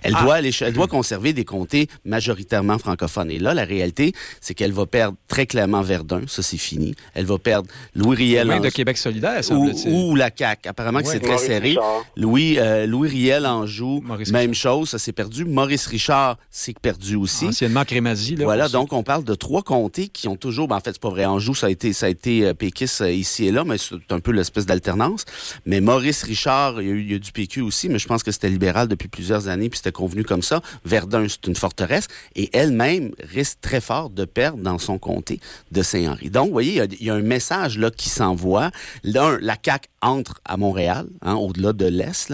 elle, 0.02 0.16
ah. 0.16 0.24
doit, 0.24 0.36
aller, 0.36 0.52
elle 0.62 0.74
doit 0.74 0.88
conserver 0.88 1.34
des 1.34 1.46
comtés 1.46 1.88
majoritairement 2.04 2.80
francophones. 2.80 3.30
Et 3.30 3.38
là, 3.38 3.54
la 3.54 3.64
réalité, 3.64 4.14
c'est 4.42 4.56
qu'elle 4.56 4.74
va 4.74 4.88
perdre 4.88 5.18
très 5.28 5.46
clairement 5.46 5.84
Verdun, 5.84 6.22
ça 6.28 6.42
c'est 6.42 6.58
fini. 6.58 6.96
Elle 7.14 7.26
va 7.26 7.38
perdre 7.38 7.70
Louis-Riel. 7.94 8.60
de 8.60 8.70
Québec 8.70 8.98
solidaire, 8.98 9.42
ou, 9.52 9.72
ou, 9.86 10.16
la 10.16 10.32
CAQ. 10.36 10.70
Apparemment 10.70 11.02
que 11.02 11.08
c'est 11.08 11.20
très 11.20 11.38
serré. 11.38 11.59
Louis, 12.16 12.60
euh, 12.60 12.86
Louis 12.86 13.10
Riel 13.10 13.46
en 13.46 13.66
joue, 13.66 14.04
même 14.32 14.54
chose, 14.54 14.90
ça 14.90 15.00
s'est 15.00 15.12
perdu. 15.12 15.46
Maurice 15.46 15.88
Richard 15.88 16.38
s'est 16.50 16.74
perdu 16.80 17.16
aussi. 17.16 17.48
Anciennement 17.48 17.86
Crémazie. 17.86 18.36
Là, 18.36 18.46
voilà, 18.46 18.70
donc 18.70 18.94
on 18.94 19.04
parle 19.04 19.24
de 19.24 19.36
trois 19.36 19.62
comtés 19.62 20.08
qui 20.08 20.28
ont 20.28 20.36
toujours, 20.36 20.68
ben, 20.68 20.78
en 20.78 20.80
fait, 20.80 20.94
c'est 20.94 21.02
pas 21.02 21.10
vrai, 21.10 21.26
Anjou, 21.26 21.56
ça 21.56 21.68
a 21.68 21.70
été, 21.70 21.94
ça 21.94 22.08
a 22.08 22.10
été 22.10 22.46
euh, 22.46 22.54
euh, 23.02 23.12
ici 23.12 23.48
et 23.48 23.52
là, 23.52 23.64
mais 23.64 23.78
c'est 23.78 24.12
un 24.12 24.20
peu 24.20 24.32
l'espèce 24.32 24.66
d'alternance. 24.66 25.26
Mais 25.66 25.82
Maurice 25.82 26.24
Richard, 26.24 26.82
il 26.82 26.88
y, 26.88 26.92
a 26.92 26.94
eu, 26.94 27.02
il 27.02 27.12
y 27.12 27.16
a 27.16 27.20
du 27.20 27.32
PQ 27.32 27.62
aussi, 27.62 27.90
mais 27.90 28.00
je 28.00 28.08
pense 28.08 28.24
que 28.24 28.32
c'était 28.32 28.50
libéral 28.50 28.88
depuis 28.88 29.08
plusieurs 29.08 29.48
années, 29.48 29.70
puis 29.70 29.78
c'était 29.78 29.92
convenu 29.92 30.24
comme 30.24 30.44
ça. 30.44 30.62
Verdun, 30.86 31.28
c'est 31.28 31.48
une 31.48 31.56
forteresse, 31.56 32.08
et 32.36 32.50
elle-même 32.54 33.12
risque 33.20 33.60
très 33.62 33.82
fort 33.82 34.10
de 34.10 34.26
perdre 34.26 34.64
dans 34.64 34.78
son 34.78 34.98
comté 34.98 35.40
de 35.72 35.82
Saint-Henri. 35.82 36.30
Donc, 36.30 36.48
vous 36.48 36.54
voyez, 36.54 36.72
il 36.72 36.78
y, 36.78 36.82
a, 36.82 36.86
il 36.86 37.04
y, 37.06 37.10
a, 37.10 37.16
un 37.16 37.22
message 37.22 37.78
là 37.78 37.92
qui 37.92 38.10
s'envoie. 38.10 38.72
L'un, 39.04 39.38
la 39.42 39.56
CAQ 39.64 39.88
entre 40.02 40.42
à 40.46 40.58
Montréal, 40.58 41.08
hein, 41.22 41.36
au-delà 41.36 41.74
de 41.74 41.86
l'Est. 41.86 42.34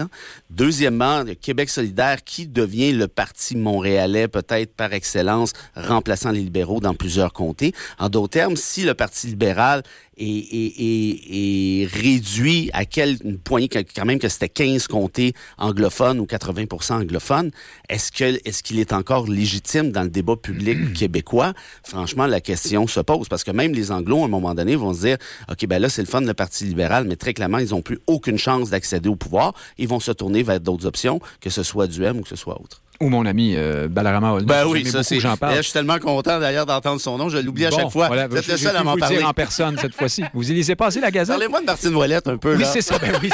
Deuxièmement, 0.50 1.22
le 1.22 1.34
Québec 1.34 1.68
solidaire 1.68 2.22
qui 2.24 2.46
devient 2.46 2.92
le 2.92 3.08
parti 3.08 3.56
montréalais 3.56 4.28
peut-être 4.28 4.74
par 4.74 4.92
excellence, 4.92 5.52
remplaçant 5.74 6.30
les 6.30 6.40
libéraux 6.40 6.80
dans 6.80 6.94
plusieurs 6.94 7.32
comtés. 7.32 7.74
En 7.98 8.08
d'autres 8.08 8.30
termes, 8.30 8.56
si 8.56 8.82
le 8.82 8.94
Parti 8.94 9.26
libéral 9.28 9.82
est, 10.18 11.88
réduit 11.92 12.70
à 12.72 12.84
quel 12.84 13.18
une 13.24 13.38
poignée 13.38 13.68
quand 13.68 14.04
même 14.04 14.18
que 14.18 14.28
c'était 14.28 14.48
15 14.48 14.86
comtés 14.86 15.34
anglophones 15.58 16.20
ou 16.20 16.26
80 16.26 16.64
anglophones, 16.90 17.50
est-ce 17.88 18.12
que 18.12 18.38
est-ce 18.46 18.62
qu'il 18.62 18.78
est 18.78 18.92
encore 18.92 19.26
légitime 19.28 19.92
dans 19.92 20.02
le 20.02 20.08
débat 20.08 20.36
public 20.36 20.92
québécois? 20.94 21.52
Franchement, 21.84 22.26
la 22.26 22.40
question 22.40 22.86
se 22.86 23.00
pose 23.00 23.28
parce 23.28 23.44
que 23.44 23.50
même 23.50 23.72
les 23.72 23.92
anglos 23.92 24.22
à 24.22 24.24
un 24.24 24.28
moment 24.28 24.54
donné 24.54 24.76
vont 24.76 24.94
se 24.94 25.00
dire 25.00 25.16
OK 25.50 25.66
ben 25.66 25.80
là 25.80 25.88
c'est 25.88 26.02
le 26.02 26.08
fun 26.08 26.20
le 26.20 26.34
Parti 26.34 26.64
libéral 26.64 27.06
mais 27.06 27.16
très 27.16 27.34
clairement 27.34 27.58
ils 27.58 27.74
ont 27.74 27.82
plus 27.82 27.98
aucune 28.06 28.38
chance 28.38 28.70
d'accéder 28.70 29.08
au 29.08 29.16
pouvoir, 29.16 29.54
ils 29.78 29.88
vont 29.88 30.00
se 30.00 30.12
tourner 30.12 30.42
vers 30.42 30.60
d'autres 30.60 30.86
options 30.86 31.20
que 31.40 31.50
ce 31.50 31.62
soit 31.62 31.86
du 31.86 32.04
M 32.04 32.18
ou 32.18 32.22
que 32.22 32.28
ce 32.28 32.36
soit 32.36 32.60
autre. 32.60 32.82
Ou 33.00 33.08
mon 33.08 33.26
ami 33.26 33.54
euh, 33.56 33.88
Balarama 33.88 34.38
Ben 34.40 34.66
oui, 34.66 34.84
ça 34.86 35.02
c'est. 35.02 35.18
Parle. 35.38 35.56
Je 35.56 35.62
suis 35.62 35.72
tellement 35.72 35.98
content 35.98 36.38
d'ailleurs 36.40 36.66
d'entendre 36.66 37.00
son 37.00 37.18
nom. 37.18 37.28
Je 37.28 37.38
l'oublie 37.38 37.66
à 37.66 37.70
chaque 37.70 37.90
fois. 37.90 38.08
vous 38.08 38.36
êtes 38.36 38.46
le 38.46 38.56
seul 38.56 38.76
à 38.76 38.82
m'en 38.84 38.96
parler. 38.96 39.22
en 39.22 39.32
personne 39.32 39.76
cette 39.78 39.94
fois-ci. 39.94 40.22
Vous 40.32 40.50
y 40.50 40.54
lisez 40.54 40.74
passer 40.76 41.00
la 41.00 41.10
Gazette? 41.10 41.36
Parlez-moi 41.36 41.60
de 41.60 41.66
Martine 41.66 41.94
Ouellette 41.94 42.28
un 42.28 42.36
peu. 42.36 42.56
Oui, 42.56 42.64
c'est 42.64 42.80
ça. 42.80 42.98
Ben 42.98 43.12
oui, 43.22 43.30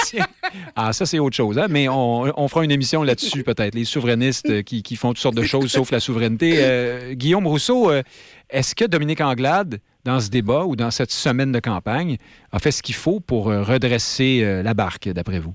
ah, 0.76 0.92
ça 0.92 1.06
c'est 1.06 1.18
autre 1.18 1.36
chose. 1.36 1.58
Hein? 1.58 1.66
Mais 1.68 1.88
on, 1.88 2.32
on, 2.38 2.48
fera 2.48 2.64
une 2.64 2.70
émission 2.70 3.02
là-dessus 3.02 3.42
peut-être. 3.42 3.74
Les 3.74 3.84
souverainistes 3.84 4.50
euh, 4.50 4.62
qui, 4.62 4.82
qui, 4.82 4.96
font 4.96 5.08
toutes 5.10 5.18
sortes 5.18 5.36
de 5.36 5.42
choses 5.42 5.70
sauf 5.70 5.90
la 5.90 6.00
souveraineté. 6.00 6.54
Euh, 6.56 7.14
Guillaume 7.14 7.46
Rousseau, 7.46 7.90
euh, 7.90 8.02
est-ce 8.50 8.74
que 8.74 8.84
Dominique 8.84 9.20
Anglade 9.20 9.80
dans 10.04 10.20
ce 10.20 10.28
débat 10.28 10.64
ou 10.64 10.76
dans 10.76 10.90
cette 10.90 11.12
semaine 11.12 11.52
de 11.52 11.60
campagne 11.60 12.16
a 12.50 12.58
fait 12.58 12.72
ce 12.72 12.82
qu'il 12.82 12.94
faut 12.94 13.20
pour 13.20 13.44
redresser 13.44 14.60
la 14.64 14.74
barque, 14.74 15.08
d'après 15.08 15.38
vous? 15.38 15.54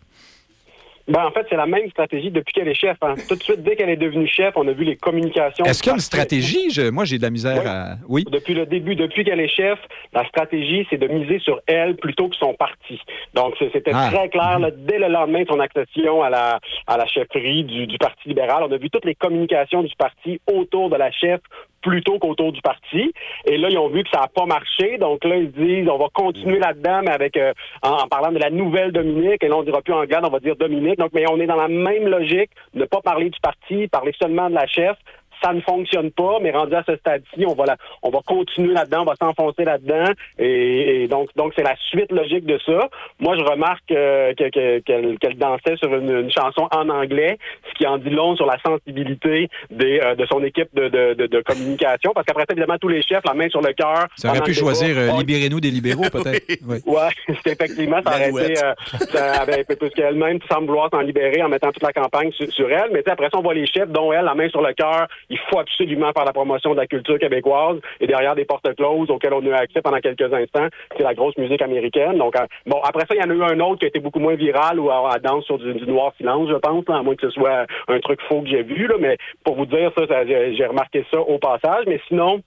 Ben, 1.08 1.26
en 1.26 1.32
fait, 1.32 1.46
c'est 1.50 1.56
la 1.56 1.66
même 1.66 1.90
stratégie 1.90 2.32
depuis 2.32 2.54
qu'elle 2.54 2.68
est 2.68 2.74
chef. 2.74 2.98
Hein. 3.02 3.16
Tout 3.30 3.36
de 3.36 3.44
suite, 3.44 3.64
dès 3.64 3.76
qu'elle 3.76 3.90
est 3.90 3.96
devenue 3.96 4.28
chef, 4.28 4.54
on 4.58 4.68
a 4.68 4.74
vu 4.74 4.84
les 4.84 4.98
communications. 4.98 5.64
Est-ce 5.64 5.82
qu'il 5.82 5.90
y 5.90 5.94
a 5.94 5.96
une 5.96 6.02
stratégie? 6.02 6.68
Moi, 6.92 7.06
j'ai 7.06 7.18
de 7.18 7.24
la 7.24 7.30
misère 7.30 7.64
à... 7.66 7.96
Oui. 8.10 8.26
Depuis 8.30 8.54
le 8.54 8.66
début, 8.66 8.96
depuis 8.96 9.24
qu'elle 9.24 9.40
est 9.40 9.48
chef, 9.48 9.80
la 10.14 10.26
stratégie, 10.28 10.86
c'est 10.90 10.98
de 10.98 11.08
miser 11.08 11.40
sur 11.40 11.62
elle 11.66 11.96
plutôt 11.96 12.28
que 12.28 12.36
son 12.36 12.54
parti. 12.54 13.00
Donc, 13.34 13.56
c'était 13.72 13.92
ah. 13.94 14.10
très 14.12 14.28
clair, 14.30 14.60
là, 14.60 14.70
dès 14.72 15.00
le 15.00 15.08
lendemain 15.08 15.44
de 15.44 15.48
son 15.48 15.60
accession 15.60 16.22
à 16.24 16.30
la, 16.30 16.60
à 16.88 16.98
la 16.98 17.06
chefferie 17.08 17.64
du, 17.64 17.88
du 17.88 17.98
Parti 17.98 18.28
libéral. 18.28 18.64
On 18.68 18.72
a 18.72 18.78
vu 18.78 18.90
toutes 18.90 19.06
les 19.06 19.16
communications 19.16 19.84
du 19.84 19.96
parti 19.98 20.42
autour 20.46 20.90
de 20.90 20.98
la 20.98 21.12
chef 21.12 21.40
plutôt 21.88 22.20
qu'autour 22.20 22.52
du 22.52 22.62
parti. 22.62 23.14
Et 23.46 23.58
là, 23.58 23.70
ils 23.70 23.78
ont 23.78 23.88
vu 23.88 24.04
que 24.04 24.10
ça 24.10 24.22
n'a 24.22 24.28
pas 24.28 24.46
marché. 24.46 24.98
Donc 24.98 25.24
là, 25.24 25.38
ils 25.38 25.52
disent, 25.52 25.88
on 25.90 25.98
va 25.98 26.08
continuer 26.14 26.60
là-dedans, 26.60 27.02
mais 27.04 27.12
avec 27.12 27.38
euh, 27.38 27.54
en, 27.82 28.08
parlant 28.08 28.32
de 28.32 28.40
la 28.40 28.50
nouvelle 28.50 28.92
Dominique. 28.92 29.42
Et 29.44 29.48
là, 29.48 29.56
on 29.56 29.64
dira 29.64 29.82
plus 29.82 29.94
Anglade, 29.94 30.26
on 30.26 30.30
va 30.30 30.40
dire 30.40 30.58
Dominique. 30.58 31.00
Donc, 31.00 31.12
mais 31.14 31.24
on 31.32 31.40
est 31.40 31.48
dans 31.48 31.56
la 31.56 31.70
même 31.70 32.08
logique, 32.08 32.52
ne 32.74 32.86
pas 32.86 33.02
parler 33.02 33.30
du 33.30 33.40
parti, 33.40 33.88
parler 33.88 34.14
seulement 34.20 34.50
de 34.50 34.56
la 34.56 34.68
chef 34.68 34.98
ça 35.42 35.54
ne 35.54 35.62
fonctionne 35.62 36.12
pas, 36.12 36.38
mais 36.42 36.52
rendu 36.52 36.76
à 36.76 36.84
ce 36.88 36.96
stade-ci, 36.96 37.46
on 37.46 37.54
va 37.54 37.66
la, 37.66 37.78
on 38.04 38.10
va 38.10 38.20
continuer 38.26 38.74
là-dedans, 38.74 39.02
on 39.02 39.06
va 39.06 39.16
s'enfoncer 39.16 39.64
là-dedans, 39.64 40.12
et, 40.38 41.08
donc 41.10 41.30
donc 41.36 41.54
c'est 41.56 41.64
la 41.64 41.76
suite 41.90 42.12
logique 42.12 42.46
de 42.46 42.60
ça. 42.66 42.90
Moi, 43.20 43.36
je 43.38 43.44
remarque 43.44 43.92
euh, 43.92 44.34
qu'elle 44.36 45.38
dansait 45.38 45.78
sur 45.78 45.94
une, 45.94 46.30
chanson 46.32 46.68
en 46.72 46.90
anglais, 46.90 47.38
ce 47.70 47.78
qui 47.78 47.88
en 47.88 47.98
dit 47.98 48.10
long 48.10 48.36
sur 48.36 48.46
la 48.46 48.58
sensibilité 48.60 49.50
des, 49.70 50.00
euh, 50.00 50.16
de 50.16 50.26
son 50.26 50.44
équipe 50.44 50.70
de, 50.74 50.88
de, 50.88 51.28
de, 51.28 51.42
communication, 51.42 52.12
parce 52.14 52.26
qu'après 52.26 52.44
ça, 52.44 52.54
évidemment, 52.54 52.78
tous 52.80 52.88
les 52.88 53.02
chefs, 53.02 53.24
la 53.26 53.34
main 53.34 53.50
sur 53.50 53.62
le 53.62 53.74
cœur. 53.74 54.08
Ça 54.16 54.30
aurait 54.30 54.42
pu 54.42 54.54
choisir 54.54 54.98
euh, 54.98 55.18
Libérez-nous 55.18 55.60
des 55.60 55.72
libéraux, 55.72 56.10
peut-être. 56.12 56.46
oui, 56.68 56.78
ouais, 56.86 57.10
effectivement, 57.46 58.02
ça 58.06 58.16
aurait 58.16 58.30
été, 58.30 58.56
ça 58.56 59.42
avait, 59.42 59.64
parce 59.64 59.94
qu'elle-même 59.94 60.40
semble 60.50 60.68
vouloir 60.68 60.90
s'en 60.92 61.02
libérer 61.02 61.42
en 61.42 61.50
mettant 61.50 61.72
toute 61.72 61.84
la 61.84 61.94
campagne 61.94 62.32
sur, 62.32 62.52
sur 62.52 62.72
elle, 62.72 62.90
mais 62.92 63.08
après 63.08 63.30
ça, 63.32 63.38
on 63.38 63.42
voit 63.42 63.54
les 63.54 63.66
chefs, 63.66 63.90
dont 63.90 64.12
elle, 64.12 64.26
la 64.26 64.36
main 64.36 64.50
sur 64.50 64.62
le 64.62 64.74
cœur, 64.74 65.08
il 65.30 65.40
faut 65.50 65.60
absolument 65.60 66.12
faire 66.14 66.26
la 66.26 66.34
promotion 66.34 66.72
de 66.72 66.78
la 66.78 66.88
culture 66.88 67.20
québécoise 67.20 67.80
et 68.00 68.08
derrière 68.08 68.36
des 68.36 68.46
portes 68.46 68.74
closes 68.76 69.10
auxquelles 69.10 69.34
on 69.34 69.42
a 69.42 69.50
eu 69.50 69.54
accès 69.54 69.82
pendant 69.82 70.00
quelques 70.00 70.34
instants, 70.34 70.68
c'est 70.96 71.04
la 71.04 71.14
grosse 71.14 71.38
musique 71.38 71.62
américaine. 71.62 72.18
Donc, 72.18 72.36
euh, 72.36 72.46
bon, 72.66 72.80
après 72.84 73.06
ça, 73.06 73.16
il 73.16 73.22
y 73.22 73.24
en 73.24 73.30
a 73.30 73.34
eu 73.34 73.54
un 73.54 73.60
autre 73.60 73.80
qui 73.80 73.86
a 73.86 73.88
été 73.90 74.00
beaucoup 74.00 74.20
moins 74.20 74.36
viral 74.36 74.80
ou 74.80 74.90
à, 74.90 75.20
danse 75.20 75.46
sur 75.46 75.58
du, 75.58 75.74
noir 75.86 76.14
silence, 76.18 76.50
je 76.50 76.56
pense, 76.56 76.84
à 76.90 77.02
moins 77.02 77.16
que 77.16 77.28
ce 77.28 77.34
soit 77.34 77.66
un 77.88 78.00
truc 78.00 78.20
faux 78.28 78.42
que 78.42 78.50
j'ai 78.50 78.64
vu, 78.64 78.88
là, 78.88 78.96
mais 79.00 79.18
pour 79.44 79.56
vous 79.56 79.66
dire 79.66 79.92
ça, 79.98 80.06
j'ai 80.26 80.66
remarqué 80.66 81.06
ça 81.12 81.20
au 81.20 81.38
passage. 81.38 81.86
Mais 81.88 82.00
sinon, 82.08 82.42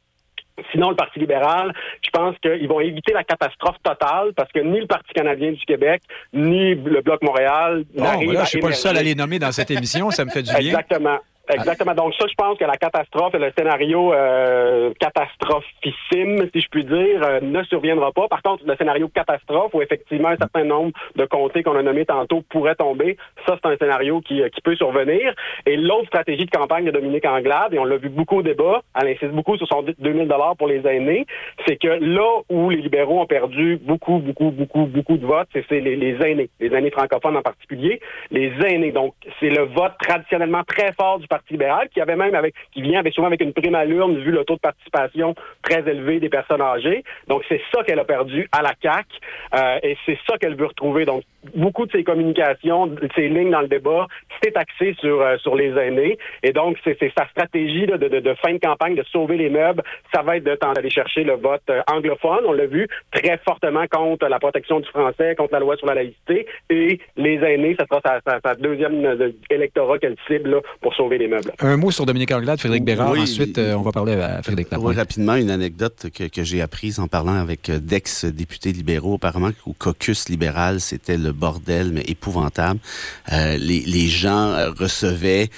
Sinon, 0.73 0.91
le 0.91 0.97
Parti 0.97 1.19
libéral, 1.19 1.73
je 2.03 2.11
pense 2.11 2.37
qu'ils 2.39 2.69
vont 2.69 2.81
éviter 2.81 3.15
la 3.15 3.25
catastrophe 3.25 3.77
totale 3.83 4.33
parce 4.37 4.51
que 4.53 4.61
ni 4.61 4.81
le 4.81 4.87
Parti 4.87 5.11
canadien 5.15 5.53
du 5.53 5.65
Québec, 5.65 6.03
ni 6.35 6.75
le 6.75 7.01
Bloc 7.01 7.23
Montréal 7.23 7.85
n'arrivent 7.95 8.41
Je 8.41 8.45
suis 8.47 8.61
pas 8.61 8.69
le 8.69 8.75
seul 8.75 8.97
à 8.99 9.03
les 9.03 9.15
nommer 9.15 9.39
dans 9.39 9.53
cette 9.53 9.71
émission, 9.71 10.11
ça 10.11 10.25
me 10.25 10.31
fait 10.31 10.43
du 10.43 10.51
bien. 10.51 10.59
Exactement. 10.79 11.19
Exactement. 11.53 11.95
Donc 11.95 12.15
ça, 12.15 12.27
je 12.29 12.35
pense 12.35 12.59
que 12.59 12.65
la 12.65 12.77
catastrophe 12.77 13.35
et 13.35 13.39
le 13.39 13.53
scénario 13.57 14.13
euh, 14.13 14.93
catastrophissime, 14.99 16.49
si 16.55 16.61
je 16.61 16.69
puis 16.69 16.85
dire, 16.85 17.23
euh, 17.23 17.41
ne 17.41 17.63
surviendra 17.65 18.13
pas. 18.13 18.29
Par 18.29 18.43
contre, 18.43 18.65
le 18.67 18.77
scénario 18.77 19.09
catastrophe, 19.09 19.75
où 19.75 19.83
effectivement 19.83 20.29
un 20.29 20.37
certain 20.37 20.65
nombre 20.65 20.93
de 21.17 21.25
comtés 21.25 21.63
qu'on 21.63 21.77
a 21.77 21.83
nommés 21.83 22.07
tantôt 22.07 22.43
pourraient 22.49 22.75
tomber, 22.75 23.17
ça, 23.47 23.59
c'est 23.63 23.69
un 23.69 23.77
scénario 23.77 24.21
qui, 24.21 24.43
euh, 24.43 24.49
qui 24.49 24.61
peut 24.61 24.77
survenir. 24.77 25.35
Et 25.67 25.77
l'autre 25.77 26.07
stratégie 26.07 26.47
de 26.47 26.51
campagne 26.51 26.85
de 26.85 26.91
Dominique 26.91 27.27
Anglade, 27.27 27.75
et 27.75 27.79
on 27.79 27.85
l'a 27.85 27.97
vu 27.97 28.09
beaucoup 28.09 28.39
au 28.39 28.43
débat, 28.43 28.83
elle 29.01 29.09
insiste 29.09 29.33
beaucoup 29.33 29.57
sur 29.57 29.67
son 29.67 29.83
2000 29.83 30.29
dollars 30.29 30.57
pour 30.57 30.69
les 30.69 30.87
aînés, 30.87 31.27
c'est 31.67 31.77
que 31.77 31.89
là 31.89 32.41
où 32.49 32.71
les 32.71 32.77
libéraux 32.77 33.21
ont 33.21 33.27
perdu 33.27 33.79
beaucoup, 33.83 34.19
beaucoup, 34.19 34.51
beaucoup, 34.51 34.87
beaucoup 34.87 35.17
de 35.17 35.27
votes, 35.27 35.49
c'est 35.53 35.81
les, 35.81 35.97
les 35.97 36.17
aînés, 36.25 36.51
les 36.61 36.73
aînés 36.73 36.91
francophones 36.91 37.37
en 37.37 37.43
particulier, 37.43 38.01
les 38.31 38.53
aînés. 38.65 38.93
Donc, 38.93 39.15
c'est 39.39 39.51
le 39.51 39.65
vote 39.65 39.93
traditionnellement 40.01 40.63
très 40.65 40.93
fort 40.93 41.19
du 41.19 41.27
Parti 41.27 41.40
qui 41.47 42.01
avait 42.01 42.17
même 42.17 42.35
avec, 42.35 42.55
qui 42.73 42.83
vient 42.83 43.01
avec 43.01 43.15
souvent 43.15 43.27
avec 43.27 43.41
une 43.41 43.53
prime 43.53 43.75
à 43.75 43.85
vu 43.85 44.31
le 44.31 44.45
taux 44.45 44.55
de 44.55 44.61
participation 44.61 45.35
très 45.63 45.81
élevé 45.81 46.21
des 46.21 46.29
personnes 46.29 46.63
âgées. 46.63 47.05
Donc 47.29 47.43
c'est 47.49 47.61
ça 47.75 47.83
qu'elle 47.85 47.99
a 47.99 48.05
perdu 48.05 48.49
à 48.53 48.63
la 48.63 48.75
CAC 48.75 49.07
euh, 49.55 49.79
et 49.83 49.97
c'est 50.07 50.19
ça 50.29 50.39
qu'elle 50.39 50.55
veut 50.55 50.67
retrouver. 50.67 51.05
Donc 51.05 51.23
beaucoup 51.55 51.87
de 51.87 51.93
ses 51.93 52.05
communications, 52.05 52.87
de 52.87 53.09
ses 53.15 53.29
lignes 53.29 53.51
dans 53.51 53.63
le 53.63 53.69
débat, 53.69 54.07
c'est 54.43 54.57
axé 54.57 54.95
sur 55.01 55.21
euh, 55.21 55.39
sur 55.39 55.57
les 55.57 55.71
aînés 55.79 56.19
et 56.43 56.53
donc 56.53 56.77
c'est 56.85 56.99
sa 57.17 57.27
stratégie 57.29 57.87
de, 57.87 57.97
de, 57.97 58.21
de, 58.21 58.35
fin 58.35 58.53
de 58.53 58.59
campagne 58.59 58.95
de 58.95 59.05
sauver 59.05 59.37
les 59.37 59.51
meubles. 59.51 59.83
Ça 60.15 60.23
va 60.23 60.37
être 60.37 60.45
de 60.45 60.59
d'aller 60.61 60.91
chercher 60.91 61.25
le 61.25 61.35
vote 61.35 61.63
euh, 61.71 61.81
anglophone. 61.91 62.45
On 62.47 62.53
l'a 62.53 62.67
vu 62.67 62.87
très 63.13 63.39
fortement 63.39 63.87
contre 63.91 64.27
la 64.29 64.39
protection 64.39 64.81
du 64.81 64.89
français, 64.89 65.35
contre 65.37 65.55
la 65.55 65.61
loi 65.61 65.77
sur 65.77 65.87
la 65.87 65.95
laïcité 65.95 66.47
et 66.69 67.01
les 67.17 67.37
aînés, 67.37 67.77
ça 67.79 67.87
sera 67.87 68.21
sa, 68.25 68.41
sa, 68.41 68.55
deuxième 68.55 69.33
électorat 69.49 69.99
qu'elle 69.99 70.17
cible 70.27 70.61
pour 70.83 70.95
sauver 70.95 71.19
les 71.19 71.31
un 71.61 71.77
mot 71.77 71.91
sur 71.91 72.07
Dominique 72.07 72.33
Anglade, 72.33 72.59
Frédéric 72.59 72.85
Bérard. 72.85 73.11
Ensuite, 73.11 73.59
euh, 73.59 73.75
on 73.75 73.83
va 73.83 73.93
parler 73.93 74.15
à 74.15 74.43
Frédéric 74.43 74.71
Lapointe. 74.71 74.89
Oui, 74.89 74.97
rapidement, 74.97 75.35
une 75.37 75.51
anecdote 75.51 76.07
que, 76.13 76.43
j'ai 76.43 76.63
apprise 76.63 76.99
en 76.99 77.09
parlant 77.09 77.35
avec 77.35 77.69
euh, 77.69 77.79
d'ex-députés 77.79 78.73
libéraux. 78.73 79.15
Apparemment, 79.15 79.51
au 79.67 79.73
caucus 79.73 80.29
libéral, 80.29 80.81
c'était 80.81 81.17
le 81.17 81.30
bordel, 81.33 81.93
mais 81.93 82.03
épouvantable. 82.03 82.81
Euh, 83.33 83.57
les, 83.59 84.09
gens 84.09 84.55
recevaient, 84.79 85.51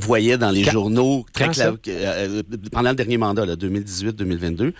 voyaient 0.00 0.38
dans 0.38 0.50
les 0.50 0.64
journaux, 0.64 1.24
très 1.32 1.50
pendant 2.72 2.90
le 2.90 2.96
dernier 2.96 3.16
mandat, 3.18 3.46
2018-2022, 3.46 4.72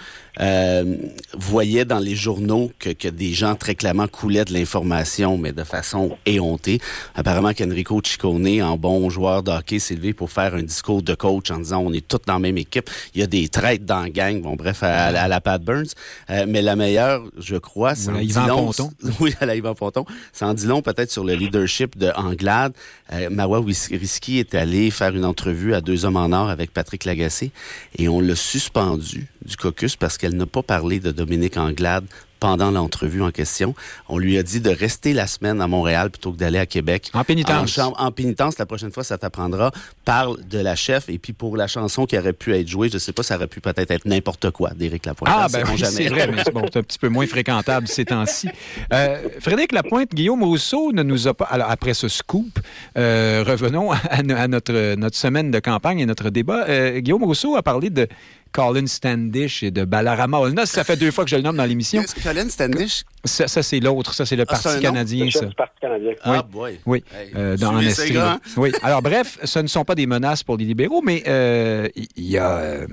voyaient 1.35 1.85
dans 1.85 1.99
les 1.99 2.15
journaux 2.15 2.71
que, 2.79 2.91
que 2.91 3.09
des 3.09 3.33
gens 3.33 3.55
très 3.55 3.75
clairement 3.75 4.09
coulaient 4.09 4.45
de 4.45 4.53
l'information, 4.53 5.39
mais 5.39 5.53
de 5.53 5.65
façon 5.65 6.17
éhontée. 6.27 6.81
Apparemment 7.15 7.53
qu'Enrico 7.53 8.01
Ciccone, 8.03 8.63
en 8.63 8.77
bon 8.77 9.11
joueur 9.11 9.43
de 9.43 9.51
hockey, 9.51 9.79
s'est 9.79 9.95
levé 9.95 10.13
pour 10.13 10.31
faire 10.31 10.55
un 10.55 10.63
discours 10.63 11.03
de 11.03 11.15
coach 11.15 11.51
en 11.51 11.59
disant 11.59 11.83
on 11.85 11.93
est 11.93 12.07
tous 12.07 12.21
dans 12.27 12.35
la 12.35 12.39
même 12.39 12.59
équipe. 12.59 12.91
Il 13.15 13.21
y 13.21 13.25
a 13.25 13.27
des 13.27 13.49
traites 13.49 13.85
dans 13.85 14.03
la 14.03 14.11
gang. 14.11 14.41
Bon, 14.41 14.57
bref, 14.57 14.83
à, 14.83 15.29
la 15.29 15.41
Pat 15.41 15.63
Burns. 15.63 15.95
Euh, 16.31 16.47
mais 16.49 16.63
la 16.63 16.77
meilleure, 16.77 17.23
je 17.39 17.57
crois, 17.57 17.95
c'est 17.95 18.13
Yvan 18.25 18.47
Ponton. 18.47 18.91
Oui, 19.21 19.35
à 19.41 19.47
la 19.47 19.57
Yvan 19.57 19.75
Ponton. 19.75 20.05
Ça 20.33 20.47
en 20.47 20.55
dit 20.55 20.67
long 20.67 20.83
peut-être 20.83 21.11
sur 21.11 21.25
le 21.25 21.35
leadership 21.35 21.97
de 21.99 22.11
Anglade. 22.17 22.73
Euh, 23.13 23.29
Mawa 23.31 23.61
Risky 23.61 24.39
est 24.39 24.55
allé 24.55 24.82
faire 24.91 25.15
une 25.15 25.25
entrevue 25.25 25.75
à 25.75 25.81
Deux 25.81 26.05
Hommes 26.05 26.17
en 26.17 26.33
Or 26.33 26.51
avec 26.51 26.73
Patrick 26.73 27.05
Lagacé 27.05 27.51
et 27.99 28.09
on 28.09 28.21
l'a 28.21 28.37
suspendu 28.37 29.29
du 29.45 29.57
caucus 29.57 29.97
parce 29.97 30.19
qu'elle 30.19 30.37
n'a 30.37 30.47
pas 30.47 30.63
parlé 30.63 31.01
de 31.01 31.11
Dominique 31.11 31.57
Anglade 31.57 32.05
pendant 32.43 32.73
l'entrevue 32.73 33.23
en 33.23 33.31
question. 33.31 33.73
On 34.09 34.19
lui 34.19 34.37
a 34.37 34.43
dit 34.43 34.61
de 34.61 34.69
rester 34.69 35.13
la 35.13 35.29
semaine 35.29 35.61
à 35.61 35.69
Montréal 35.69 36.11
plutôt 36.11 36.33
que 36.33 36.39
d'aller 36.39 36.59
à 36.59 36.67
Québec. 36.67 37.09
En 37.15 37.23
pénitence. 37.23 37.79
En, 37.79 38.11
pénitence, 38.11 38.59
la 38.59 38.67
prochaine 38.67 38.91
fois, 38.91 39.05
ça 39.05 39.17
t'apprendra. 39.17 39.71
Parle 40.05 40.45
de 40.51 40.59
la 40.59 40.75
chef. 40.75 41.09
Et 41.09 41.19
puis 41.19 41.35
pour 41.35 41.57
la 41.57 41.69
chanson 41.69 42.05
qui 42.05 42.19
aurait 42.19 42.33
pu 42.33 42.53
être 42.53 42.67
jouée, 42.67 42.89
je 42.93 42.99
sais 42.99 43.13
pas, 43.13 43.23
ça 43.23 43.37
aurait 43.37 43.47
pu 43.47 43.61
peut-être 43.61 43.93
être, 43.93 44.07
n'importe 44.07 44.51
quoi 44.51 44.71
d'Éric 44.71 45.07
Lapointe. 45.07 45.33
Ah, 45.33 45.47
ben 45.53 45.63
oui, 45.71 45.81
c'est 45.85 46.09
vrai, 46.09 46.27
mais 46.27 46.43
c'est 46.45 46.53
bon, 46.53 46.65
un 46.65 46.83
petit 46.83 46.99
peu 46.99 47.09
moins 47.09 47.29
fréquentable 47.29 47.87
ces 47.87 48.07
temps-ci. 48.07 48.49
Euh, 48.93 49.19
Frédéric 49.39 49.71
Lapointe, 49.71 50.13
Guillaume 50.13 50.43
Rousseau 50.43 50.91
ne 50.91 51.05
nous 51.05 51.29
a 51.29 51.35
pas... 51.35 51.45
Alors, 51.45 51.71
après 51.71 51.95
ce 51.95 52.09
scoop, 52.09 52.59
euh, 52.99 53.45
revenons 53.47 53.93
à, 53.93 54.49
notre, 54.49 54.97
notre 54.97 55.17
semaine 55.17 55.53
de 55.53 55.61
campagne 55.61 56.01
et 56.01 56.07
notre 56.07 56.31
débat. 56.31 56.65
Euh, 56.69 56.99
Guillaume 56.99 57.23
Rousseau 57.23 57.55
a 57.55 57.63
parlé 57.63 57.89
de 57.89 58.09
Colin 58.53 58.87
Standish 58.87 59.63
et 59.63 59.71
de 59.71 59.85
Balarama 59.85 60.39
Olna. 60.39 60.67
Ça 60.67 60.85
fait 60.85 60.97
deux 60.97 61.11
fois 61.11 61.25
que 61.25 61.31
je 61.31 61.37
le 61.37 61.43
nomme 61.43 61.57
dans 61.57 61.65
l'émission. 61.65 62.03
Colin 62.23 62.49
Standish? 62.49 63.05
Ça, 63.25 63.47
c'est 63.49 63.81
l'autre. 63.81 64.15
Ça, 64.15 64.27
c'est 64.27 64.37
le 64.37 64.45
ah, 64.47 64.53
Parti 64.53 64.81
canadien. 64.81 65.31
Ça. 65.31 65.47
Le 65.47 65.53
Parti 65.53 65.77
canadien. 65.81 66.13
Ah, 66.23 66.43
boy. 66.43 66.79
Oui, 66.87 67.03
euh, 67.35 67.57
dans 67.57 67.79
Estrie. 67.81 68.17
Oui. 68.57 68.73
Alors, 68.83 69.03
bref, 69.03 69.39
ce 69.43 69.59
ne 69.59 69.67
sont 69.67 69.85
pas 69.85 69.95
des 69.95 70.07
menaces 70.07 70.43
pour 70.43 70.57
les 70.57 70.65
libéraux, 70.65 71.03
mais 71.03 71.23
euh, 71.27 71.89
il 71.97 72.25
y, 72.25 72.39
a, 72.39 72.59
euh, 72.59 72.87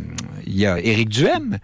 y 0.48 0.66
a 0.66 0.80
Éric 0.80 1.10
Duhem. 1.10 1.60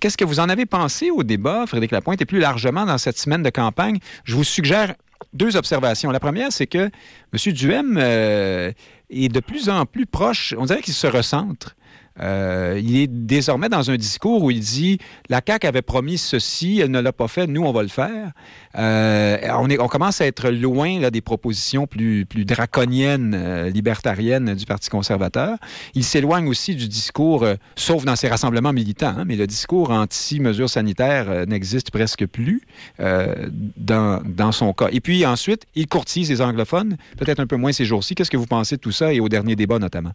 Qu'est-ce 0.00 0.16
que 0.16 0.24
vous 0.24 0.40
en 0.40 0.48
avez 0.48 0.66
pensé 0.66 1.10
au 1.10 1.22
débat, 1.22 1.66
Frédéric 1.66 1.90
Lapointe, 1.90 2.22
et 2.22 2.26
plus 2.26 2.38
largement 2.38 2.86
dans 2.86 2.98
cette 2.98 3.18
semaine 3.18 3.42
de 3.42 3.50
campagne? 3.50 3.98
Je 4.24 4.34
vous 4.36 4.44
suggère 4.44 4.94
deux 5.32 5.56
observations. 5.56 6.10
La 6.10 6.20
première, 6.20 6.52
c'est 6.52 6.66
que 6.66 6.88
M. 7.32 7.52
Duhem 7.52 7.98
est 7.98 9.28
de 9.28 9.40
plus 9.40 9.68
en 9.68 9.86
plus 9.86 10.06
proche, 10.06 10.54
on 10.58 10.66
dirait 10.66 10.82
qu'il 10.82 10.94
se 10.94 11.06
recentre 11.06 11.75
euh, 12.20 12.80
il 12.82 12.96
est 12.96 13.06
désormais 13.06 13.68
dans 13.68 13.90
un 13.90 13.96
discours 13.96 14.42
où 14.42 14.50
il 14.50 14.60
dit 14.60 14.98
la 15.28 15.40
CAQ 15.46 15.66
avait 15.66 15.82
promis 15.82 16.18
ceci, 16.18 16.80
elle 16.82 16.90
ne 16.90 17.00
l'a 17.00 17.12
pas 17.12 17.28
fait, 17.28 17.46
nous, 17.46 17.62
on 17.62 17.72
va 17.72 17.82
le 17.82 17.88
faire. 17.88 18.32
Euh, 18.78 19.38
on, 19.80 19.88
commence 19.88 20.20
à 20.20 20.26
être 20.26 20.50
loin 20.50 21.08
des 21.10 21.20
propositions 21.20 21.86
plus, 21.86 22.26
plus 22.26 22.44
draconiennes, 22.44 23.34
euh, 23.34 23.70
libertariennes 23.70 24.54
du 24.54 24.66
Parti 24.66 24.90
conservateur. 24.90 25.56
Il 25.94 26.04
s'éloigne 26.04 26.48
aussi 26.48 26.74
du 26.74 26.88
discours, 26.88 27.46
sauf 27.74 28.04
dans 28.04 28.16
ses 28.16 28.28
rassemblements 28.28 28.72
militants, 28.72 29.14
hein, 29.18 29.24
mais 29.26 29.36
le 29.36 29.46
discours 29.46 29.90
anti-mesures 29.90 30.70
sanitaires 30.70 31.46
n'existe 31.46 31.90
presque 31.90 32.26
plus 32.26 32.62
dans, 32.98 34.22
dans 34.24 34.52
son 34.52 34.72
cas. 34.72 34.88
Et 34.92 35.00
puis 35.00 35.24
ensuite, 35.24 35.64
il 35.74 35.86
courtise 35.86 36.28
les 36.28 36.40
anglophones, 36.40 36.96
peut-être 37.18 37.40
un 37.40 37.46
peu 37.46 37.56
moins 37.56 37.72
ces 37.72 37.84
jours-ci. 37.84 38.14
Qu'est-ce 38.14 38.30
que 38.30 38.36
vous 38.36 38.46
pensez 38.46 38.76
de 38.76 38.80
tout 38.80 38.92
ça 38.92 39.12
et 39.12 39.20
au 39.20 39.28
dernier 39.28 39.56
débat 39.56 39.78
notamment? 39.78 40.12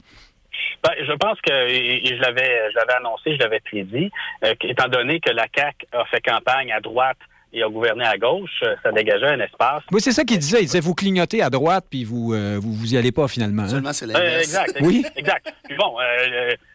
Ben, 0.84 0.92
je 1.06 1.14
pense 1.14 1.40
que, 1.42 1.52
et 1.52 2.06
je 2.06 2.22
l'avais, 2.22 2.72
je 2.72 2.76
l'avais 2.78 2.94
annoncé, 2.94 3.34
je 3.34 3.40
l'avais 3.40 3.60
prédit, 3.60 4.12
euh, 4.44 4.54
étant 4.64 4.88
donné 4.88 5.20
que 5.20 5.30
la 5.32 5.48
CAC 5.48 5.88
a 5.92 6.06
fait 6.06 6.22
campagne 6.22 6.72
à 6.72 6.80
droite 6.80 7.18
et 7.54 7.64
a 7.64 7.68
gouverné 7.68 8.06
à 8.06 8.18
gauche, 8.18 8.62
euh, 8.64 8.76
ça 8.82 8.92
dégageait 8.92 9.28
un 9.28 9.40
espace. 9.42 9.84
Oui, 9.92 10.02
c'est 10.02 10.14
ça 10.14 10.24
qu'il 10.24 10.40
disait. 10.40 10.60
Il 10.62 10.66
disait 10.66 10.80
vous 10.80 10.96
clignotez 10.96 11.42
à 11.42 11.50
droite 11.50 11.86
puis 11.90 12.04
vous, 12.04 12.34
euh, 12.34 12.58
vous, 12.62 12.74
vous 12.74 12.94
y 12.94 12.98
allez 12.98 13.12
pas 13.12 13.28
finalement. 13.28 13.64
Hein? 13.64 13.68
Seulement 13.68 13.94
c'est 13.94 14.06
exact. 14.06 14.78
Oui. 14.82 15.06
Exact. 15.16 15.54
Puis 15.66 15.76
bon, 15.76 15.98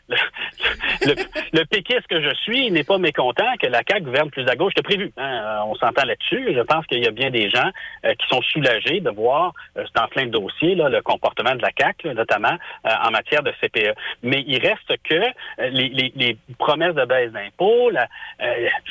le, 0.09 1.15
le, 1.53 1.65
péquiste 1.65 2.07
que 2.09 2.23
je 2.23 2.35
suis 2.37 2.71
n'est 2.71 2.85
pas 2.85 2.99
mécontent 2.99 3.57
que 3.61 3.67
la 3.67 3.81
CAQ 3.89 4.05
gouverne 4.05 4.31
plus 4.31 4.47
à 4.49 4.55
gauche 4.55 4.73
que 4.75 4.83
prévu. 4.83 5.13
Hein. 5.17 5.43
Euh, 5.45 5.59
on 5.67 5.75
s'entend 5.75 6.05
là-dessus. 6.05 6.55
Je 6.55 6.61
pense 6.61 6.87
qu'il 6.87 7.03
y 7.03 7.07
a 7.07 7.11
bien 7.11 7.31
des 7.31 7.51
gens 7.51 7.71
euh, 8.05 8.15
qui 8.15 8.27
sont 8.29 8.43
soulagés 8.43 9.01
de 9.01 9.11
voir 9.11 9.53
euh, 9.77 9.85
dans 9.95 10.07
plein 10.09 10.27
de 10.27 10.31
dossiers 10.31 10.75
là, 10.75 10.89
le 10.89 11.03
comportement 11.03 11.55
de 11.55 11.63
la 11.63 11.71
CAQ, 11.77 12.15
notamment 12.15 12.57
en 12.85 13.11
matière 13.11 13.43
de 13.43 13.53
CPE. 13.61 13.95
Mais 14.23 14.45
il 14.47 14.59
reste 14.59 14.95
que 15.03 15.23
les, 15.59 15.89
les, 15.89 16.13
les, 16.15 16.37
promesses 16.59 16.95
de 16.95 17.05
baisse 17.05 17.33
d'impôts, 17.33 17.91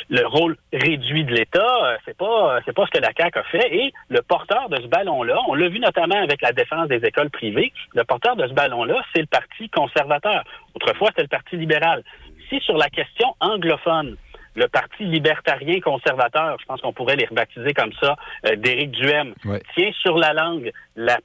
le 0.10 0.26
rôle 0.28 0.58
réduit 0.74 1.24
de 1.24 1.34
l'État, 1.34 1.98
c'est 2.06 2.18
pas 2.18 2.60
c'est 2.66 2.74
pas 2.74 2.86
ce 2.86 2.92
que 2.92 3.02
la 3.02 3.12
CAQ 3.18 3.40
a 3.40 3.44
fait. 3.44 3.76
Et 3.76 3.94
le 4.10 4.22
porteur 4.22 4.70
de 4.70 4.78
ce 4.78 4.88
ballon-là, 4.88 5.38
on 5.48 5.54
l'a 5.54 5.70
vu 5.70 5.80
notamment 5.80 6.22
avec 6.22 6.42
la 6.42 6.52
défense 6.52 6.88
des 6.88 7.04
écoles 7.06 7.30
privées, 7.30 7.72
le 7.94 8.04
porteur 8.04 8.36
de 8.36 8.48
ce 8.48 8.54
ballon-là, 8.54 9.02
c'est 9.14 9.22
le 9.22 9.28
Parti 9.28 9.70
conservateur. 9.70 10.44
Autrefois, 10.76 11.05
c'était 11.10 11.24
le 11.24 11.28
Parti 11.28 11.58
libéral. 11.58 12.04
Si 12.50 12.60
sur 12.60 12.78
la 12.78 12.90
question 12.90 13.36
anglophone, 13.40 14.18
le 14.56 14.68
Parti 14.68 15.04
libertarien 15.04 15.80
conservateur, 15.82 16.58
je 16.60 16.66
pense 16.66 16.82
qu'on 16.82 16.94
pourrait 16.94 17.16
les 17.16 17.26
rebaptiser 17.26 17.74
comme 17.74 17.92
ça, 18.02 18.16
euh, 18.46 18.56
d'Éric 18.56 18.92
Duhem, 18.92 19.34
tient 19.76 19.92
sur 20.02 20.18
la 20.18 20.34
langue 20.34 20.72
la, 20.96 21.18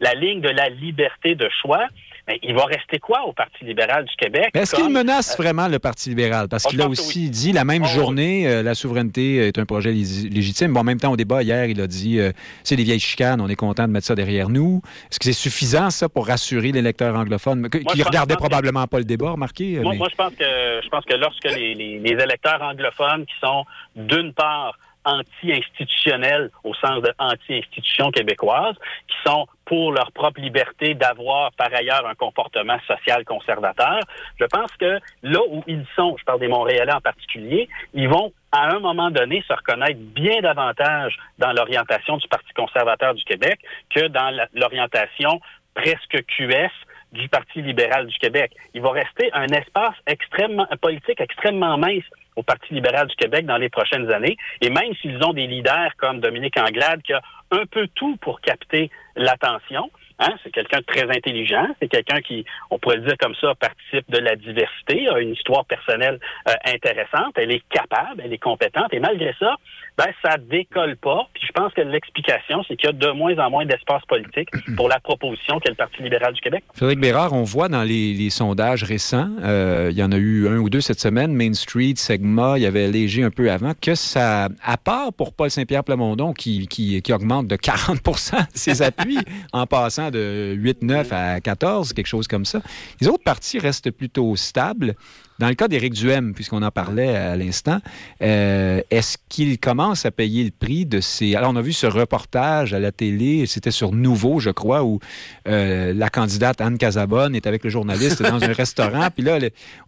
la, 0.00 0.14
ligne 0.14 0.40
de 0.40 0.48
la 0.48 0.68
liberté 0.68 1.34
de 1.34 1.48
choix, 1.62 1.86
mais 2.26 2.38
il 2.42 2.54
va 2.54 2.64
rester 2.64 2.98
quoi 2.98 3.22
au 3.26 3.32
Parti 3.32 3.64
libéral 3.64 4.04
du 4.04 4.14
Québec? 4.16 4.50
Est-ce 4.54 4.74
qu'il 4.74 4.88
menace 4.88 5.32
euh, 5.32 5.42
vraiment 5.42 5.68
le 5.68 5.78
Parti 5.78 6.08
libéral? 6.08 6.48
Parce 6.48 6.64
qu'il 6.64 6.80
a 6.80 6.88
aussi 6.88 7.30
dit 7.30 7.52
la 7.52 7.64
même 7.64 7.82
oh, 7.84 7.88
journée, 7.88 8.46
euh, 8.46 8.62
la 8.62 8.74
souveraineté 8.74 9.48
est 9.48 9.58
un 9.58 9.66
projet 9.66 9.90
légitime. 9.92 10.72
Bon, 10.72 10.80
en 10.80 10.84
même 10.84 11.00
temps, 11.00 11.12
au 11.12 11.16
débat 11.16 11.42
hier, 11.42 11.66
il 11.66 11.80
a 11.80 11.86
dit 11.86 12.18
euh, 12.18 12.32
c'est 12.62 12.76
des 12.76 12.84
vieilles 12.84 13.00
chicanes, 13.00 13.40
on 13.40 13.48
est 13.48 13.56
content 13.56 13.86
de 13.86 13.92
mettre 13.92 14.06
ça 14.06 14.14
derrière 14.14 14.48
nous. 14.48 14.80
Est-ce 15.10 15.18
que 15.18 15.26
c'est 15.26 15.32
suffisant, 15.32 15.90
ça, 15.90 16.08
pour 16.08 16.26
rassurer 16.26 16.72
l'électeur 16.72 17.14
anglophone? 17.16 17.68
Qui 17.68 17.98
ne 17.98 18.04
regardait 18.04 18.36
probablement 18.36 18.86
pas 18.86 18.98
le 18.98 19.04
débat, 19.04 19.32
remarqué? 19.32 19.80
Moi, 19.80 19.94
moi, 19.94 20.08
je 20.10 20.16
pense 20.16 20.34
que 20.34 20.80
je 20.82 20.88
pense 20.88 21.04
que 21.04 21.14
lorsque 21.14 21.44
les, 21.44 21.74
les 21.74 22.10
électeurs 22.10 22.62
anglophones 22.62 23.26
qui 23.26 23.34
sont 23.42 23.64
d'une 23.96 24.32
part 24.32 24.78
anti-institutionnels 25.04 26.50
au 26.64 26.74
sens 26.74 27.02
de 27.02 27.12
anti-institution 27.18 28.10
québécoise, 28.10 28.74
qui 29.08 29.16
sont 29.26 29.46
pour 29.66 29.92
leur 29.92 30.12
propre 30.12 30.40
liberté 30.40 30.94
d'avoir 30.94 31.52
par 31.52 31.72
ailleurs 31.74 32.06
un 32.06 32.14
comportement 32.14 32.78
social 32.86 33.24
conservateur. 33.24 34.00
Je 34.38 34.44
pense 34.46 34.70
que 34.78 34.98
là 35.22 35.40
où 35.48 35.62
ils 35.66 35.86
sont, 35.96 36.16
je 36.18 36.24
parle 36.24 36.40
des 36.40 36.48
Montréalais 36.48 36.92
en 36.92 37.00
particulier, 37.00 37.68
ils 37.92 38.08
vont 38.08 38.32
à 38.52 38.74
un 38.74 38.78
moment 38.78 39.10
donné 39.10 39.42
se 39.48 39.52
reconnaître 39.52 39.98
bien 39.98 40.40
davantage 40.40 41.16
dans 41.38 41.52
l'orientation 41.52 42.16
du 42.16 42.28
Parti 42.28 42.52
conservateur 42.54 43.14
du 43.14 43.24
Québec 43.24 43.58
que 43.94 44.06
dans 44.06 44.30
l'orientation 44.54 45.40
presque 45.74 46.24
QS 46.26 46.70
du 47.12 47.28
Parti 47.28 47.62
libéral 47.62 48.06
du 48.06 48.18
Québec. 48.18 48.52
Il 48.74 48.82
va 48.82 48.90
rester 48.90 49.30
un 49.32 49.46
espace 49.46 49.94
extrêmement 50.06 50.66
politique 50.80 51.20
extrêmement 51.20 51.78
mince 51.78 52.04
au 52.36 52.42
Parti 52.42 52.74
libéral 52.74 53.06
du 53.06 53.16
Québec 53.16 53.46
dans 53.46 53.56
les 53.56 53.68
prochaines 53.68 54.10
années. 54.10 54.36
Et 54.60 54.70
même 54.70 54.94
s'ils 55.00 55.22
ont 55.24 55.32
des 55.32 55.46
leaders 55.46 55.90
comme 55.98 56.20
Dominique 56.20 56.58
Anglade, 56.58 57.02
qui 57.02 57.12
a 57.12 57.22
un 57.50 57.66
peu 57.66 57.86
tout 57.94 58.16
pour 58.16 58.40
capter 58.40 58.90
l'attention, 59.16 59.90
Hein? 60.20 60.30
C'est 60.42 60.52
quelqu'un 60.52 60.78
de 60.78 60.84
très 60.84 61.02
intelligent. 61.02 61.66
C'est 61.80 61.88
quelqu'un 61.88 62.20
qui, 62.20 62.44
on 62.70 62.78
pourrait 62.78 62.96
le 62.96 63.02
dire 63.02 63.16
comme 63.18 63.34
ça, 63.34 63.54
participe 63.56 64.08
de 64.10 64.18
la 64.18 64.36
diversité, 64.36 65.08
a 65.08 65.18
une 65.18 65.32
histoire 65.32 65.64
personnelle 65.64 66.20
euh, 66.48 66.52
intéressante. 66.66 67.34
Elle 67.36 67.50
est 67.50 67.64
capable, 67.68 68.22
elle 68.24 68.32
est 68.32 68.38
compétente. 68.38 68.92
Et 68.92 69.00
malgré 69.00 69.34
ça, 69.40 69.56
ben, 69.96 70.06
ça 70.24 70.36
décolle 70.38 70.96
pas. 70.96 71.28
Puis 71.34 71.44
je 71.46 71.52
pense 71.52 71.72
que 71.72 71.80
l'explication, 71.80 72.64
c'est 72.66 72.76
qu'il 72.76 72.86
y 72.86 72.90
a 72.90 72.92
de 72.92 73.10
moins 73.12 73.36
en 73.38 73.50
moins 73.50 73.64
d'espace 73.64 74.02
politique 74.06 74.50
pour 74.76 74.88
la 74.88 74.98
proposition 74.98 75.60
qu'est 75.60 75.70
le 75.70 75.76
Parti 75.76 76.02
libéral 76.02 76.32
du 76.32 76.40
Québec. 76.40 76.64
Frédéric 76.74 77.00
Bérard, 77.00 77.32
on 77.32 77.44
voit 77.44 77.68
dans 77.68 77.82
les, 77.82 78.30
sondages 78.30 78.82
récents, 78.82 79.30
euh, 79.42 79.88
il 79.92 79.96
y 79.96 80.02
en 80.02 80.10
a 80.10 80.16
eu 80.16 80.48
un 80.48 80.56
ou 80.56 80.68
deux 80.68 80.80
cette 80.80 80.98
semaine, 80.98 81.32
Main 81.34 81.52
Street, 81.52 81.94
Segma, 81.96 82.54
il 82.56 82.62
y 82.62 82.66
avait 82.66 82.88
Léger 82.88 83.22
un 83.22 83.30
peu 83.30 83.50
avant, 83.50 83.72
que 83.80 83.94
ça, 83.94 84.48
à 84.62 84.76
part 84.76 85.12
pour 85.12 85.32
Paul 85.34 85.50
Saint-Pierre 85.50 85.84
Plamondon, 85.84 86.32
qui, 86.32 86.66
qui, 86.66 87.00
qui 87.00 87.12
augmente 87.12 87.46
de 87.46 87.56
40% 87.56 88.46
ses 88.54 88.82
appuis 88.82 89.18
en 89.52 89.66
passant 89.66 90.10
de 90.10 90.56
8-9 90.58 91.12
à 91.12 91.40
14, 91.40 91.92
quelque 91.92 92.06
chose 92.06 92.26
comme 92.26 92.44
ça. 92.44 92.60
Les 93.00 93.08
autres 93.08 93.22
partis 93.22 93.58
restent 93.58 93.90
plutôt 93.90 94.34
stables. 94.34 94.94
Dans 95.40 95.48
le 95.48 95.54
cas 95.54 95.66
d'Éric 95.66 95.94
Duhem, 95.94 96.32
puisqu'on 96.32 96.62
en 96.62 96.70
parlait 96.70 97.16
à 97.16 97.36
l'instant, 97.36 97.80
euh, 98.22 98.80
est-ce 98.90 99.18
qu'il 99.28 99.58
commence 99.58 100.06
à 100.06 100.12
payer 100.12 100.44
le 100.44 100.52
prix 100.52 100.86
de 100.86 101.00
ces... 101.00 101.34
Alors, 101.34 101.50
on 101.50 101.56
a 101.56 101.62
vu 101.62 101.72
ce 101.72 101.86
reportage 101.86 102.72
à 102.72 102.78
la 102.78 102.92
télé, 102.92 103.46
c'était 103.46 103.72
sur 103.72 103.90
Nouveau, 103.90 104.38
je 104.38 104.50
crois, 104.50 104.84
où 104.84 105.00
euh, 105.48 105.92
la 105.92 106.08
candidate 106.08 106.60
Anne 106.60 106.78
Casabonne 106.78 107.34
est 107.34 107.48
avec 107.48 107.64
le 107.64 107.70
journaliste 107.70 108.22
dans 108.22 108.44
un 108.44 108.52
restaurant, 108.52 109.08
puis 109.12 109.24
là, 109.24 109.38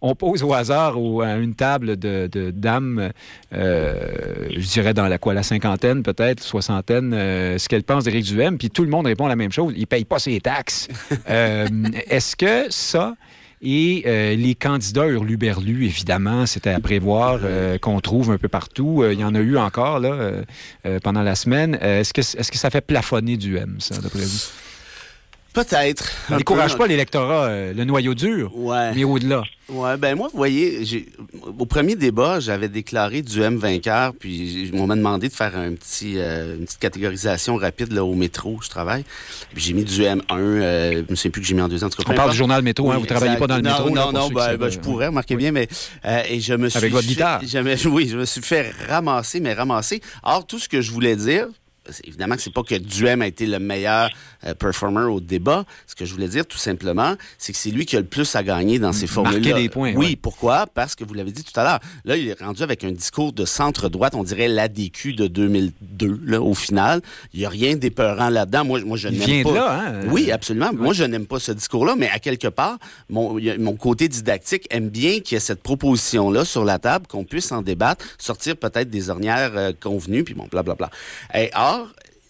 on 0.01 0.15
pose 0.15 0.43
au 0.43 0.53
hasard 0.53 1.01
ou 1.01 1.21
à 1.21 1.35
une 1.35 1.55
table 1.55 1.97
de, 1.97 2.51
dames, 2.51 3.11
euh, 3.53 4.49
je 4.51 4.67
dirais 4.67 4.93
dans 4.93 5.07
la 5.07 5.17
quoi, 5.17 5.33
la 5.33 5.43
cinquantaine 5.43 6.03
peut-être, 6.03 6.43
soixantaine, 6.43 7.11
ce 7.11 7.69
qu'elle 7.69 7.83
pense 7.83 8.03
d'Éric 8.03 8.25
Duhem, 8.25 8.57
puis 8.57 8.69
tout 8.69 8.83
le 8.83 8.89
monde 8.89 9.05
répond 9.05 9.27
la 9.27 9.37
même 9.37 9.51
chose, 9.53 9.73
il 9.77 9.87
paye 9.87 10.03
pas 10.03 10.19
ses 10.19 10.41
taxes. 10.41 10.89
est-ce 11.27 12.35
que 12.35 12.65
ça 12.69 13.15
et 13.61 14.03
euh, 14.05 14.35
les 14.35 14.53
candidats 14.53 15.07
hurluberlus, 15.07 15.85
évidemment, 15.85 16.45
c'était 16.45 16.69
à 16.69 16.79
prévoir 16.79 17.39
euh, 17.43 17.77
qu'on 17.79 17.99
trouve 17.99 18.29
un 18.31 18.37
peu 18.37 18.47
partout. 18.47 19.01
Euh, 19.01 19.13
il 19.13 19.19
y 19.19 19.23
en 19.23 19.33
a 19.33 19.39
eu 19.39 19.57
encore 19.57 19.99
là, 19.99 20.43
pendant 21.03 21.23
la 21.23 21.35
semaine. 21.35 21.75
est-ce, 21.81 22.13
que, 22.13 22.21
est-ce 22.21 22.51
que 22.51 22.57
ça 22.57 22.69
fait 22.69 22.81
plafonner 22.81 23.37
du 23.37 23.57
M, 23.57 23.77
ça, 23.79 23.97
d'après 23.97 24.21
vous? 24.21 24.39
Peut-être. 25.57 26.11
Ça 26.29 26.37
décourage 26.37 26.77
pas 26.77 26.87
l'électorat, 26.87 27.49
le 27.49 27.83
noyau 27.83 28.13
dur, 28.13 28.51
mais 28.95 29.03
au-delà. 29.03 29.43
Ouais, 29.69 29.97
ben 29.97 30.15
moi, 30.15 30.29
vous 30.31 30.37
voyez, 30.37 30.81
au 31.59 31.65
premier 31.65 31.95
débat, 31.95 32.39
j'avais 32.39 32.69
déclaré 32.69 33.21
du 33.21 33.41
M 33.41 33.57
vainqueur, 33.57 34.13
puis 34.17 34.71
on 34.73 34.87
m'a 34.87 34.95
demandé 34.95 35.27
de 35.27 35.33
faire 35.33 35.57
un 35.57 35.73
petit, 35.73 36.13
euh, 36.17 36.55
une 36.55 36.63
petite 36.63 36.79
catégorisation 36.79 37.57
rapide 37.57 37.91
là, 37.91 38.05
au 38.05 38.15
métro 38.15 38.51
où 38.51 38.61
je 38.61 38.69
travaille. 38.69 39.03
Puis 39.53 39.63
j'ai 39.63 39.73
mis 39.73 39.83
du 39.83 40.03
M1, 40.03 40.21
euh, 40.31 41.03
je 41.05 41.11
ne 41.11 41.15
sais 41.15 41.29
plus 41.29 41.41
que 41.41 41.47
j'ai 41.47 41.53
mis 41.53 41.61
en 41.61 41.67
deuxième. 41.67 41.89
On 42.07 42.13
parle 42.13 42.31
du 42.31 42.37
journal 42.37 42.61
métro, 42.61 42.91
hein, 42.91 42.97
vous 42.97 43.05
travaillez 43.05 43.35
pas 43.35 43.47
dans 43.47 43.57
le 43.57 43.61
métro. 43.61 43.89
Non, 43.89 44.13
non, 44.13 44.29
ben, 44.29 44.55
ben, 44.55 44.69
je 44.69 44.79
pourrais, 44.79 45.07
remarquez 45.07 45.35
bien, 45.35 45.51
mais 45.51 45.67
euh, 46.05 46.21
et 46.29 46.39
je 46.39 46.53
me 46.53 46.69
suis 46.69 46.77
avec 46.77 46.93
votre 46.93 47.07
guitare. 47.07 47.41
oui, 47.91 48.07
je 48.09 48.17
me 48.17 48.25
suis 48.25 48.41
fait 48.41 48.73
ramasser, 48.87 49.41
mais 49.41 49.53
ramasser. 49.53 50.01
Or, 50.23 50.47
tout 50.47 50.59
ce 50.59 50.69
que 50.69 50.79
je 50.79 50.91
voulais 50.91 51.17
dire, 51.17 51.47
évidemment 52.03 52.35
que 52.35 52.41
c'est 52.41 52.53
pas 52.53 52.63
que 52.63 52.75
Duhem 52.75 53.21
a 53.21 53.27
été 53.27 53.45
le 53.45 53.59
meilleur 53.59 54.09
euh, 54.45 54.53
performer 54.53 55.03
au 55.03 55.19
débat. 55.19 55.65
Ce 55.87 55.95
que 55.95 56.05
je 56.05 56.13
voulais 56.13 56.27
dire, 56.27 56.45
tout 56.45 56.57
simplement, 56.57 57.15
c'est 57.37 57.53
que 57.53 57.57
c'est 57.57 57.71
lui 57.71 57.85
qui 57.85 57.95
a 57.95 57.99
le 57.99 58.05
plus 58.05 58.35
à 58.35 58.43
gagner 58.43 58.79
dans 58.79 58.93
ces 58.93 59.07
formules-là. 59.07 59.53
des 59.53 59.69
points. 59.69 59.93
Oui, 59.95 60.15
pourquoi? 60.15 60.67
Parce 60.67 60.95
que 60.95 61.03
vous 61.03 61.13
l'avez 61.13 61.31
dit 61.31 61.43
tout 61.43 61.57
à 61.59 61.63
l'heure. 61.63 61.79
Là, 62.05 62.17
il 62.17 62.27
est 62.27 62.41
rendu 62.41 62.63
avec 62.63 62.83
un 62.83 62.91
discours 62.91 63.33
de 63.33 63.45
centre-droite, 63.45 64.15
on 64.15 64.23
dirait 64.23 64.47
l'ADQ 64.47 65.13
de 65.13 65.27
2002, 65.27 66.21
là, 66.25 66.41
au 66.41 66.53
final. 66.53 67.01
Il 67.33 67.39
n'y 67.39 67.45
a 67.45 67.49
rien 67.49 67.75
d'épeurant 67.75 68.29
là-dedans. 68.29 68.65
Moi, 68.65 68.81
moi, 68.81 68.97
je 68.97 69.07
n'aime 69.09 69.43
pas. 69.43 69.53
Là, 69.53 69.79
hein? 69.79 70.07
Oui, 70.09 70.31
absolument. 70.31 70.71
Moi, 70.73 70.93
je 70.93 71.03
n'aime 71.03 71.25
pas 71.25 71.39
ce 71.39 71.51
discours-là, 71.51 71.95
mais 71.97 72.09
à 72.09 72.19
quelque 72.19 72.47
part, 72.47 72.77
mon, 73.09 73.39
mon 73.59 73.75
côté 73.75 74.07
didactique 74.07 74.67
aime 74.69 74.89
bien 74.89 75.19
qu'il 75.19 75.35
y 75.35 75.37
ait 75.37 75.41
cette 75.41 75.61
proposition-là 75.61 76.45
sur 76.45 76.65
la 76.65 76.79
table, 76.79 77.07
qu'on 77.07 77.23
puisse 77.23 77.51
en 77.51 77.61
débattre, 77.61 78.05
sortir 78.17 78.55
peut-être 78.57 78.89
des 78.89 79.09
ornières 79.09 79.51
euh, 79.55 79.71
convenues, 79.79 80.23
puis 80.23 80.33
bon, 80.33 80.47
blablabla. 80.49 80.89
Et 81.33 81.51
or, 81.55 81.76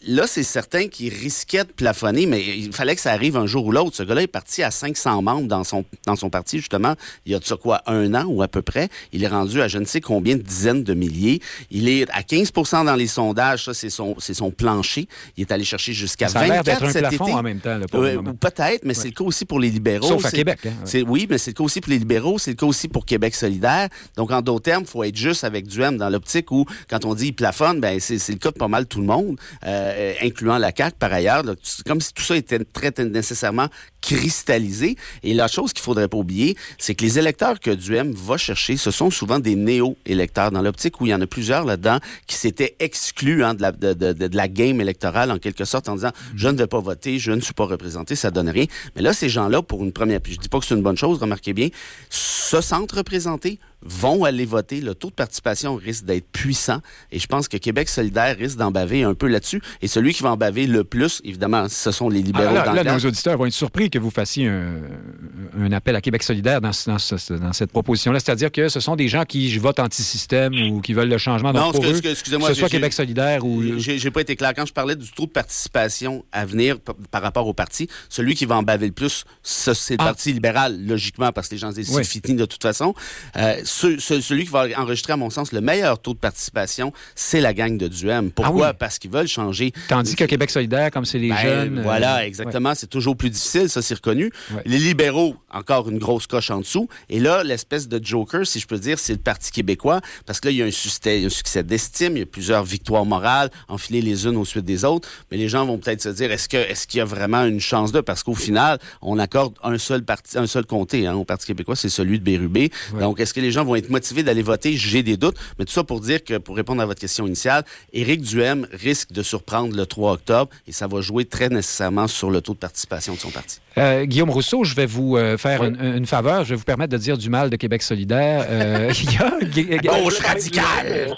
là, 0.08 0.26
c'est 0.26 0.44
certain 0.44 0.88
qu'il 0.88 1.14
risquait 1.14 1.64
de 1.64 1.72
plafonner, 1.72 2.26
mais 2.26 2.42
il 2.42 2.74
fallait 2.74 2.96
que 2.96 3.02
ça 3.02 3.12
arrive 3.12 3.38
un 3.38 3.46
jour 3.46 3.66
ou 3.66 3.72
l'autre. 3.72 3.96
Ce 3.96 4.04
gars-là 4.04 4.24
est 4.24 4.28
parti 4.28 4.64
à 4.64 4.72
500 4.72 5.22
membres 5.22 5.48
dans 5.48 5.64
son, 5.64 5.86
dans 6.06 6.16
son 6.16 6.30
parti, 6.30 6.58
justement, 6.58 6.96
il 7.26 7.34
y 7.34 7.36
a 7.36 7.40
de 7.40 7.44
ça 7.44 7.56
quoi, 7.56 7.82
un 7.86 8.14
an 8.16 8.26
ou 8.28 8.42
à 8.42 8.48
peu 8.48 8.62
près. 8.62 8.90
Il 9.12 9.24
est 9.24 9.28
rendu 9.28 9.62
à 9.62 9.68
je 9.68 9.78
ne 9.78 9.86
sais 9.86 10.02
combien 10.02 10.36
de 10.36 10.42
dizaines 10.42 10.84
de 10.84 10.94
milliers. 10.94 11.42
Il 11.70 11.90
est 11.90 12.10
à 12.12 12.22
15% 12.22 12.86
dans 12.86 12.96
les 12.96 13.08
sondages, 13.08 13.66
ça, 13.66 13.74
c'est 13.74 13.90
son, 13.90 14.16
c'est 14.20 14.34
son 14.34 14.52
plancher. 14.52 15.08
Il 15.36 15.42
est 15.42 15.52
allé 15.52 15.66
chercher 15.66 15.94
jusqu'à 15.94 16.28
24 16.28 16.84
un 16.84 16.90
cet 16.92 17.14
été. 17.14 17.22
en 17.22 17.44
même 17.44 17.60
temps. 17.60 17.80
peut-être, 17.90 18.86
mais 18.86 18.94
c'est 18.94 19.10
le 19.10 19.14
cas 19.14 19.24
aussi 19.24 19.46
pour 19.46 19.60
les 19.60 19.70
libéraux. 19.70 20.08
Sauf 20.08 20.26
à 20.26 20.32
Québec. 20.32 20.60
Hein, 20.66 21.04
oui, 21.08 21.28
mais 21.30 21.38
c'est 21.38 21.52
le 21.52 21.56
cas 21.56 21.64
aussi 21.64 21.82
pour 21.82 21.92
les 21.92 22.00
libéraux, 22.00 22.40
c'est 22.40 22.52
le 22.52 22.56
cas 22.56 22.66
aussi 22.66 22.88
pour 22.88 23.06
Québec 23.06 23.36
solidaire. 23.36 23.90
Donc, 24.16 24.32
en 24.32 24.42
d'autres 24.42 24.64
termes, 24.64 24.84
il 24.84 24.90
faut 24.90 25.04
être 25.04 25.18
juste 25.18 25.44
avec 25.44 25.68
Duhem 25.68 25.98
dans 25.98 26.10
l'optique 26.10 26.52
où, 26.52 26.66
quand 26.90 27.06
on 27.06 27.14
dit 27.14 27.28
il 27.28 27.34
plafonne, 27.34 27.80
ben, 27.80 28.00
c'est, 28.00 28.16
le 28.30 28.36
cas 28.36 28.52
de 28.52 28.58
pas 28.58 28.68
mal 28.68 28.86
tout 28.86 29.00
le 29.00 29.06
monde, 29.06 29.38
euh, 29.66 29.97
incluant 30.22 30.58
la 30.58 30.72
par 31.00 31.12
ailleurs. 31.12 31.44
comme 31.86 32.02
si 32.02 32.14
tout 32.14 32.24
ça 32.24 32.36
était 32.36 32.60
très 32.60 32.94
nécessairement 33.04 33.68
cristallisé. 34.02 34.96
Et 35.24 35.34
la 35.34 35.48
chose 35.48 35.74
qu'il 35.74 35.84
faudrait 35.84 36.08
pas 36.08 36.18
oublier, 36.18 36.56
c'est 36.78 36.96
que 36.96 37.04
les 37.04 37.20
électeurs 37.20 37.60
que 37.60 37.72
Duhem 37.72 38.12
va 38.12 38.38
chercher, 38.38 38.78
ce 38.78 38.92
sont 38.92 39.10
souvent 39.10 39.40
des 39.40 39.56
néo-électeurs 39.56 40.52
dans 40.52 40.62
l'optique 40.62 41.02
où 41.02 41.06
il 41.06 41.10
y 41.10 41.14
en 41.14 41.22
a 41.22 41.28
plusieurs 41.28 41.66
là-dedans 41.66 42.00
qui 42.26 42.36
s'étaient 42.36 42.76
exclus 42.80 43.44
hein, 43.44 43.54
de, 43.54 43.62
la, 43.62 43.72
de, 43.72 44.36
la 44.36 44.48
game 44.48 44.80
électorale 44.80 45.32
en 45.32 45.40
quelque 45.40 45.66
sorte 45.66 45.90
en 45.90 45.96
disant 45.96 46.12
je 46.36 46.48
ne 46.48 46.58
vais 46.58 46.68
pas 46.68 46.80
voter, 46.80 47.20
je 47.20 47.32
ne 47.32 47.42
suis 47.42 47.54
pas 47.54 47.66
représenté, 47.66 48.16
ça 48.16 48.32
donne 48.32 48.50
rien. 48.50 48.66
Mais 48.96 49.02
là, 49.02 49.14
ces 49.14 49.30
gens-là, 49.30 49.62
pour 49.62 49.84
une 49.84 49.92
première, 49.92 50.20
je 50.24 50.38
dis 50.38 50.50
pas 50.50 50.60
que 50.60 50.66
c'est 50.66 50.76
une 50.76 50.84
bonne 50.84 50.98
chose, 50.98 51.20
remarquez 51.20 51.54
bien, 51.54 51.70
se 52.10 52.62
sentent 52.62 52.92
représentés, 52.92 53.60
vont 53.82 54.24
aller 54.24 54.46
voter. 54.46 54.82
Le 54.82 54.96
taux 54.96 55.10
de 55.10 55.14
participation 55.14 55.76
risque 55.76 56.06
d'être 56.06 56.28
puissant 56.32 56.82
et 57.12 57.20
je 57.20 57.28
pense 57.28 57.48
que 57.48 57.58
Québec 57.58 57.90
solidaire 57.90 58.36
risque 58.38 58.58
d'en 58.58 58.72
baver 58.72 59.04
un 59.04 59.14
peu 59.14 59.28
là-dessus. 59.28 59.62
Et 59.82 59.88
celui 59.88 60.14
qui 60.14 60.24
va 60.24 60.32
en 60.32 60.38
baver 60.38 60.68
le 60.68 60.84
plus, 60.84 61.22
évidemment, 61.24 61.70
ce 61.70 61.92
sont 61.92 62.10
les 62.10 62.22
libéraux 62.22 62.56
ah, 62.58 62.74
là, 62.74 62.84
là, 62.84 62.94
nos 62.94 63.08
auditeurs 63.08 63.38
vont 63.38 63.46
être 63.46 63.54
surpris 63.54 63.90
que 63.90 64.00
vous 64.00 64.10
fassiez 64.10 64.48
un, 64.48 65.72
appel 65.72 65.96
à 65.96 66.02
Québec 66.02 66.24
solidaire 66.24 66.62
dans, 66.62 66.72
dans, 66.88 67.54
cette 67.54 67.72
proposition-là. 67.72 68.20
C'est-à-dire 68.20 68.52
que 68.52 68.70
ce 68.70 68.80
sont 68.80 68.96
des 68.96 69.08
gens 69.08 69.26
qui 69.26 69.56
votent 69.58 69.80
anti-système 69.80 70.54
ou 70.72 70.82
qui 70.82 70.94
veulent 70.94 71.10
le 71.10 71.18
changement. 71.18 71.54
non, 71.54 71.72
pour 71.72 71.86
excusez-moi. 71.86 72.50
Que 72.50 72.56
ce 72.56 72.60
soit 72.60 72.70
Québec 72.70 72.94
solidaire 72.94 73.46
ou... 73.46 73.78
J'ai 73.78 74.12
pas 74.12 74.22
été 74.22 74.36
clair. 74.36 74.54
Quand 74.56 74.66
je 74.66 74.74
parlais 74.74 74.96
du 74.96 75.10
taux 75.12 75.26
de 75.26 75.32
participation 75.32 76.26
à 76.32 76.46
venir 76.46 76.78
par 77.12 77.22
rapport 77.22 77.48
au 77.48 77.54
parti, 77.54 77.88
celui 78.10 78.36
qui 78.36 78.46
va 78.46 78.58
en 78.58 78.64
baver 78.64 78.88
le 78.88 78.94
plus, 78.94 79.26
c'est 79.44 79.94
le 79.94 80.02
ah. 80.02 80.06
Parti 80.06 80.32
libéral, 80.32 80.86
logiquement, 80.86 81.32
parce 81.32 81.50
que 81.50 81.56
les 81.56 81.60
gens 81.60 81.72
disent 81.72 81.92
c'est 81.92 82.26
fini 82.26 82.38
de 82.38 82.46
toute 82.46 82.62
façon. 82.62 82.94
Euh, 83.36 83.56
celui 83.68 84.46
qui 84.46 84.52
va 84.52 84.68
enregistrer, 84.78 85.14
à 85.14 85.18
mon 85.18 85.30
sens, 85.30 85.52
le 85.52 85.62
meilleur 85.62 86.00
taux 86.00 86.14
de 86.14 86.20
participation, 86.20 86.94
c'est 87.16 87.42
la 87.42 87.54
gang 87.54 87.78
de 87.78 87.88
Duhem. 87.88 88.32
Pourquoi? 88.32 88.68
Ah 88.68 88.74
parce 88.74 89.00
qu'ils 89.00 89.12
veulent 89.12 89.28
changer. 89.28 89.72
Tandis 89.88 90.16
que 90.16 90.24
Québec 90.24 90.50
solidaire, 90.50 90.92
comme 90.92 91.06
c'est 91.06 91.20
les 91.20 91.30
ben, 91.30 91.38
jeunes... 91.38 91.82
Voilà, 91.82 92.18
euh, 92.18 92.26
exactement. 92.26 92.74
C'est 92.76 92.90
toujours 92.90 93.16
plus 93.16 93.30
difficile, 93.30 93.70
ça, 93.70 93.82
c'est 93.82 93.96
reconnu. 93.96 94.32
Les 94.66 94.80
libéraux, 94.80 95.36
encore 95.52 95.90
une 95.90 96.00
grosse 96.00 96.28
coche 96.28 96.52
en 96.52 96.60
dessous. 96.60 96.88
Et 97.10 97.20
là, 97.20 97.44
l'espèce 97.44 97.88
de 97.88 98.04
joker, 98.04 98.46
si 98.46 98.60
je 98.60 98.68
peux 98.68 98.78
dire, 98.78 99.00
c'est 99.00 99.14
le 99.14 99.20
Parti 99.20 99.52
québécois, 99.52 100.02
parce 100.26 100.40
que 100.40 100.48
là, 100.48 100.52
il 100.52 100.58
y 100.58 100.64
a 100.64 100.66
un 100.66 100.72
succès, 100.72 101.26
un 101.26 101.30
succès 101.30 101.64
d'estime, 101.64 102.18
il 102.18 102.20
y 102.20 102.24
a 102.24 102.26
plusieurs 102.26 102.64
victoires 102.64 103.06
morales, 103.06 103.50
enfilées 103.68 104.02
les 104.02 104.26
unes 104.26 104.38
au 104.38 104.46
suite 104.46 104.66
des 104.66 104.86
autres. 104.86 105.10
Mais 105.32 105.38
les 105.38 105.50
gens 105.50 105.66
vont 105.66 105.78
peut-être 105.78 106.02
se 106.02 106.10
dire, 106.10 106.32
est-ce 106.32 106.48
que 106.48 106.58
est-ce 106.58 106.88
qu'il 106.88 107.00
y 107.00 107.02
a 107.02 107.06
vraiment 107.06 107.44
une 107.44 107.60
chance 107.60 107.92
de? 107.92 108.02
Parce 108.02 108.24
qu'au 108.24 108.36
final, 108.36 108.80
on 109.02 109.20
accorde 109.20 109.54
un 109.64 109.78
seul 109.78 110.04
parti, 110.04 110.38
un 110.38 110.48
seul 110.48 110.66
comté 110.66 111.08
hein, 111.08 111.16
au 111.16 111.26
Parti 111.26 111.48
québécois, 111.48 111.76
c'est 111.76 111.90
celui 111.90 112.20
de 112.20 112.24
Bérubé. 112.24 112.72
Donc, 113.00 113.20
est-ce 113.20 113.34
que 113.34 113.40
les 113.40 113.52
gens 113.52 113.57
vont 113.64 113.76
être 113.76 113.90
motivés 113.90 114.24
d'aller 114.24 114.42
voter? 114.42 114.76
J'ai 114.76 115.04
des 115.04 115.18
doutes. 115.18 115.38
Mais 115.60 115.66
tout 115.66 115.74
ça 115.74 115.84
pour 115.84 116.02
dire 116.02 116.24
que, 116.24 116.38
pour 116.38 116.56
répondre 116.56 116.82
à 116.82 116.86
votre 116.86 117.00
question 117.00 117.28
initiale, 117.28 117.66
Éric 117.94 118.22
Duhem 118.22 118.68
risque 118.72 119.12
de 119.12 119.24
surprendre 119.24 119.76
le 119.76 119.86
3 119.86 120.14
octobre 120.14 120.52
et 120.68 120.72
ça 120.72 120.88
va 120.88 121.02
jouer 121.02 121.26
très 121.26 121.50
nécessairement 121.50 122.08
sur 122.08 122.32
le 122.32 122.42
taux 122.42 122.54
de 122.54 122.60
participation 122.60 123.14
de 123.14 123.20
son 123.20 123.30
parti. 123.30 123.60
Euh, 123.78 124.06
Guillaume 124.06 124.32
Rousseau, 124.32 124.64
je 124.64 124.74
vais 124.74 124.88
vous 124.88 125.18
euh, 125.18 125.38
faire 125.38 125.64
une, 125.64 126.06
faveur. 126.06 126.44
Je 126.44 126.50
vais 126.50 126.56
vous 126.56 126.64
permettre 126.64 126.92
de 126.92 126.98
dire 126.98 127.18
du 127.18 127.30
mal 127.30 127.50
de 127.50 127.56
Québec 127.56 127.84
solidaire. 127.84 128.46
Euh, 128.50 128.92
Gauche 129.84 130.20
radicale! 130.20 131.14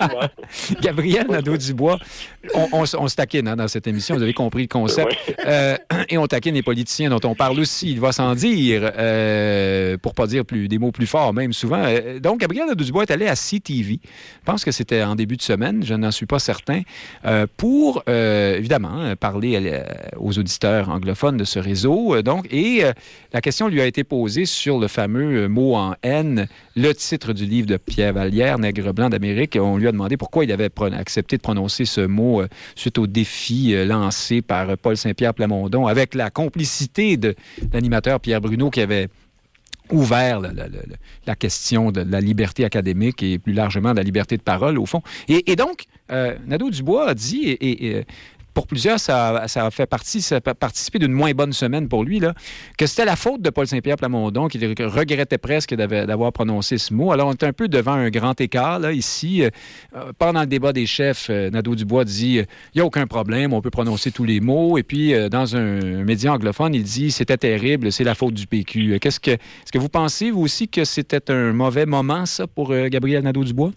Gabriel 0.82 1.26
Nadeau-Dubois, 1.28 1.98
on, 2.54 2.68
on, 2.72 2.84
on, 2.98 3.08
se 3.08 3.16
taquine 3.16 3.48
hein, 3.48 3.56
dans 3.56 3.68
cette 3.68 3.86
émission, 3.86 4.16
vous 4.16 4.22
avez 4.22 4.34
compris 4.34 4.62
le 4.62 4.68
concept. 4.68 5.16
et 6.08 6.18
on 6.18 6.26
taquine 6.26 6.54
les 6.54 6.62
politiciens 6.62 7.08
dont 7.08 7.20
on 7.24 7.34
parle 7.34 7.58
aussi, 7.58 7.92
il 7.92 8.00
va 8.00 8.12
s'en 8.12 8.34
dire, 8.34 8.82
pour 10.02 10.14
pas 10.14 10.26
dire 10.26 10.44
plus, 10.44 10.68
des 10.68 10.78
mots 10.78 10.92
plus 10.92 11.06
forts, 11.06 11.32
même 11.32 11.52
souvent. 11.52 11.84
donc, 12.20 12.40
Gabriel 12.40 12.66
Nadeau-Dubois 12.66 13.04
est 13.04 13.10
allé 13.10 13.26
à 13.26 13.34
CTV, 13.34 14.00
je 14.02 14.44
pense 14.44 14.64
que 14.64 14.72
c'était 14.72 15.02
en 15.02 15.14
début 15.14 15.36
de 15.36 15.42
semaine, 15.42 15.82
je 15.84 15.94
n'en 15.94 16.10
suis 16.10 16.26
pas 16.26 16.38
certain, 16.38 16.82
pour, 17.56 18.02
évidemment, 18.06 19.14
parler 19.16 19.82
aux 20.18 20.38
auditeurs 20.38 20.90
anglophones 20.90 21.36
de 21.36 21.44
ce 21.44 21.58
réseau 21.58 21.93
euh, 21.94 22.22
donc, 22.22 22.46
et 22.52 22.84
euh, 22.84 22.92
la 23.32 23.40
question 23.40 23.68
lui 23.68 23.80
a 23.80 23.86
été 23.86 24.04
posée 24.04 24.46
sur 24.46 24.78
le 24.78 24.88
fameux 24.88 25.44
euh, 25.44 25.48
mot 25.48 25.74
en 25.74 25.94
haine, 26.02 26.48
le 26.76 26.92
titre 26.92 27.32
du 27.32 27.46
livre 27.46 27.66
de 27.66 27.76
Pierre 27.76 28.12
Vallière, 28.12 28.58
Nègre 28.58 28.92
blanc 28.92 29.08
d'Amérique. 29.08 29.56
On 29.60 29.76
lui 29.76 29.88
a 29.88 29.92
demandé 29.92 30.16
pourquoi 30.16 30.44
il 30.44 30.52
avait 30.52 30.70
accepté 30.92 31.36
de 31.36 31.42
prononcer 31.42 31.84
ce 31.84 32.00
mot 32.00 32.42
suite 32.74 32.98
au 32.98 33.06
défi 33.06 33.74
lancé 33.84 34.42
par 34.42 34.76
Paul 34.76 34.96
Saint-Pierre 34.96 35.34
Plamondon 35.34 35.86
avec 35.86 36.14
la 36.14 36.30
complicité 36.30 37.16
de 37.16 37.34
l'animateur 37.72 38.20
Pierre 38.20 38.40
Bruno 38.40 38.70
qui 38.70 38.80
avait 38.80 39.08
ouvert 39.90 40.40
la, 40.40 41.36
question 41.36 41.92
de 41.92 42.00
la 42.00 42.20
liberté 42.20 42.64
académique 42.64 43.22
et 43.22 43.38
plus 43.38 43.52
largement 43.52 43.92
de 43.92 43.98
la 43.98 44.02
liberté 44.02 44.36
de 44.36 44.42
parole, 44.42 44.78
au 44.78 44.86
fond. 44.86 45.02
Et, 45.28 45.56
donc, 45.56 45.84
Nadeau 46.08 46.70
Dubois 46.70 47.10
a 47.10 47.14
dit, 47.14 47.50
et, 47.60 48.04
pour 48.54 48.66
plusieurs, 48.68 49.00
ça, 49.00 49.44
a 49.44 49.70
fait 49.70 49.86
partie, 49.86 50.22
ça 50.22 50.36
a 50.36 50.54
participé 50.54 50.98
d'une 51.00 51.12
moins 51.12 51.32
bonne 51.32 51.52
semaine 51.52 51.88
pour 51.88 52.04
lui, 52.04 52.20
que 52.78 52.86
c'était 52.86 53.04
la 53.04 53.16
faute 53.16 53.42
de 53.42 53.50
Paul 53.50 53.66
Saint-Pierre 53.66 53.96
Plamondon, 53.96 54.48
qu'il 54.48 54.64
regrettait 54.64 55.38
presque 55.38 55.74
d'avoir 55.74 56.32
prononcé 56.32 56.78
ce 56.78 56.94
mot. 56.94 57.12
Alors, 57.12 57.28
on 57.28 57.32
est 57.32 57.42
un 57.42 57.52
peu 57.52 57.68
devant 57.68 57.92
un 57.92 58.10
grand 58.10 58.40
écart, 58.40 58.78
là, 58.78 58.92
ici. 58.92 59.42
Euh, 59.42 59.50
pendant 60.18 60.40
le 60.40 60.46
débat 60.46 60.72
des 60.72 60.86
chefs, 60.86 61.28
euh, 61.30 61.50
Nadeau 61.50 61.74
Dubois 61.74 62.04
dit 62.04 62.36
il 62.36 62.46
n'y 62.76 62.80
a 62.80 62.84
aucun 62.84 63.06
problème, 63.06 63.52
on 63.52 63.60
peut 63.60 63.70
prononcer 63.70 64.12
tous 64.12 64.24
les 64.24 64.40
mots. 64.40 64.78
Et 64.78 64.82
puis, 64.82 65.14
euh, 65.14 65.28
dans 65.28 65.56
un, 65.56 66.04
média 66.04 66.32
anglophone, 66.32 66.74
il 66.74 66.84
dit 66.84 67.10
c'était 67.10 67.36
terrible, 67.36 67.90
c'est 67.90 68.04
la 68.04 68.14
faute 68.14 68.34
du 68.34 68.46
PQ. 68.46 68.98
Qu'est-ce 69.00 69.20
que, 69.20 69.32
est-ce 69.32 69.72
que 69.72 69.78
vous 69.78 69.88
pensez, 69.88 70.30
vous 70.30 70.42
aussi, 70.42 70.68
que 70.68 70.84
c'était 70.84 71.30
un 71.30 71.52
mauvais 71.52 71.86
moment, 71.86 72.24
ça, 72.26 72.46
pour 72.46 72.72
Gabriel 72.88 73.24
Nadeau-Dubois? 73.24 73.72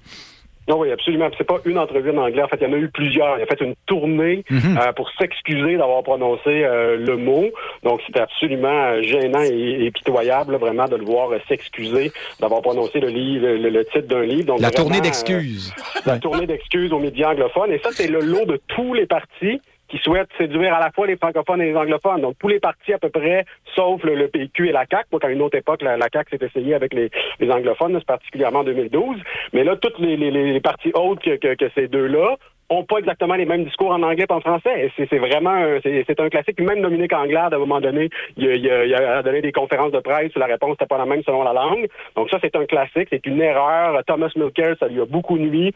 Non, 0.67 0.79
oui, 0.79 0.91
absolument. 0.91 1.29
C'est 1.37 1.45
pas 1.45 1.59
une 1.65 1.77
entrevue 1.77 2.11
en 2.11 2.17
anglais. 2.17 2.43
En 2.43 2.47
fait, 2.47 2.57
il 2.59 2.67
y 2.67 2.71
en 2.71 2.73
a 2.73 2.77
eu 2.77 2.89
plusieurs. 2.89 3.37
Il 3.37 3.43
a 3.43 3.45
fait 3.45 3.61
une 3.61 3.75
tournée 3.85 4.43
mhm. 4.49 4.77
euh, 4.77 4.91
pour 4.93 5.09
s'excuser 5.17 5.77
d'avoir 5.77 6.03
prononcé 6.03 6.63
euh, 6.63 6.97
le 6.97 7.15
mot. 7.15 7.45
Donc, 7.83 8.01
c'était 8.05 8.19
absolument 8.19 9.01
gênant 9.01 9.41
et, 9.41 9.89
pitoyable, 9.91 10.55
vraiment, 10.55 10.85
de 10.85 10.97
le 10.97 11.05
voir 11.05 11.29
s'excuser 11.47 12.11
d'avoir 12.39 12.61
prononcé 12.61 12.99
le 12.99 13.07
livre, 13.07 13.47
le, 13.47 13.85
titre 13.85 14.07
d'un 14.07 14.23
livre. 14.23 14.45
Donc, 14.45 14.59
la 14.59 14.71
tournée 14.71 15.01
d'excuses. 15.01 15.73
la 16.05 16.19
tournée 16.19 16.47
d'excuses 16.47 16.91
aux 16.91 16.99
médias 16.99 17.31
anglophones. 17.31 17.71
Et 17.71 17.79
ça, 17.79 17.89
c'est 17.91 18.07
le 18.07 18.19
lot 18.19 18.45
de 18.45 18.59
tous 18.67 18.93
les 18.93 19.05
partis 19.05 19.61
qui 19.89 19.97
souhaitent 19.97 20.29
séduire 20.37 20.73
à 20.73 20.79
la 20.79 20.91
fois 20.91 21.07
les 21.07 21.17
francophones 21.17 21.61
et 21.61 21.71
les 21.71 21.75
anglophones. 21.75 22.21
Donc, 22.21 22.35
tous 22.39 22.47
les 22.47 22.59
partis 22.59 22.93
à 22.93 22.97
peu 22.97 23.09
près, 23.09 23.45
sauf 23.75 24.03
le, 24.03 24.27
PQ 24.27 24.69
et 24.69 24.71
la 24.71 24.85
CAQ. 24.89 25.07
Moi, 25.11 25.19
qu'à 25.19 25.29
une 25.29 25.41
autre 25.41 25.57
époque, 25.57 25.81
la, 25.81 25.97
CAQ 26.11 26.37
s'est 26.37 26.45
essayée 26.45 26.73
avec 26.73 26.93
les, 26.93 27.09
anglophones, 27.49 27.99
particulièrement 28.03 28.59
en 28.59 28.63
2012. 28.63 29.17
Mais 29.53 29.63
là, 29.63 29.75
tous 29.75 29.93
les, 29.99 30.17
les, 30.17 30.31
les 30.31 30.61
autres 30.93 31.35
que, 31.35 31.69
ces 31.75 31.87
deux-là 31.87 32.35
ont 32.69 32.83
pas 32.83 32.97
exactement 32.97 33.35
les 33.35 33.45
mêmes 33.45 33.63
discours 33.63 33.91
en 33.91 34.03
anglais 34.03 34.25
qu'en 34.27 34.41
français. 34.41 34.91
C'est 34.97 35.17
vraiment 35.17 35.79
c'est 35.83 36.19
un 36.19 36.29
classique. 36.29 36.59
Même 36.59 36.81
Dominique 36.81 37.13
Anglade, 37.13 37.53
à 37.53 37.55
un 37.55 37.59
moment 37.59 37.79
donné, 37.79 38.09
il, 38.35 38.69
a 38.69 39.23
donné 39.23 39.41
des 39.41 39.53
conférences 39.53 39.93
de 39.93 39.99
presse 39.99 40.35
où 40.35 40.39
la 40.39 40.47
réponse 40.47 40.71
n'était 40.71 40.85
pas 40.85 40.97
la 40.97 41.05
même 41.05 41.23
selon 41.23 41.43
la 41.43 41.53
langue. 41.53 41.87
Donc 42.15 42.29
ça, 42.29 42.39
c'est 42.41 42.55
un 42.55 42.65
classique. 42.65 43.07
C'est 43.09 43.25
une 43.25 43.41
erreur. 43.41 44.03
Thomas 44.05 44.31
Milker, 44.35 44.73
ça 44.79 44.87
lui 44.87 44.99
a 44.99 45.05
beaucoup 45.05 45.37
nuit. 45.37 45.73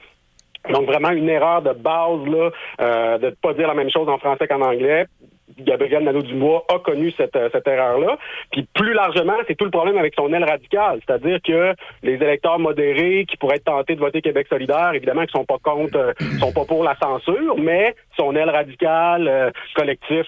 Donc 0.69 0.85
vraiment 0.85 1.09
une 1.09 1.29
erreur 1.29 1.61
de 1.61 1.73
base 1.73 2.25
là, 2.27 2.49
euh, 2.81 3.17
de 3.17 3.25
ne 3.27 3.31
pas 3.31 3.53
dire 3.53 3.67
la 3.67 3.73
même 3.73 3.89
chose 3.89 4.07
en 4.09 4.17
français 4.17 4.47
qu'en 4.47 4.61
anglais. 4.61 5.05
Gabriel 5.59 6.03
Nadeau-Dubois 6.03 6.65
a 6.73 6.79
connu 6.79 7.11
cette, 7.11 7.35
euh, 7.35 7.49
cette 7.51 7.67
erreur-là. 7.67 8.17
Puis 8.51 8.67
plus 8.73 8.93
largement, 8.93 9.35
c'est 9.47 9.55
tout 9.55 9.65
le 9.65 9.71
problème 9.71 9.97
avec 9.97 10.13
son 10.15 10.31
aile 10.33 10.43
radicale. 10.43 10.99
C'est-à-dire 11.05 11.39
que 11.45 11.73
les 12.03 12.13
électeurs 12.13 12.59
modérés 12.59 13.25
qui 13.27 13.37
pourraient 13.37 13.57
être 13.57 13.65
tentés 13.65 13.95
de 13.95 13.99
voter 13.99 14.21
Québec 14.21 14.47
solidaire, 14.49 14.91
évidemment, 14.93 15.25
qui 15.25 15.31
sont 15.31 15.45
pas 15.45 15.57
contre, 15.61 15.97
euh, 15.97 16.13
sont 16.39 16.53
pas 16.53 16.65
pour 16.65 16.83
la 16.83 16.95
censure, 17.01 17.57
mais 17.57 17.95
son 18.17 18.35
aile 18.35 18.49
radicale, 18.49 19.27
euh, 19.27 19.51
collectif 19.75 20.25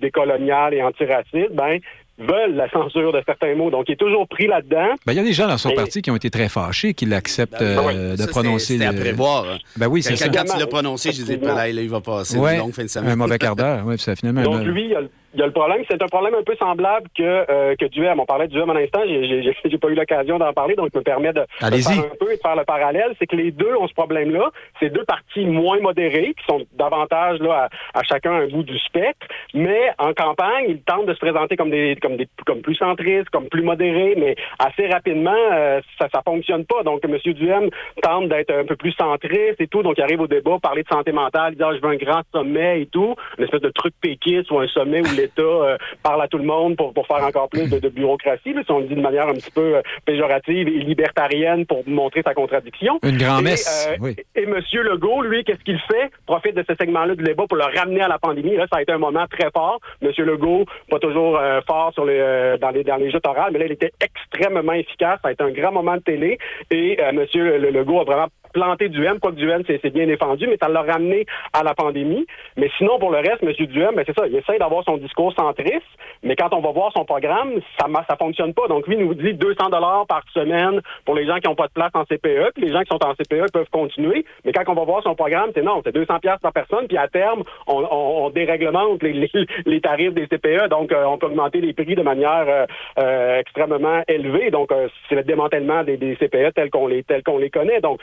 décolonial 0.00 0.74
et 0.74 0.82
antiraciste, 0.82 1.52
ben 1.52 1.78
veulent 2.18 2.54
la 2.54 2.70
censure 2.70 3.12
de 3.12 3.22
certains 3.26 3.54
mots. 3.54 3.70
Donc, 3.70 3.84
il 3.88 3.92
est 3.92 3.96
toujours 3.96 4.26
pris 4.28 4.46
là-dedans. 4.46 4.94
Ben, 5.06 5.12
il 5.12 5.16
y 5.16 5.20
a 5.20 5.22
des 5.24 5.32
gens 5.32 5.46
dans 5.46 5.58
son 5.58 5.70
parti 5.70 6.02
qui 6.02 6.10
ont 6.10 6.16
été 6.16 6.30
très 6.30 6.48
fâchés 6.48 6.94
qu'il 6.94 7.12
accepte 7.14 7.60
ben, 7.60 7.88
euh, 7.88 8.16
de 8.16 8.26
prononcer. 8.26 8.78
C'est 8.78 8.86
à 8.86 8.92
prévoir. 8.92 9.58
Ben 9.76 9.88
oui, 9.88 10.02
c'est 10.02 10.16
ça. 10.16 10.28
Quand 10.28 10.44
il 10.54 10.58
l'a 10.58 10.66
prononcé, 10.66 11.12
je 11.12 11.22
disais, 11.22 11.36
là, 11.36 11.68
il 11.68 11.88
va 11.88 12.00
passer 12.00 12.38
ouais, 12.38 12.58
une 12.58 12.72
fin 12.72 12.84
de 12.84 12.88
semaine. 12.88 13.10
Un 13.10 13.16
mauvais 13.16 13.38
quart 13.38 13.56
d'heure, 13.56 13.84
oui, 13.86 13.98
ça 13.98 14.16
finalement. 14.16 14.42
Donc, 14.42 14.62
lui, 14.62 14.86
il 14.86 14.94
a 14.94 15.00
il 15.00 15.08
y 15.40 15.42
a 15.42 15.46
le 15.46 15.52
problème, 15.52 15.82
c'est 15.88 16.02
un 16.02 16.06
problème 16.06 16.34
un 16.34 16.42
peu 16.42 16.56
semblable 16.56 17.08
que, 17.16 17.22
euh, 17.22 17.74
que 17.76 17.86
Duhem. 17.86 18.18
On 18.20 18.26
parlait 18.26 18.46
de 18.48 18.52
Duhem 18.52 18.70
un 18.70 18.76
instant, 18.76 19.00
j'ai 19.06 19.78
pas 19.78 19.88
eu 19.88 19.94
l'occasion 19.94 20.38
d'en 20.38 20.52
parler, 20.52 20.74
donc 20.74 20.90
je 20.92 20.98
me 20.98 21.04
permets 21.04 21.32
de, 21.32 21.44
faire 21.60 21.70
un 21.70 22.16
peu 22.18 22.32
et 22.32 22.36
de 22.36 22.40
faire 22.40 22.56
le 22.56 22.64
parallèle. 22.64 23.14
C'est 23.18 23.26
que 23.26 23.36
les 23.36 23.50
deux 23.50 23.74
ont 23.76 23.86
ce 23.86 23.94
problème-là. 23.94 24.50
C'est 24.80 24.90
deux 24.90 25.04
partis 25.04 25.44
moins 25.44 25.80
modérés, 25.80 26.34
qui 26.38 26.44
sont 26.48 26.64
davantage 26.74 27.38
là, 27.40 27.68
à, 27.94 28.02
chacun 28.02 28.32
un 28.32 28.46
bout 28.46 28.62
du 28.62 28.78
spectre, 28.78 29.26
mais 29.54 29.90
en 29.98 30.12
campagne, 30.12 30.66
ils 30.68 30.80
tentent 30.82 31.06
de 31.06 31.14
se 31.14 31.18
présenter 31.18 31.56
comme 31.56 31.70
des 31.70 31.96
comme 32.00 32.16
des 32.16 32.28
comme 32.46 32.60
plus 32.60 32.76
centristes, 32.76 33.30
comme 33.30 33.48
plus 33.48 33.62
modérés, 33.62 34.14
mais 34.16 34.36
assez 34.58 34.86
rapidement, 34.88 35.36
euh, 35.52 35.80
ça 35.98 36.08
ça 36.12 36.22
fonctionne 36.24 36.64
pas. 36.64 36.82
Donc 36.82 37.04
M. 37.04 37.16
Duhem 37.34 37.68
tente 38.02 38.28
d'être 38.28 38.52
un 38.52 38.64
peu 38.64 38.76
plus 38.76 38.92
centriste 38.92 39.60
et 39.60 39.66
tout, 39.66 39.82
donc 39.82 39.94
il 39.98 40.02
arrive 40.02 40.20
au 40.20 40.26
débat, 40.26 40.58
parler 40.62 40.82
de 40.82 40.88
santé 40.88 41.12
mentale, 41.12 41.52
il 41.52 41.56
dit 41.56 41.62
ah, 41.62 41.74
je 41.74 41.80
veux 41.80 41.92
un 41.92 41.96
grand 41.96 42.22
sommet 42.32 42.82
et 42.82 42.86
tout, 42.86 43.14
une 43.38 43.44
espèce 43.44 43.60
de 43.60 43.70
truc 43.70 43.94
péquiste 44.00 44.50
ou 44.50 44.58
un 44.58 44.68
sommet 44.68 45.00
où 45.00 45.16
les 45.16 45.25
l'État 45.26 45.42
euh, 45.42 45.76
parle 46.02 46.22
à 46.22 46.28
tout 46.28 46.38
le 46.38 46.44
monde 46.44 46.76
pour, 46.76 46.92
pour 46.92 47.06
faire 47.06 47.24
encore 47.24 47.48
plus 47.48 47.68
de, 47.68 47.88
bureaucratie, 47.88 48.54
si 48.54 48.70
on 48.70 48.80
le 48.80 48.86
dit 48.86 48.94
de 48.94 49.00
manière 49.00 49.28
un 49.28 49.34
petit 49.34 49.50
peu 49.50 49.76
euh, 49.76 49.82
péjorative 50.04 50.68
et 50.68 50.78
libertarienne 50.78 51.66
pour 51.66 51.82
montrer 51.86 52.22
sa 52.22 52.34
contradiction. 52.34 52.98
Une 53.02 53.16
grand-messe, 53.16 53.88
euh, 53.90 53.96
oui. 54.00 54.16
Et 54.34 54.42
M. 54.42 54.60
Legault, 54.72 55.22
lui, 55.22 55.44
qu'est-ce 55.44 55.64
qu'il 55.64 55.78
fait? 55.80 56.10
Profite 56.26 56.54
de 56.54 56.64
ce 56.68 56.74
segment-là 56.74 57.14
du 57.14 57.24
débat 57.24 57.44
pour 57.48 57.56
le 57.56 57.64
ramener 57.64 58.02
à 58.02 58.08
la 58.08 58.18
pandémie. 58.18 58.56
Là, 58.56 58.66
ça 58.70 58.78
a 58.78 58.82
été 58.82 58.92
un 58.92 58.98
moment 58.98 59.26
très 59.26 59.50
fort. 59.50 59.80
M. 60.02 60.10
Legault, 60.18 60.64
pas 60.90 60.98
toujours 60.98 61.40
fort 61.66 61.92
sur 61.94 62.04
les, 62.04 62.56
dans, 62.60 62.70
les, 62.70 62.84
dans 62.84 62.96
les 62.96 63.10
jeux 63.10 63.20
orales, 63.24 63.50
mais 63.52 63.58
là, 63.60 63.66
il 63.66 63.72
était 63.72 63.92
extrêmement 64.00 64.72
efficace. 64.72 65.18
Ça 65.22 65.28
a 65.28 65.32
été 65.32 65.42
un 65.42 65.50
grand 65.50 65.72
moment 65.72 65.96
de 65.96 66.02
télé. 66.02 66.38
Et 66.70 67.00
M. 67.00 67.24
Legault 67.34 68.00
a 68.00 68.04
vraiment 68.04 68.28
planté 68.56 68.88
Duhem, 68.88 69.20
quoi 69.20 69.32
que 69.32 69.36
Duhem, 69.36 69.62
c'est 69.66 69.92
bien 69.92 70.06
défendu, 70.06 70.46
mais 70.46 70.56
ça 70.60 70.68
l'a 70.68 70.80
ramené 70.80 71.26
à 71.52 71.62
la 71.62 71.74
pandémie. 71.74 72.26
Mais 72.56 72.70
sinon, 72.78 72.98
pour 72.98 73.10
le 73.10 73.18
reste, 73.18 73.42
M. 73.42 73.52
Duhem, 73.66 73.94
ben, 73.94 74.04
c'est 74.06 74.18
ça, 74.18 74.26
il 74.26 74.34
essaie 74.34 74.58
d'avoir 74.58 74.82
son 74.84 74.96
discours 74.96 75.34
centriste, 75.34 75.92
mais 76.22 76.36
quand 76.36 76.54
on 76.54 76.60
va 76.60 76.70
voir 76.70 76.90
son 76.92 77.04
programme, 77.04 77.60
ça 77.78 77.86
ça 78.08 78.16
fonctionne 78.16 78.54
pas. 78.54 78.66
Donc, 78.68 78.86
lui, 78.86 78.96
il 78.96 79.04
nous 79.04 79.14
dit 79.14 79.34
200 79.34 79.68
dollars 79.68 80.06
par 80.06 80.22
semaine 80.32 80.80
pour 81.04 81.14
les 81.14 81.26
gens 81.26 81.36
qui 81.36 81.48
n'ont 81.48 81.54
pas 81.54 81.66
de 81.66 81.72
place 81.72 81.90
en 81.94 82.04
CPE, 82.04 82.52
puis 82.54 82.64
les 82.64 82.72
gens 82.72 82.80
qui 82.80 82.88
sont 82.88 83.04
en 83.04 83.14
CPE 83.14 83.52
peuvent 83.52 83.68
continuer. 83.70 84.24
Mais 84.44 84.52
quand 84.52 84.64
on 84.68 84.74
va 84.74 84.84
voir 84.84 85.02
son 85.02 85.14
programme, 85.14 85.50
c'est 85.54 85.62
non, 85.62 85.82
c'est 85.84 85.92
200 85.92 86.20
pièces 86.20 86.40
par 86.40 86.52
personne, 86.52 86.86
puis 86.86 86.96
à 86.96 87.08
terme, 87.08 87.42
on, 87.66 88.30
déréglemente 88.30 89.02
les, 89.02 89.80
tarifs 89.80 90.14
des 90.14 90.26
CPE, 90.26 90.68
donc 90.68 90.92
euh, 90.92 91.04
on 91.04 91.18
peut 91.18 91.26
augmenter 91.26 91.60
les 91.60 91.72
prix 91.72 91.94
de 91.94 92.02
manière 92.02 92.44
euh, 92.48 92.66
euh, 92.98 93.40
extrêmement 93.40 94.02
élevée. 94.08 94.50
Donc, 94.50 94.70
c'est 95.08 95.14
le 95.14 95.22
démantèlement 95.22 95.84
des, 95.84 96.16
CPE 96.16 96.54
tels 96.54 96.70
qu'on 96.70 96.86
les 96.86 97.02
tels 97.02 97.22
qu'on 97.22 97.38
les 97.38 97.50
connaît. 97.50 97.80
Donc, 97.80 98.00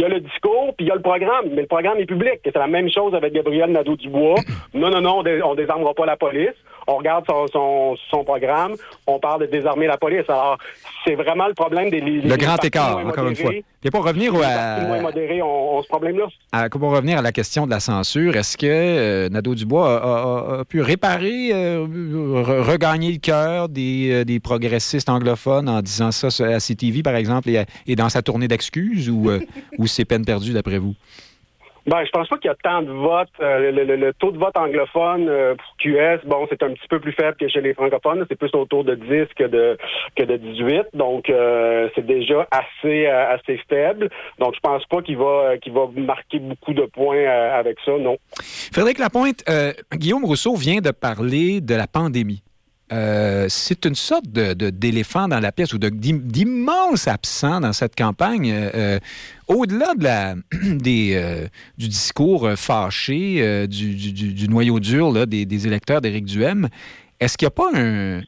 y 0.00 0.04
a 0.04 0.08
le 0.08 0.20
discours, 0.20 0.74
puis 0.76 0.86
il 0.86 0.88
y 0.88 0.90
a 0.90 0.94
le 0.94 1.02
programme, 1.02 1.46
mais 1.50 1.62
le 1.62 1.66
programme 1.66 1.98
est 1.98 2.06
public. 2.06 2.40
C'est 2.44 2.56
la 2.56 2.66
même 2.66 2.90
chose 2.90 3.14
avec 3.14 3.32
Gabriel 3.32 3.70
Nadeau-Dubois. 3.70 4.40
Non, 4.74 4.90
non, 4.90 5.00
non, 5.00 5.22
on, 5.24 5.50
on 5.50 5.54
désarmera 5.54 5.94
pas 5.94 6.04
la 6.04 6.16
police 6.16 6.54
on 6.86 6.96
regarde 6.96 7.24
son, 7.26 7.96
son, 8.10 8.24
programme, 8.24 8.74
on 9.06 9.18
parle 9.18 9.42
de 9.42 9.46
désarmer 9.46 9.86
la 9.86 9.96
police. 9.96 10.28
Alors, 10.28 10.58
c'est 11.04 11.14
vraiment 11.14 11.46
le 11.46 11.54
problème 11.54 11.90
des... 11.90 12.00
le 12.00 12.36
grand 12.36 12.62
écart, 12.64 12.98
encore 12.98 13.28
une 13.28 13.36
fois. 13.36 13.52
Et 13.86 13.90
pour 13.90 14.04
revenir 14.04 14.32
à... 14.42 15.00
modérés 15.00 15.42
ont, 15.42 15.82
ce 15.82 15.88
problème-là. 15.88 16.68
Pour 16.70 16.90
revenir 16.90 17.18
à 17.18 17.22
la 17.22 17.32
question 17.32 17.66
de 17.66 17.70
la 17.70 17.80
censure, 17.80 18.36
est-ce 18.36 18.56
que 18.56 18.66
euh, 18.66 19.28
Nadeau-Dubois 19.28 20.60
a, 20.60 20.64
pu 20.64 20.80
réparer, 20.80 21.50
euh, 21.52 21.84
regagner 22.66 23.12
le 23.12 23.18
cœur 23.18 23.68
des, 23.68 24.10
euh, 24.10 24.24
des, 24.24 24.40
progressistes 24.40 25.08
anglophones 25.08 25.68
en 25.68 25.82
disant 25.82 26.10
ça 26.12 26.28
à 26.44 26.60
CTV, 26.60 27.02
par 27.02 27.16
exemple, 27.16 27.50
et, 27.86 27.96
dans 27.96 28.08
sa 28.08 28.22
tournée 28.22 28.48
d'excuses, 28.48 29.10
ou, 29.10 29.30
ou 29.84 29.86
c'est 29.86 30.04
peine 30.04 30.24
perdue, 30.24 30.52
d'après 30.52 30.78
vous? 30.78 30.94
Ben, 31.86 32.02
je 32.02 32.10
pense 32.10 32.28
pas 32.28 32.38
qu'il 32.38 32.48
y 32.48 32.50
a 32.50 32.56
tant 32.62 32.80
de 32.80 32.90
votes. 32.90 33.28
Euh, 33.40 33.70
le, 33.70 34.12
taux 34.14 34.30
de 34.32 34.38
vote 34.38 34.56
anglophone 34.56 35.28
euh, 35.28 35.54
pour 35.54 35.76
QS, 35.76 36.26
bon, 36.26 36.46
c'est 36.48 36.62
un 36.62 36.72
petit 36.72 36.88
peu 36.88 36.98
plus 36.98 37.12
faible 37.12 37.36
que 37.38 37.46
chez 37.46 37.60
les 37.60 37.74
francophones. 37.74 38.24
C'est 38.28 38.38
plus 38.38 38.50
autour 38.54 38.84
de 38.84 38.94
10 38.94 39.34
que 39.36 39.44
de 39.44 39.76
que 40.16 40.22
de 40.22 40.36
18. 40.38 40.84
Donc, 40.94 41.28
euh, 41.28 41.90
c'est 41.94 42.06
déjà 42.06 42.48
assez 42.50 43.06
assez 43.06 43.60
faible. 43.68 44.08
Donc, 44.38 44.54
je 44.54 44.60
pense 44.60 44.84
pas 44.86 45.02
qu'il 45.02 45.18
va 45.18 45.58
qu'il 45.58 45.74
va 45.74 45.86
marquer 45.94 46.38
beaucoup 46.38 46.72
de 46.72 46.86
points 46.86 47.26
avec 47.26 47.76
ça, 47.84 47.92
non. 47.98 48.16
Frédéric 48.72 48.98
Lapointe, 48.98 49.44
Guillaume 49.92 50.24
Rousseau 50.24 50.54
vient 50.56 50.80
de 50.80 50.90
parler 50.90 51.60
de 51.60 51.74
la 51.74 51.86
pandémie. 51.86 52.42
Euh, 52.92 53.46
c'est 53.48 53.86
une 53.86 53.94
sorte 53.94 54.26
d'éléphant 54.28 55.26
dans 55.26 55.40
la 55.40 55.52
pièce 55.52 55.72
ou 55.72 55.78
d'immense 55.78 57.08
absent 57.08 57.60
dans 57.60 57.72
cette 57.72 57.96
campagne. 57.96 58.50
Euh, 58.50 58.70
euh, 58.74 58.98
au-delà 59.48 59.94
de 59.94 60.04
la, 60.04 60.34
des, 60.62 61.48
du 61.78 61.88
discours 61.88 62.50
fâché, 62.56 63.66
du, 63.68 64.48
noyau 64.48 64.80
dur 64.80 65.26
des, 65.26 65.46
des, 65.46 65.66
électeurs 65.66 66.00
d'Éric 66.00 66.26
Duhem, 66.26 66.68
est-ce 67.20 67.38
qu'il 67.38 67.46
n'y 67.46 67.48
a 67.48 67.50
pas 67.52 67.70
un, 67.74 68.20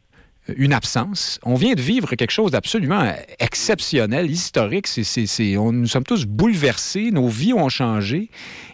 une 0.56 0.72
absence. 0.72 1.40
On 1.42 1.54
vient 1.54 1.74
de 1.74 1.80
vivre 1.80 2.14
quelque 2.14 2.30
chose 2.30 2.52
d'absolument 2.52 3.12
exceptionnel, 3.38 4.30
historique. 4.30 4.88
On, 5.58 5.72
nous 5.72 5.86
sommes 5.86 6.04
tous 6.04 6.24
bouleversés, 6.24 7.10
nos 7.10 7.28
vies 7.28 7.52
ont 7.52 7.68
changé. 7.68 8.30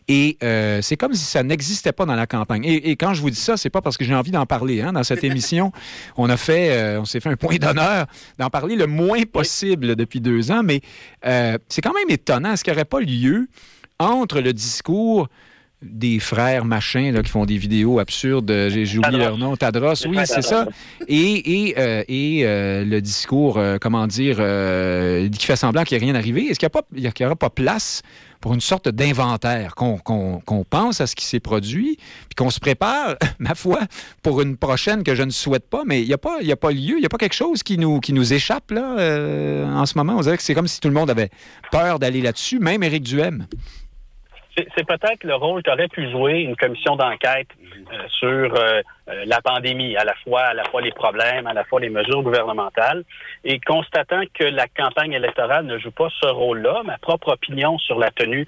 Et 0.09 0.37
euh, 0.43 0.83
c'est 0.83 0.97
comme 0.97 1.15
si 1.15 1.25
ça 1.25 1.43
n'existait 1.43 1.93
pas 1.93 2.05
dans 2.05 2.15
la 2.15 2.27
campagne. 2.27 2.65
Et, 2.65 2.97
quand 2.97 3.15
je 3.15 3.23
vous 3.23 3.31
dis 3.31 3.41
ça, 3.41 3.57
c'est 3.57 3.71
pas 3.71 3.81
parce 3.81 3.97
que 3.97 4.05
j'ai 4.05 4.15
envie 4.15 4.31
d'en 4.31 4.47
parler. 4.47 4.83
Hein. 4.83 4.93
Dans 4.93 5.05
cette 5.05 5.25
émission, 5.25 5.73
on 6.17 6.29
a 6.29 6.37
fait, 6.37 6.71
euh, 6.71 7.01
on 7.01 7.05
s'est 7.05 7.21
fait 7.21 7.31
un 7.31 7.37
point 7.37 7.57
d'honneur 7.57 8.07
d'en 8.39 8.51
parler 8.51 8.77
le 8.77 8.87
moins 8.87 9.23
possible 9.23 9.97
depuis 9.97 10.21
deux 10.21 10.51
ans. 10.51 10.63
Mais 10.63 10.81
euh, 11.25 11.57
c'est 11.69 11.81
quand 11.81 11.95
même 11.95 12.11
étonnant. 12.11 12.53
Est-ce 12.53 12.65
qu'il 12.65 12.73
n'y 12.73 12.79
aurait 12.79 12.85
pas 12.85 13.01
lieu 13.01 13.49
entre 13.99 14.41
le 14.41 14.53
discours 14.53 15.29
des 15.83 16.19
frères 16.19 16.65
machins 16.65 17.13
là, 17.13 17.23
qui 17.23 17.31
font 17.31 17.45
des 17.45 17.57
vidéos 17.57 17.99
absurdes. 17.99 18.51
J'ai 18.69 18.99
oublié 18.99 19.19
leur 19.19 19.37
nom. 19.37 19.57
Tadros, 19.57 20.07
oui, 20.07 20.19
c'est 20.25 20.43
ça. 20.43 20.67
Et, 21.09 21.69
et, 21.69 21.75
euh, 21.79 22.05
et 22.09 22.43
euh, 22.45 22.85
le 22.85 23.01
discours, 23.01 23.59
euh, 23.59 23.79
comment 23.81 24.07
dire, 24.07 24.37
qui 24.37 25.47
fait 25.47 25.57
semblant 25.57 25.85
qu'il 25.85 25.99
n'y 25.99 26.05
a 26.05 26.07
rien 26.07 26.15
arrivé. 26.15 26.47
Est-ce 26.47 26.59
qu'il 26.59 26.69
n'y 26.97 27.27
aura 27.27 27.37
pas 27.37 27.51
place 27.51 28.03
pour 28.41 28.55
une 28.55 28.61
sorte 28.61 28.89
d'inventaire, 28.89 29.77
qu'on 29.77 30.67
pense 30.69 31.01
à 31.01 31.07
ce 31.07 31.15
qui 31.15 31.25
s'est 31.25 31.39
produit, 31.39 31.97
puis 31.97 32.35
qu'on 32.37 32.51
se 32.51 32.59
prépare, 32.59 33.15
ma 33.39 33.55
foi, 33.55 33.79
pour 34.21 34.41
une 34.41 34.57
prochaine 34.57 35.05
que 35.05 35.15
je 35.15 35.23
ne 35.23 35.31
souhaite 35.31 35.69
pas, 35.71 35.83
mais 35.87 36.03
il 36.03 36.09
n'y 36.09 36.13
a, 36.13 36.19
pas, 36.19 36.39
a 36.43 36.57
pas 36.57 36.73
lieu, 36.73 36.97
il 36.97 37.01
n'y 37.01 37.07
a 37.07 37.09
pas 37.09 37.19
quelque 37.19 37.37
chose 37.37 37.63
qui 37.63 37.79
nous, 37.79 38.01
qui 38.01 38.13
nous 38.13 38.33
échappe 38.33 38.73
là, 38.73 38.97
en 39.77 39.87
ce 39.87 39.97
moment. 39.97 40.17
On 40.17 40.23
dirait 40.23 40.37
que 40.37 40.43
c'est 40.43 40.55
comme 40.55 40.67
si 40.67 40.81
tout 40.81 40.89
le 40.89 40.95
monde 40.95 41.11
avait 41.11 41.31
peur 41.71 42.01
d'aller 42.01 42.21
là-dessus, 42.21 42.59
même 42.59 42.83
Éric 42.83 43.05
Duhem 43.05 43.47
c'est 44.57 44.87
peut-être 44.87 45.25
le 45.25 45.35
rôle 45.35 45.63
qu'aurait 45.63 45.89
pu 45.89 46.11
jouer 46.11 46.41
une 46.41 46.57
commission 46.57 46.97
d'enquête 46.97 47.49
euh, 47.93 48.09
sur 48.09 48.55
euh, 48.55 48.83
euh, 49.09 49.25
la 49.27 49.41
pandémie, 49.41 49.97
à 49.97 50.05
la 50.05 50.15
fois 50.15 50.53
les 50.81 50.93
problèmes, 50.93 51.47
à 51.47 51.55
la 51.55 51.65
fois 51.65 51.81
les 51.81 51.89
mesures 51.89 52.23
gouvernementales, 52.23 53.05
et 53.45 53.59
constatant 53.61 54.23
que 54.35 54.45
la 54.45 54.67
campagne 54.69 55.13
électorale 55.13 55.67
ne 55.67 55.79
joue 55.79 55.91
pas 55.91 56.09
ce 56.21 56.29
rôle-là, 56.29 56.83
ma 56.85 56.99
propre 56.99 57.33
opinion 57.33 57.79
sur 57.79 57.99
la 57.99 58.11
tenue 58.11 58.47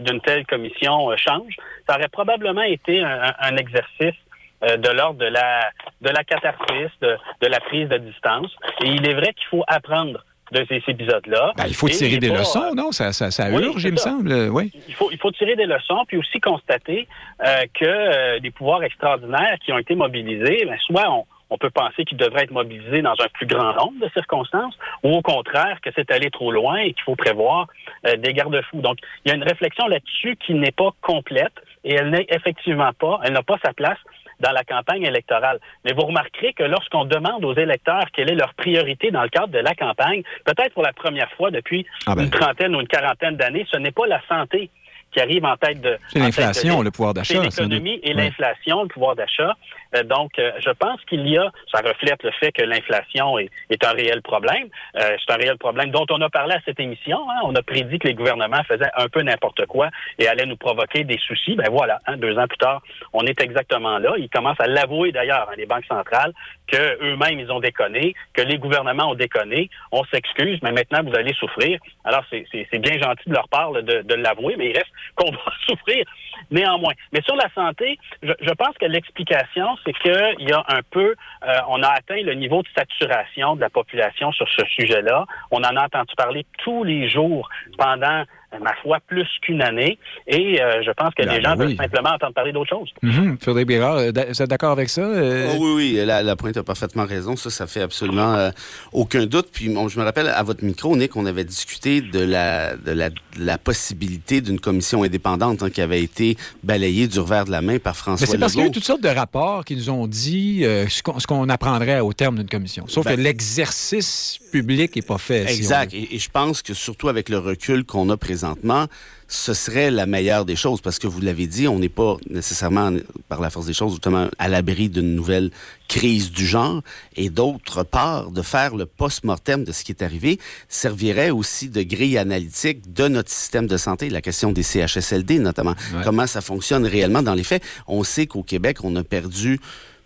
d'une 0.00 0.20
telle 0.20 0.46
commission 0.46 1.14
change. 1.16 1.54
Ça 1.88 1.96
aurait 1.96 2.08
probablement 2.08 2.62
été 2.62 3.02
un, 3.02 3.56
exercice 3.56 4.18
de 4.62 4.88
l'ordre 4.90 5.18
de 5.18 5.26
la 5.26 5.70
de 6.00 6.08
la 6.08 6.24
catharsis, 6.24 6.90
de, 7.00 7.16
de 7.40 7.46
la 7.46 7.60
prise 7.60 7.88
de 7.88 7.98
distance. 7.98 8.50
Et 8.82 8.88
il 8.88 9.08
est 9.08 9.14
vrai 9.14 9.32
qu'il 9.34 9.46
faut 9.48 9.64
apprendre 9.66 10.24
de 10.52 10.64
ces 10.68 10.82
épisodes-là. 10.86 11.52
Ben, 11.56 11.64
il 11.66 11.74
faut 11.74 11.88
tirer 11.88 12.18
des 12.18 12.28
leçons, 12.28 12.70
euh, 12.72 12.74
non? 12.74 12.92
Ça, 12.92 13.12
ça, 13.12 13.30
ça 13.30 13.50
urge, 13.50 13.82
il 13.84 13.92
me 13.92 13.96
semble. 13.96 14.32
Oui. 14.50 14.70
Il 14.86 14.94
faut, 14.94 15.10
il 15.10 15.18
faut 15.18 15.30
tirer 15.30 15.56
des 15.56 15.66
leçons, 15.66 16.04
puis 16.06 16.18
aussi 16.18 16.38
constater 16.40 17.08
euh, 17.44 17.64
que 17.74 17.84
euh, 17.84 18.38
des 18.40 18.50
pouvoirs 18.50 18.82
extraordinaires 18.82 19.56
qui 19.64 19.72
ont 19.72 19.78
été 19.78 19.94
mobilisés, 19.94 20.64
ben, 20.66 20.76
soit 20.86 21.10
on, 21.10 21.24
on 21.50 21.58
peut 21.58 21.70
penser 21.70 22.04
qu'ils 22.04 22.18
devraient 22.18 22.44
être 22.44 22.52
mobilisés 22.52 23.02
dans 23.02 23.12
un 23.12 23.28
plus 23.32 23.46
grand 23.46 23.72
nombre 23.74 23.98
de 24.00 24.10
circonstances, 24.12 24.76
ou 25.02 25.14
au 25.14 25.22
contraire 25.22 25.78
que 25.82 25.90
c'est 25.96 26.10
allé 26.10 26.30
trop 26.30 26.52
loin 26.52 26.76
et 26.76 26.92
qu'il 26.92 27.02
faut 27.04 27.16
prévoir 27.16 27.66
des 28.04 28.32
garde-fous. 28.32 28.80
Donc, 28.80 28.98
il 29.24 29.30
y 29.30 29.32
a 29.32 29.36
une 29.36 29.42
réflexion 29.42 29.86
là-dessus 29.86 30.36
qui 30.44 30.54
n'est 30.54 30.72
pas 30.72 30.90
complète 31.02 31.52
et 31.84 31.94
elle 31.94 32.10
n'est 32.10 32.26
effectivement 32.30 32.92
pas, 32.98 33.20
elle 33.24 33.34
n'a 33.34 33.42
pas 33.42 33.58
sa 33.64 33.72
place 33.74 33.98
dans 34.42 34.52
la 34.52 34.64
campagne 34.64 35.04
électorale. 35.04 35.60
Mais 35.84 35.92
vous 35.92 36.02
remarquerez 36.02 36.52
que 36.52 36.64
lorsqu'on 36.64 37.04
demande 37.04 37.44
aux 37.44 37.54
électeurs 37.54 38.04
quelle 38.12 38.30
est 38.30 38.34
leur 38.34 38.52
priorité 38.54 39.10
dans 39.10 39.22
le 39.22 39.28
cadre 39.28 39.48
de 39.48 39.58
la 39.58 39.74
campagne, 39.74 40.22
peut-être 40.44 40.74
pour 40.74 40.82
la 40.82 40.92
première 40.92 41.30
fois 41.32 41.50
depuis 41.50 41.86
ah 42.06 42.14
ben. 42.14 42.24
une 42.24 42.30
trentaine 42.30 42.74
ou 42.76 42.80
une 42.80 42.88
quarantaine 42.88 43.36
d'années, 43.36 43.66
ce 43.70 43.78
n'est 43.78 43.92
pas 43.92 44.06
la 44.06 44.20
santé 44.28 44.70
qui 45.12 45.20
arrive 45.20 45.44
en 45.44 45.56
tête 45.56 45.80
de... 45.80 45.98
C'est 46.08 46.18
l'inflation, 46.18 46.82
le 46.82 46.90
pouvoir 46.90 47.14
d'achat. 47.14 47.34
C'est 47.34 47.42
l'économie 47.42 48.00
et 48.02 48.14
l'inflation, 48.14 48.82
le 48.82 48.88
pouvoir 48.88 49.14
d'achat. 49.14 49.54
Euh, 49.94 50.02
donc, 50.04 50.38
euh, 50.38 50.52
je 50.58 50.70
pense 50.70 51.00
qu'il 51.04 51.26
y 51.28 51.38
a, 51.38 51.50
ça 51.72 51.80
reflète 51.80 52.22
le 52.22 52.30
fait 52.32 52.52
que 52.52 52.62
l'inflation 52.62 53.38
est, 53.38 53.50
est, 53.70 53.84
un 53.84 53.92
réel 53.92 54.22
problème. 54.22 54.68
Euh, 54.96 55.16
c'est 55.18 55.32
un 55.32 55.36
réel 55.36 55.58
problème 55.58 55.90
dont 55.90 56.06
on 56.10 56.20
a 56.20 56.30
parlé 56.30 56.54
à 56.54 56.60
cette 56.64 56.80
émission. 56.80 57.18
Hein. 57.30 57.40
On 57.44 57.54
a 57.54 57.62
prédit 57.62 57.98
que 57.98 58.08
les 58.08 58.14
gouvernements 58.14 58.62
faisaient 58.64 58.90
un 58.96 59.08
peu 59.08 59.22
n'importe 59.22 59.66
quoi 59.66 59.88
et 60.18 60.28
allaient 60.28 60.46
nous 60.46 60.56
provoquer 60.56 61.04
des 61.04 61.18
soucis. 61.18 61.54
Ben 61.56 61.68
voilà, 61.70 61.98
hein, 62.06 62.16
deux 62.16 62.38
ans 62.38 62.46
plus 62.46 62.58
tard, 62.58 62.82
on 63.12 63.26
est 63.26 63.40
exactement 63.40 63.98
là. 63.98 64.14
Ils 64.18 64.30
commencent 64.30 64.60
à 64.60 64.66
l'avouer 64.66 65.12
d'ailleurs, 65.12 65.48
hein, 65.50 65.54
les 65.56 65.66
banques 65.66 65.86
centrales, 65.86 66.32
que 66.66 67.04
eux-mêmes 67.04 67.40
ils 67.40 67.50
ont 67.50 67.60
déconné, 67.60 68.14
que 68.32 68.42
les 68.42 68.58
gouvernements 68.58 69.10
ont 69.10 69.14
déconné. 69.14 69.68
On 69.90 70.04
s'excuse, 70.04 70.58
mais 70.62 70.72
maintenant 70.72 71.02
vous 71.04 71.16
allez 71.16 71.34
souffrir. 71.34 71.78
Alors 72.04 72.24
c'est 72.30 72.78
bien 72.78 72.98
gentil 72.98 73.28
de 73.28 73.34
leur 73.34 73.48
part 73.48 73.72
de, 73.72 74.02
de 74.02 74.14
l'avouer, 74.14 74.56
mais 74.56 74.70
il 74.70 74.76
reste 74.76 74.90
qu'on 75.16 75.30
va 75.30 75.52
souffrir 75.66 76.04
néanmoins. 76.50 76.92
Mais 77.12 77.20
sur 77.22 77.36
la 77.36 77.48
santé, 77.54 77.98
je, 78.22 78.32
je 78.40 78.50
pense 78.52 78.76
que 78.78 78.86
l'explication, 78.86 79.76
c'est 79.84 79.92
qu'il 79.94 80.48
y 80.48 80.52
a 80.52 80.64
un 80.68 80.80
peu, 80.90 81.14
euh, 81.44 81.58
on 81.68 81.82
a 81.82 81.88
atteint 81.88 82.22
le 82.22 82.34
niveau 82.34 82.62
de 82.62 82.68
saturation 82.76 83.56
de 83.56 83.60
la 83.60 83.70
population 83.70 84.32
sur 84.32 84.48
ce 84.48 84.64
sujet-là. 84.66 85.26
On 85.50 85.58
en 85.58 85.76
a 85.76 85.84
entendu 85.84 86.14
parler 86.16 86.46
tous 86.58 86.84
les 86.84 87.08
jours 87.08 87.48
pendant 87.78 88.24
ma 88.60 88.74
foi, 88.82 88.98
plus 89.06 89.28
qu'une 89.42 89.62
année. 89.62 89.98
Et 90.26 90.60
euh, 90.60 90.82
je 90.84 90.90
pense 90.92 91.14
que 91.14 91.24
ben, 91.24 91.36
les 91.36 91.42
gens 91.42 91.56
ben 91.56 91.66
veulent 91.66 91.76
simplement 91.76 92.10
entendre 92.10 92.34
parler 92.34 92.52
d'autre 92.52 92.70
chose. 92.70 92.90
Mm 93.02 93.36
Frédéric 93.40 93.68
Bérard, 93.68 93.96
euh, 93.96 94.10
vous 94.12 94.42
êtes 94.42 94.50
d'accord 94.50 94.72
avec 94.72 94.88
ça? 94.88 95.02
Oh, 95.02 95.56
oui, 95.58 95.94
oui, 95.96 96.04
la, 96.04 96.36
pointe 96.36 96.56
a 96.56 96.62
parfaitement 96.62 97.04
raison. 97.04 97.36
Ça, 97.36 97.50
ça 97.50 97.66
fait 97.66 97.82
absolument 97.82 98.50
aucun 98.92 99.26
doute. 99.26 99.48
Puis 99.52 99.66
je 99.66 99.98
me 99.98 100.04
rappelle, 100.04 100.28
à 100.28 100.42
votre 100.42 100.64
micro, 100.64 100.96
Nick, 100.96 101.16
on 101.16 101.26
avait 101.26 101.44
discuté 101.44 102.00
de 102.00 102.20
la, 102.20 102.76
de 102.76 102.92
la, 102.92 103.10
la 103.38 103.58
possibilité 103.58 104.40
d'une 104.40 104.60
commission 104.60 105.02
indépendante 105.02 105.62
hein, 105.62 105.70
qui 105.70 105.80
avait 105.80 106.02
été 106.02 106.36
balayée 106.62 107.08
du 107.08 107.20
revers 107.20 107.44
de 107.44 107.50
la 107.50 107.62
main 107.62 107.78
par 107.78 107.96
François 107.96 108.26
Mais 108.26 108.30
c'est 108.30 108.38
parce 108.38 108.52
qu'il 108.52 108.62
y 108.62 108.64
a 108.64 108.68
eu 108.68 108.72
toutes 108.72 108.84
sortes 108.84 109.02
de 109.02 109.08
rapports 109.08 109.64
qui 109.64 109.76
nous 109.76 109.90
ont 109.90 110.06
dit 110.06 110.62
ce 110.62 111.26
qu'on 111.26 111.48
apprendrait 111.48 112.00
au 112.00 112.12
terme 112.12 112.36
d'une 112.36 112.48
commission. 112.48 112.84
Sauf 112.86 113.04
ben 113.04 113.16
que 113.16 113.20
l'exercice 113.20 114.38
public 114.52 114.96
n'est 114.96 115.02
pas 115.02 115.18
fait. 115.18 115.50
Exact. 115.50 115.94
et, 115.94 116.18
je 116.18 116.28
pense 116.28 116.62
que 116.62 116.74
surtout 116.74 117.08
avec 117.08 117.28
le 117.28 117.38
recul 117.38 117.84
qu'on 117.84 118.08
a 118.10 118.16
présenté, 118.16 118.41
présentement, 118.42 118.86
ce 119.28 119.54
serait 119.54 119.92
la 119.92 120.04
meilleure 120.04 120.44
des 120.44 120.56
choses 120.56 120.80
parce 120.80 120.98
que 120.98 121.06
vous 121.06 121.20
l'avez 121.20 121.46
dit, 121.46 121.68
on 121.68 121.78
n'est 121.78 121.88
pas 121.88 122.16
nécessairement, 122.28 122.90
par 123.28 123.40
la 123.40 123.50
force 123.50 123.66
des 123.66 123.72
choses, 123.72 123.92
justement, 123.92 124.28
à 124.38 124.48
l'abri 124.48 124.88
d'une 124.88 125.14
nouvelle 125.14 125.52
crise 125.86 126.32
du 126.32 126.44
genre. 126.44 126.82
Et 127.14 127.30
d'autre 127.30 127.84
part, 127.84 128.32
de 128.32 128.42
faire 128.42 128.74
le 128.74 128.84
post-mortem 128.84 129.62
de 129.62 129.70
ce 129.70 129.84
qui 129.84 129.92
est 129.92 130.02
arrivé 130.02 130.40
servirait 130.68 131.30
aussi 131.30 131.68
de 131.68 131.82
grille 131.82 132.18
analytique 132.18 132.92
de 132.92 133.06
notre 133.06 133.30
système 133.30 133.68
de 133.68 133.76
santé, 133.76 134.10
la 134.10 134.22
question 134.22 134.50
des 134.50 134.64
CHSLD 134.64 135.38
notamment. 135.38 135.76
Comment 136.02 136.26
ça 136.26 136.40
fonctionne 136.40 136.84
réellement 136.84 137.22
dans 137.22 137.34
les 137.34 137.44
faits? 137.44 137.62
On 137.86 138.02
sait 138.02 138.26
qu'au 138.26 138.42
Québec, 138.42 138.78
on 138.82 138.96
a 138.96 139.04
perdu 139.04 139.60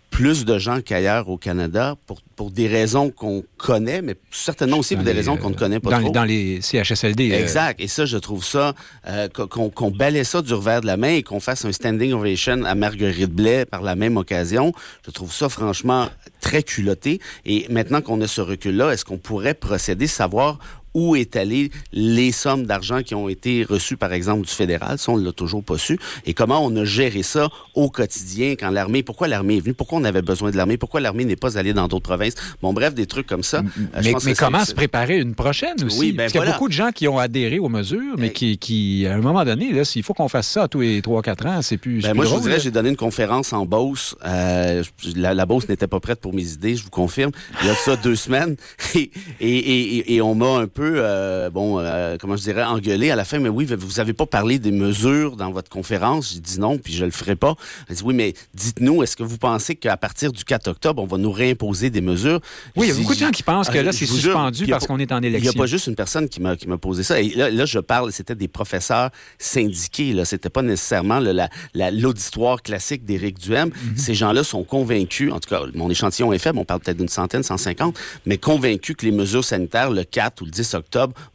plus 0.09 0.45
de 0.45 0.57
gens 0.57 0.81
qu'ailleurs 0.81 1.29
au 1.29 1.37
Canada 1.37 1.95
pour, 2.05 2.21
pour 2.35 2.51
des 2.51 2.67
raisons 2.67 3.11
qu'on 3.11 3.43
connaît, 3.57 4.01
mais 4.01 4.15
certainement 4.31 4.77
aussi 4.77 4.95
pour 4.95 5.03
des 5.03 5.11
raisons 5.11 5.37
qu'on 5.37 5.49
ne 5.49 5.55
connaît 5.55 5.79
pas 5.79 5.91
dans, 5.91 6.01
trop. 6.01 6.11
Dans 6.11 6.23
les 6.23 6.61
CHSLD. 6.61 7.31
Euh. 7.31 7.39
Exact. 7.39 7.79
Et 7.79 7.87
ça, 7.87 8.05
je 8.05 8.17
trouve 8.17 8.43
ça, 8.43 8.73
euh, 9.07 9.27
qu'on 9.29 9.69
qu 9.69 9.97
balaie 9.97 10.23
ça 10.23 10.41
du 10.41 10.53
revers 10.53 10.81
de 10.81 10.87
la 10.87 10.97
main 10.97 11.09
et 11.15 11.23
qu'on 11.23 11.39
fasse 11.39 11.65
un 11.65 11.71
standing 11.71 12.13
ovation 12.13 12.63
à 12.63 12.73
Marguerite 12.75 13.31
Blais 13.31 13.65
par 13.65 13.81
la 13.81 13.95
même 13.95 14.17
occasion, 14.17 14.71
je 15.05 15.11
trouve 15.11 15.31
ça 15.31 15.49
franchement 15.49 16.09
très 16.41 16.63
culotté. 16.63 17.19
Et 17.45 17.65
maintenant 17.69 18.01
qu'on 18.01 18.21
a 18.21 18.27
ce 18.27 18.41
recul-là, 18.41 18.91
est-ce 18.91 19.05
qu'on 19.05 19.17
pourrait 19.17 19.53
procéder, 19.53 20.07
savoir 20.07 20.59
où 20.97 21.15
est 21.15 21.35
allé 21.35 21.69
les 21.93 22.31
sommes 22.31 22.65
d'argent 22.65 23.03
qui 23.03 23.13
ont 23.13 23.29
été 23.29 23.63
reçues, 23.63 23.97
par 23.97 24.13
exemple, 24.13 24.47
du 24.47 24.51
fédéral. 24.51 24.97
Ça, 24.97 25.11
on 25.11 25.17
ne 25.17 25.25
l'a 25.25 25.31
toujours 25.31 25.63
pas 25.63 25.77
su. 25.77 25.99
Et 26.25 26.33
comment 26.33 26.65
on 26.65 26.75
a 26.75 26.85
géré 26.85 27.21
ça 27.21 27.49
au 27.75 27.91
quotidien 27.91 28.55
quand 28.59 28.71
l'armée... 28.71 29.03
Pourquoi 29.03 29.27
l'armée 29.27 29.57
est 29.57 29.59
venue? 29.59 29.75
Pourquoi 29.75 29.99
on 29.99 30.03
avait 30.05 30.23
besoin 30.23 30.49
de 30.49 30.57
l'armée? 30.57 30.77
Pourquoi 30.77 30.99
l'armée 30.99 31.23
n'est 31.23 31.35
pas 31.35 31.55
allée 31.59 31.73
dans 31.73 31.87
d'autres 31.87 32.09
provinces? 32.09 32.33
Bon, 32.63 32.73
bref, 32.73 32.95
des 32.95 33.05
trucs 33.05 33.27
comme 33.27 33.43
ça. 33.43 33.59
Euh, 33.59 34.01
mais, 34.03 34.13
mais 34.25 34.33
comment 34.33 34.65
se 34.65 34.73
préparer 34.73 35.19
une 35.19 35.35
prochaine 35.35 35.75
aussi? 35.85 35.99
Oui, 35.99 36.11
ben 36.13 36.23
Parce 36.23 36.31
qu'il 36.31 36.41
y 36.41 36.43
a 36.43 36.51
beaucoup 36.51 36.67
de 36.67 36.73
gens 36.73 36.89
qui 36.89 37.07
ont 37.07 37.19
adhéré 37.19 37.59
aux 37.59 37.69
mesures, 37.69 38.15
mais 38.17 38.31
qui, 38.31 38.57
qui 38.57 39.05
à 39.05 39.13
un 39.13 39.21
moment 39.21 39.45
donné, 39.45 39.71
là, 39.73 39.85
s'il 39.85 40.01
faut 40.01 40.15
qu'on 40.15 40.29
fasse 40.29 40.47
ça 40.47 40.67
tous 40.67 40.81
les 40.81 41.01
3-4 41.01 41.47
ans, 41.47 41.61
c'est 41.61 41.77
plus, 41.77 42.01
ben, 42.01 42.15
Moi, 42.15 42.25
je 42.25 42.33
vous 42.33 42.41
dirais, 42.41 42.59
j'ai 42.59 42.71
donné 42.71 42.89
une 42.89 42.97
conférence 42.97 43.53
en 43.53 43.67
Beauce. 43.67 44.15
Euh, 44.25 44.83
la, 45.15 45.35
la 45.35 45.45
Beauce 45.45 45.69
n'était 45.69 45.87
pas 45.87 45.99
prête 45.99 46.21
pour 46.21 46.33
mes 46.33 46.53
idées, 46.53 46.75
je 46.75 46.83
vous 46.83 46.89
confirme. 46.89 47.31
Il 47.61 47.67
y 47.67 47.69
a 47.69 47.75
ça 47.75 47.95
deux 47.95 48.15
semaines. 48.15 48.55
Et, 48.95 49.11
et, 49.39 49.97
et, 49.97 50.15
et 50.15 50.21
on 50.21 50.33
m'a 50.33 50.57
un 50.57 50.67
peu... 50.67 50.86
Euh, 50.95 51.49
bon, 51.49 51.79
euh, 51.79 52.17
comment 52.19 52.35
je 52.35 52.43
dirais, 52.43 52.63
engueulé 52.63 53.11
à 53.11 53.15
la 53.15 53.25
fin, 53.25 53.39
mais 53.39 53.49
oui, 53.49 53.67
vous 53.77 53.99
avez 53.99 54.13
pas 54.13 54.25
parlé 54.25 54.59
des 54.59 54.71
mesures 54.71 55.35
dans 55.35 55.51
votre 55.51 55.69
conférence. 55.69 56.33
J'ai 56.33 56.39
dit 56.39 56.59
non, 56.59 56.77
puis 56.77 56.93
je 56.93 57.05
le 57.05 57.11
ferai 57.11 57.35
pas. 57.35 57.55
Elle 57.89 57.95
dit 57.95 58.03
oui, 58.03 58.13
mais 58.13 58.33
dites-nous, 58.53 59.03
est-ce 59.03 59.15
que 59.15 59.23
vous 59.23 59.37
pensez 59.37 59.75
qu'à 59.75 59.97
partir 59.97 60.31
du 60.31 60.43
4 60.43 60.67
octobre, 60.67 61.01
on 61.01 61.05
va 61.05 61.17
nous 61.17 61.31
réimposer 61.31 61.89
des 61.89 62.01
mesures? 62.01 62.39
Oui, 62.75 62.87
il 62.87 62.89
y 62.89 62.91
a 62.91 62.99
beaucoup 62.99 63.13
de 63.13 63.19
gens 63.19 63.31
qui 63.31 63.43
pensent 63.43 63.69
que 63.69 63.77
là, 63.77 63.91
c'est 63.91 64.05
suspendu 64.05 64.67
parce 64.67 64.87
qu'on 64.87 64.99
est 64.99 65.11
en 65.11 65.21
élection. 65.21 65.51
Il 65.51 65.55
n'y 65.55 65.59
a 65.59 65.61
pas 65.61 65.67
juste 65.67 65.87
une 65.87 65.95
personne 65.95 66.29
qui 66.29 66.41
m'a, 66.41 66.55
posé 66.77 67.03
ça. 67.03 67.19
Et 67.19 67.29
là, 67.29 67.49
là 67.49 67.65
je 67.65 67.79
parle, 67.79 68.11
c'était 68.11 68.35
des 68.35 68.47
professeurs 68.47 69.09
syndiqués, 69.37 70.13
là. 70.13 70.25
C'était 70.25 70.49
pas 70.49 70.61
nécessairement 70.61 71.19
la, 71.19 71.49
l'auditoire 71.91 72.61
classique 72.61 73.05
d'Éric 73.05 73.39
Duhem. 73.39 73.69
Mm-hmm. 73.69 73.97
Ces 73.97 74.13
gens-là 74.13 74.43
sont 74.43 74.63
convaincus, 74.63 75.31
en 75.31 75.39
tout 75.39 75.49
cas, 75.49 75.61
mon 75.73 75.89
échantillon 75.89 76.33
est 76.33 76.39
faible, 76.39 76.59
on 76.59 76.65
parle 76.65 76.81
peut-être 76.81 76.97
d'une 76.97 77.07
centaine, 77.07 77.43
150, 77.43 77.97
mais 78.25 78.37
convaincus 78.37 78.95
que 78.95 79.05
les 79.05 79.11
mesures 79.11 79.43
sanitaires, 79.43 79.91
le 79.91 80.03
4 80.03 80.41
ou 80.41 80.45
le 80.45 80.51
10 80.51 80.73
octobre, 80.73 80.76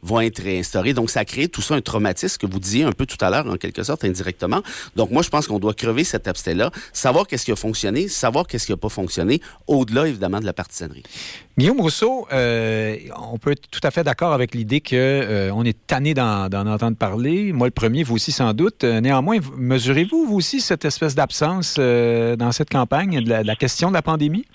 vont 0.01 0.21
être 0.21 0.41
réinstaurées. 0.41 0.93
Donc, 0.93 1.09
ça 1.09 1.21
a 1.21 1.25
créé 1.25 1.47
tout 1.47 1.61
ça 1.61 1.75
un 1.75 1.81
traumatisme 1.81 2.37
que 2.37 2.47
vous 2.47 2.59
disiez 2.59 2.83
un 2.83 2.91
peu 2.91 3.05
tout 3.05 3.17
à 3.21 3.29
l'heure, 3.29 3.47
en 3.47 3.57
quelque 3.57 3.83
sorte, 3.83 4.03
indirectement. 4.03 4.61
Donc, 4.95 5.11
moi, 5.11 5.21
je 5.21 5.29
pense 5.29 5.47
qu'on 5.47 5.59
doit 5.59 5.73
crever 5.73 6.03
cet 6.03 6.27
abcès-là, 6.27 6.71
savoir 6.91 7.27
qu'est-ce 7.27 7.45
qui 7.45 7.51
a 7.51 7.55
fonctionné, 7.55 8.07
savoir 8.07 8.47
qu'est-ce 8.47 8.65
qui 8.65 8.71
n'a 8.71 8.77
pas 8.77 8.89
fonctionné, 8.89 9.41
au-delà, 9.67 10.07
évidemment, 10.07 10.39
de 10.39 10.45
la 10.45 10.53
partisanerie. 10.53 11.03
Guillaume 11.57 11.81
Rousseau, 11.81 12.27
euh, 12.33 12.97
on 13.31 13.37
peut 13.37 13.51
être 13.51 13.69
tout 13.69 13.79
à 13.83 13.91
fait 13.91 14.03
d'accord 14.03 14.33
avec 14.33 14.55
l'idée 14.55 14.81
que 14.81 14.95
euh, 14.95 15.51
on 15.53 15.63
est 15.63 15.77
tanné 15.85 16.15
d'en 16.15 16.49
entendre 16.51 16.97
parler. 16.97 17.53
Moi, 17.53 17.67
le 17.67 17.71
premier, 17.71 18.03
vous 18.03 18.15
aussi 18.15 18.31
sans 18.31 18.53
doute. 18.53 18.83
Euh, 18.83 19.01
néanmoins, 19.01 19.37
mesurez-vous, 19.55 20.25
vous 20.25 20.35
aussi, 20.35 20.61
cette 20.61 20.83
espèce 20.83 21.13
d'absence 21.13 21.75
dans 21.77 22.51
cette 22.51 22.69
campagne 22.69 23.23
de 23.23 23.29
la 23.29 23.55
question 23.55 23.89
de 23.89 23.93
la 23.93 24.01
pandémie? 24.01 24.45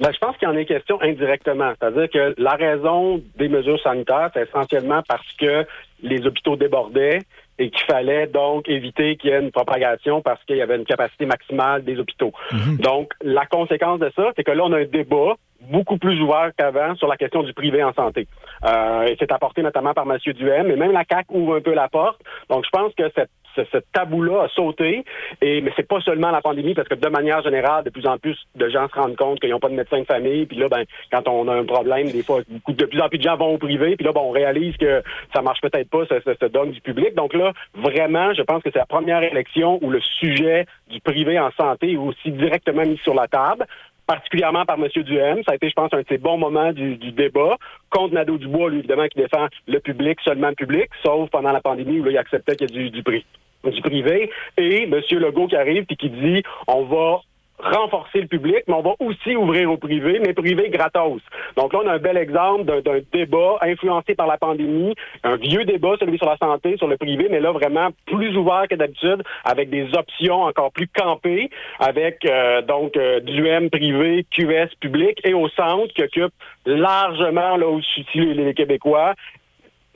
Ben, 0.00 0.10
je 0.12 0.18
pense 0.18 0.36
qu'il 0.38 0.48
y 0.48 0.50
en 0.50 0.56
est 0.56 0.64
question 0.64 1.00
indirectement. 1.02 1.72
C'est-à-dire 1.78 2.08
que 2.08 2.34
la 2.38 2.52
raison 2.52 3.22
des 3.36 3.48
mesures 3.48 3.80
sanitaires, 3.82 4.30
c'est 4.32 4.48
essentiellement 4.48 5.02
parce 5.06 5.30
que 5.38 5.66
les 6.02 6.26
hôpitaux 6.26 6.56
débordaient 6.56 7.18
et 7.58 7.68
qu'il 7.68 7.84
fallait 7.84 8.26
donc 8.26 8.66
éviter 8.68 9.16
qu'il 9.16 9.28
y 9.28 9.32
ait 9.34 9.40
une 9.40 9.50
propagation 9.50 10.22
parce 10.22 10.42
qu'il 10.44 10.56
y 10.56 10.62
avait 10.62 10.76
une 10.76 10.86
capacité 10.86 11.26
maximale 11.26 11.84
des 11.84 11.98
hôpitaux. 11.98 12.32
Mm-hmm. 12.50 12.80
Donc, 12.80 13.12
la 13.20 13.44
conséquence 13.44 14.00
de 14.00 14.10
ça, 14.16 14.32
c'est 14.34 14.44
que 14.44 14.52
là, 14.52 14.64
on 14.64 14.72
a 14.72 14.78
un 14.78 14.86
débat 14.86 15.34
beaucoup 15.70 15.98
plus 15.98 16.18
ouvert 16.22 16.52
qu'avant 16.56 16.94
sur 16.94 17.06
la 17.06 17.18
question 17.18 17.42
du 17.42 17.52
privé 17.52 17.84
en 17.84 17.92
santé. 17.92 18.26
Euh, 18.64 19.02
et 19.02 19.16
c'est 19.18 19.30
apporté 19.30 19.62
notamment 19.62 19.92
par 19.92 20.10
M. 20.10 20.18
Duhem, 20.32 20.70
et 20.70 20.76
même 20.76 20.92
la 20.92 21.04
CAQ 21.08 21.34
ouvre 21.34 21.56
un 21.56 21.60
peu 21.60 21.74
la 21.74 21.88
porte. 21.88 22.20
Donc, 22.48 22.64
je 22.64 22.70
pense 22.70 22.94
que 22.94 23.10
cette 23.14 23.30
ce, 23.72 23.78
tabou-là 23.92 24.44
a 24.44 24.48
sauté. 24.48 25.04
Et, 25.40 25.60
mais 25.60 25.72
c'est 25.76 25.86
pas 25.86 26.00
seulement 26.00 26.30
la 26.30 26.40
pandémie, 26.40 26.74
parce 26.74 26.88
que 26.88 26.94
de 26.94 27.08
manière 27.08 27.42
générale, 27.42 27.84
de 27.84 27.90
plus 27.90 28.06
en 28.06 28.18
plus 28.18 28.36
de 28.54 28.68
gens 28.68 28.88
se 28.88 28.94
rendent 28.94 29.16
compte 29.16 29.40
qu'ils 29.40 29.50
n'ont 29.50 29.60
pas 29.60 29.68
de 29.68 29.74
médecin 29.74 30.00
de 30.00 30.04
famille. 30.04 30.46
Puis 30.46 30.56
là, 30.56 30.68
ben, 30.68 30.84
quand 31.10 31.28
on 31.28 31.48
a 31.48 31.54
un 31.54 31.64
problème, 31.64 32.10
des 32.10 32.22
fois, 32.22 32.40
de 32.68 32.84
plus 32.84 33.00
en 33.00 33.08
plus 33.08 33.18
de 33.18 33.24
gens 33.24 33.36
vont 33.36 33.54
au 33.54 33.58
privé. 33.58 33.96
Puis 33.96 34.04
là, 34.04 34.12
ben, 34.12 34.20
on 34.22 34.30
réalise 34.30 34.76
que 34.76 35.02
ça 35.34 35.42
marche 35.42 35.60
peut-être 35.60 35.90
pas, 35.90 36.04
ce, 36.06 36.20
ce, 36.24 36.34
ce 36.40 36.46
dogme 36.46 36.70
du 36.70 36.80
public. 36.80 37.14
Donc 37.14 37.34
là, 37.34 37.52
vraiment, 37.74 38.32
je 38.34 38.42
pense 38.42 38.62
que 38.62 38.70
c'est 38.72 38.78
la 38.78 38.86
première 38.86 39.22
élection 39.22 39.78
où 39.82 39.90
le 39.90 40.00
sujet 40.00 40.66
du 40.90 41.00
privé 41.00 41.38
en 41.38 41.50
santé 41.52 41.92
est 41.92 41.96
aussi 41.96 42.30
directement 42.30 42.82
mis 42.82 42.98
sur 42.98 43.14
la 43.14 43.28
table 43.28 43.66
particulièrement 44.10 44.64
par 44.64 44.76
M. 44.76 44.88
Duhem. 45.04 45.40
Ça 45.44 45.52
a 45.52 45.54
été, 45.54 45.68
je 45.68 45.74
pense, 45.74 45.94
un 45.94 46.00
de 46.00 46.06
ces 46.08 46.18
bons 46.18 46.36
moments 46.36 46.72
du, 46.72 46.96
débat. 47.12 47.56
Contre 47.90 48.14
Nadeau 48.14 48.38
Dubois, 48.38 48.68
lui, 48.68 48.80
évidemment, 48.80 49.06
qui 49.06 49.20
défend 49.20 49.46
le 49.68 49.78
public, 49.78 50.18
seulement 50.24 50.48
le 50.48 50.56
public, 50.56 50.88
sauf 51.04 51.30
pendant 51.30 51.52
la 51.52 51.60
pandémie 51.60 52.00
où 52.00 52.08
il 52.08 52.18
acceptait 52.18 52.56
qu'il 52.56 52.70
y 52.70 52.72
a 52.72 52.82
du, 52.82 52.90
du 52.90 53.02
prix 53.04 53.24
du 53.64 53.80
privé, 53.82 54.30
et 54.56 54.84
M. 54.84 55.00
Legault 55.10 55.48
qui 55.48 55.56
arrive 55.56 55.84
et 55.88 55.96
qui 55.96 56.10
dit 56.10 56.42
on 56.66 56.84
va 56.84 57.20
renforcer 57.62 58.20
le 58.20 58.26
public, 58.26 58.62
mais 58.66 58.74
on 58.74 58.82
va 58.82 58.94
aussi 59.00 59.36
ouvrir 59.36 59.70
au 59.70 59.76
privé, 59.76 60.20
mais 60.24 60.32
privé 60.32 60.70
gratos. 60.70 61.20
Donc 61.56 61.72
là, 61.72 61.80
on 61.84 61.88
a 61.88 61.94
un 61.94 61.98
bel 61.98 62.16
exemple 62.16 62.64
d'un 62.82 63.00
débat 63.12 63.58
influencé 63.60 64.14
par 64.14 64.26
la 64.26 64.38
pandémie, 64.38 64.94
un 65.24 65.36
vieux 65.36 65.64
débat, 65.64 65.94
celui 65.98 66.18
sur 66.18 66.26
la 66.26 66.36
santé, 66.36 66.76
sur 66.76 66.88
le 66.88 66.96
privé, 66.96 67.28
mais 67.30 67.40
là, 67.40 67.52
vraiment 67.52 67.90
plus 68.06 68.36
ouvert 68.36 68.66
que 68.68 68.74
d'habitude, 68.74 69.22
avec 69.44 69.70
des 69.70 69.88
options 69.94 70.42
encore 70.42 70.72
plus 70.72 70.88
campées, 70.88 71.50
avec 71.78 72.24
euh, 72.24 72.62
donc 72.62 72.96
euh, 72.96 73.20
du 73.20 73.46
M 73.46 73.70
privé, 73.70 74.24
QS 74.30 74.74
public, 74.80 75.20
et 75.24 75.34
au 75.34 75.48
centre, 75.50 75.92
qui 75.94 76.02
occupe 76.02 76.32
largement 76.66 77.56
là 77.56 77.68
où 77.68 77.80
se 77.82 78.00
les, 78.14 78.34
les 78.34 78.54
Québécois, 78.54 79.14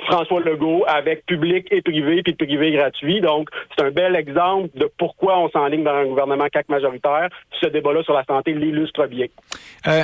François 0.06 0.40
Legault 0.40 0.84
avec 0.86 1.24
public 1.26 1.66
et 1.70 1.82
privé, 1.82 2.22
puis 2.22 2.34
privé 2.34 2.72
gratuit. 2.72 3.20
Donc, 3.20 3.48
c'est 3.76 3.84
un 3.84 3.90
bel 3.90 4.16
exemple 4.16 4.68
de 4.78 4.90
pourquoi 4.98 5.38
on 5.38 5.48
s'enligne 5.50 5.84
dans 5.84 5.94
un 5.94 6.06
gouvernement 6.06 6.46
CAC 6.52 6.68
majoritaire. 6.68 7.28
Ce 7.60 7.66
débat-là 7.66 8.02
sur 8.02 8.14
la 8.14 8.24
santé 8.24 8.52
l'illustre 8.52 9.06
bien. 9.06 9.26
Euh, 9.86 10.02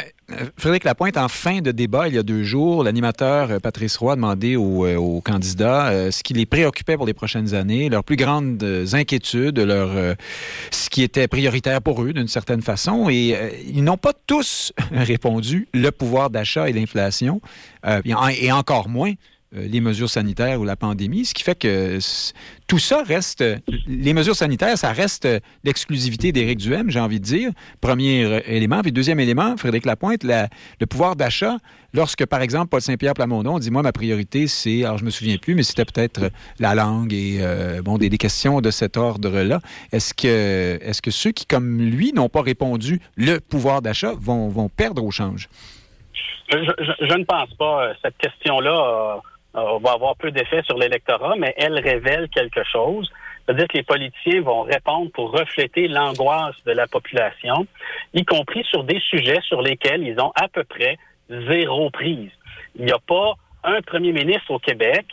Frédéric 0.57 0.85
Lapointe, 0.85 1.17
en 1.17 1.29
fin 1.29 1.61
de 1.61 1.73
débat, 1.73 2.09
il 2.09 2.15
y 2.15 2.19
a 2.19 2.23
deux 2.23 2.43
jours, 2.43 2.85
l'animateur 2.85 3.51
euh, 3.51 3.59
Patrice 3.59 3.97
Roy 3.97 4.13
a 4.13 4.17
demandé 4.17 4.57
aux, 4.57 4.87
euh, 4.87 5.21
candidats 5.25 5.89
euh, 5.89 6.11
ce 6.11 6.23
qui 6.23 6.35
les 6.35 6.47
préoccupait 6.47 6.97
pour 6.97 7.07
les 7.07 7.15
prochaines 7.15 7.55
années, 7.55 7.89
leurs 7.89 8.05
plus 8.05 8.17
grandes 8.17 8.63
inquiétudes, 8.93 9.59
leur, 9.59 9.91
ce 10.71 10.91
qui 10.91 11.03
était 11.03 11.29
prioritaire 11.29 11.83
pour 11.83 12.03
eux 12.03 12.13
d'une 12.13 12.29
certaine 12.29 12.63
façon. 12.63 13.09
Et 13.11 13.37
ils 13.67 13.83
n'ont 13.83 13.97
pas 13.97 14.13
tous 14.27 14.73
répondu 14.93 15.69
le 15.75 15.91
pouvoir 15.91 16.31
d'achat 16.31 16.69
et 16.69 16.73
l'inflation, 16.73 17.41
et 18.05 18.53
encore 18.53 18.89
moins 18.89 19.13
euh, 19.13 19.30
les 19.53 19.81
mesures 19.81 20.11
sanitaires 20.11 20.61
ou 20.61 20.65
la 20.65 20.77
pandémie, 20.77 21.25
ce 21.25 21.35
qui 21.35 21.43
fait 21.43 21.59
que 21.59 21.99
tout 22.69 22.79
ça 22.79 23.03
reste, 23.03 23.45
les 23.89 24.15
mesures 24.15 24.37
sanitaires, 24.37 24.79
ça 24.79 24.93
reste 24.93 25.27
l'exclusivité 25.65 26.31
d'Éric 26.31 26.59
Duhem, 26.59 26.89
j'ai 26.89 27.01
envie 27.01 27.19
de 27.19 27.25
dire, 27.25 27.51
premier 27.81 28.43
élément. 28.47 28.81
Puis 28.83 28.93
deuxième 28.93 29.19
élément, 29.19 29.57
Frédéric 29.57 29.87
Lapointe, 29.87 30.23
le 30.25 30.87
pouvoir 30.87 31.17
d'achat, 31.17 31.57
lorsque, 31.93 32.27
par 32.27 32.43
exemple, 32.43 32.69
Paul 32.69 32.81
Saint-Pierre 32.81 33.15
Plamondon 33.15 33.59
dit, 33.59 33.71
moi, 33.71 33.83
ma 33.83 33.93
priorité, 33.93 34.47
c'est, 34.47 34.85
alors 34.85 34.99
je 34.99 35.05
me 35.05 35.11
souviens 35.11 35.37
plus, 35.37 35.55
mais 35.55 35.63
c'était 35.63 35.85
peut-être 35.85 36.31
la 36.59 36.75
langue 36.75 37.13
et, 37.13 37.39
euh, 37.41 37.83
bon, 37.83 37.99
des, 37.99 38.11
questions 38.19 38.61
de 38.61 38.71
cet 38.71 38.97
ordre-là. 38.97 39.61
Est-ce 39.93 40.13
que, 40.15 40.79
est-ce 40.83 41.01
que 41.01 41.11
ceux 41.11 41.33
qui, 41.33 41.47
comme 41.47 41.81
lui, 41.81 42.13
n'ont 42.13 42.29
pas 42.29 42.43
répondu 42.43 43.01
le 43.17 43.39
pouvoir 43.39 43.83
d'achat 43.83 44.13
vont, 44.19 44.49
vont 44.49 44.69
perdre 44.69 45.03
au 45.03 45.11
change? 45.11 45.49
Je, 46.53 46.59
je, 46.59 47.15
ne 47.15 47.25
pense 47.25 47.55
pas. 47.55 47.93
Cette 48.03 48.19
question-là 48.19 49.17
euh, 49.17 49.21
va 49.55 49.93
avoir 49.93 50.17
peu 50.17 50.31
d'effet 50.31 50.63
sur 50.65 50.79
l'électorat, 50.79 51.35
mais 51.37 51.55
elle 51.57 51.79
révèle 51.79 52.29
quelque 52.29 52.63
chose. 52.65 53.11
C'est-à-dire 53.45 53.69
que 53.69 53.79
les 53.79 53.83
politiciens 53.83 54.43
vont 54.43 54.63
répondre 54.63 55.11
pour 55.13 55.33
refléter 55.33 55.89
l'angoisse 55.89 56.55
de 56.67 56.73
la 56.73 56.87
population, 56.87 57.67
y 58.15 58.25
compris 58.25 58.65
sur 58.65 58.85
des 58.85 59.01
sujets 59.01 59.41
sur 59.43 59.61
lesquels 59.63 60.07
ils 60.07 60.21
ont 60.21 60.33
à 60.37 60.49
peu 60.49 60.63
près 60.63 60.99
zéro 61.29 61.91
prise. 61.91 62.31
Il 62.77 62.85
n'y 62.85 62.93
a 62.93 62.99
pas 62.99 63.35
un 63.65 63.81
premier 63.83 64.13
ministre 64.13 64.51
au 64.51 64.59
Québec 64.59 65.07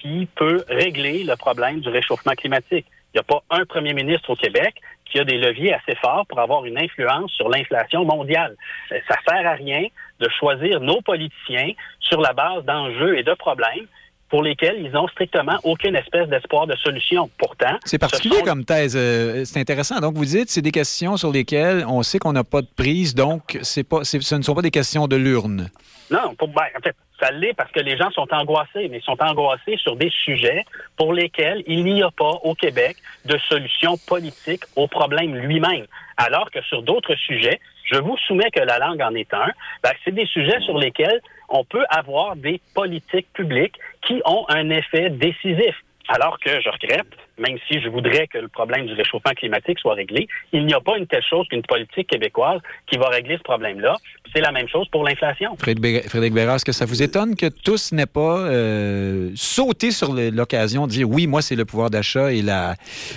qui 0.00 0.26
peut 0.34 0.64
régler 0.68 1.24
le 1.24 1.36
problème 1.36 1.80
du 1.80 1.88
réchauffement 1.88 2.32
climatique. 2.32 2.86
Il 3.14 3.18
n'y 3.18 3.20
a 3.20 3.22
pas 3.22 3.42
un 3.50 3.64
premier 3.64 3.94
ministre 3.94 4.30
au 4.30 4.36
Québec 4.36 4.74
qui 5.04 5.20
a 5.20 5.24
des 5.24 5.38
leviers 5.38 5.72
assez 5.74 5.94
forts 5.96 6.26
pour 6.28 6.40
avoir 6.40 6.64
une 6.64 6.76
influence 6.76 7.30
sur 7.32 7.48
l'inflation 7.48 8.04
mondiale. 8.04 8.56
Euh, 8.90 8.98
ça 9.08 9.16
sert 9.28 9.46
à 9.46 9.52
rien 9.52 9.86
de 10.18 10.28
choisir 10.40 10.80
nos 10.80 11.00
politiciens 11.00 11.72
sur 12.00 12.20
la 12.20 12.32
base 12.32 12.64
d'enjeux 12.64 13.16
et 13.16 13.22
de 13.22 13.34
problèmes. 13.34 13.86
Pour 14.30 14.42
lesquels 14.42 14.80
ils 14.80 14.90
n'ont 14.90 15.06
strictement 15.06 15.56
aucune 15.62 15.94
espèce 15.94 16.26
d'espoir 16.28 16.66
de 16.66 16.74
solution. 16.76 17.30
Pourtant, 17.38 17.78
c'est 17.84 17.98
particulier 17.98 18.42
comme 18.42 18.64
thèse. 18.64 18.96
Euh, 18.96 19.44
c'est 19.44 19.60
intéressant. 19.60 20.00
Donc, 20.00 20.14
vous 20.14 20.24
dites, 20.24 20.50
c'est 20.50 20.62
des 20.62 20.72
questions 20.72 21.16
sur 21.16 21.30
lesquelles 21.30 21.84
on 21.86 22.02
sait 22.02 22.18
qu'on 22.18 22.32
n'a 22.32 22.42
pas 22.42 22.62
de 22.62 22.66
prise, 22.66 23.14
donc 23.14 23.58
c'est 23.62 23.84
pas, 23.84 24.02
ce 24.02 24.34
ne 24.34 24.42
sont 24.42 24.54
pas 24.54 24.62
des 24.62 24.72
questions 24.72 25.06
de 25.06 25.14
l'urne. 25.14 25.70
Non, 26.10 26.34
pour, 26.34 26.48
ben, 26.48 26.64
en 26.76 26.80
fait, 26.82 26.96
parce 27.56 27.70
que 27.72 27.80
les 27.80 27.96
gens 27.96 28.10
sont 28.10 28.26
angoissés, 28.32 28.88
mais 28.88 28.98
ils 28.98 29.02
sont 29.02 29.20
angoissés 29.22 29.76
sur 29.78 29.96
des 29.96 30.10
sujets 30.10 30.64
pour 30.96 31.12
lesquels 31.12 31.62
il 31.66 31.84
n'y 31.84 32.02
a 32.02 32.10
pas 32.10 32.38
au 32.42 32.54
Québec 32.54 32.96
de 33.24 33.38
solution 33.48 33.96
politique 34.06 34.64
au 34.76 34.86
problème 34.86 35.34
lui-même. 35.34 35.86
Alors 36.16 36.50
que 36.50 36.60
sur 36.62 36.82
d'autres 36.82 37.14
sujets, 37.14 37.60
je 37.90 37.98
vous 37.98 38.16
soumets 38.26 38.50
que 38.50 38.60
la 38.60 38.78
langue 38.78 39.02
en 39.02 39.14
est 39.14 39.32
un, 39.34 39.50
ben, 39.82 39.92
c'est 40.04 40.14
des 40.14 40.26
sujets 40.26 40.60
sur 40.60 40.78
lesquels 40.78 41.20
on 41.48 41.64
peut 41.64 41.84
avoir 41.88 42.36
des 42.36 42.60
politiques 42.74 43.32
publiques 43.32 43.78
qui 44.02 44.20
ont 44.24 44.44
un 44.48 44.70
effet 44.70 45.10
décisif. 45.10 45.74
Alors 46.08 46.38
que 46.38 46.60
je 46.60 46.68
regrette, 46.68 47.06
même 47.38 47.58
si 47.68 47.80
je 47.80 47.88
voudrais 47.88 48.26
que 48.26 48.38
le 48.38 48.48
problème 48.48 48.86
du 48.86 48.94
réchauffement 48.94 49.32
climatique 49.32 49.78
soit 49.78 49.94
réglé, 49.94 50.28
il 50.52 50.66
n'y 50.66 50.74
a 50.74 50.80
pas 50.80 50.96
une 50.96 51.06
telle 51.06 51.22
chose 51.22 51.46
qu'une 51.48 51.62
politique 51.62 52.08
québécoise 52.08 52.60
qui 52.86 52.96
va 52.96 53.08
régler 53.08 53.36
ce 53.36 53.42
problème-là. 53.42 53.96
C'est 54.34 54.40
la 54.40 54.52
même 54.52 54.68
chose 54.68 54.88
pour 54.88 55.04
l'inflation. 55.04 55.56
Frédéric 55.56 56.32
Bérard, 56.32 56.56
est-ce 56.56 56.64
que 56.64 56.72
ça 56.72 56.86
vous 56.86 57.02
étonne 57.02 57.36
que 57.36 57.46
tous 57.46 57.92
n'aient 57.92 58.06
pas 58.06 58.38
euh, 58.38 59.30
sauté 59.34 59.90
sur 59.90 60.12
l'occasion 60.12 60.86
de 60.86 60.92
dire 60.92 61.08
oui, 61.08 61.26
moi, 61.26 61.42
c'est 61.42 61.56
le 61.56 61.64
pouvoir 61.64 61.90
d'achat 61.90 62.32
et 62.32 62.42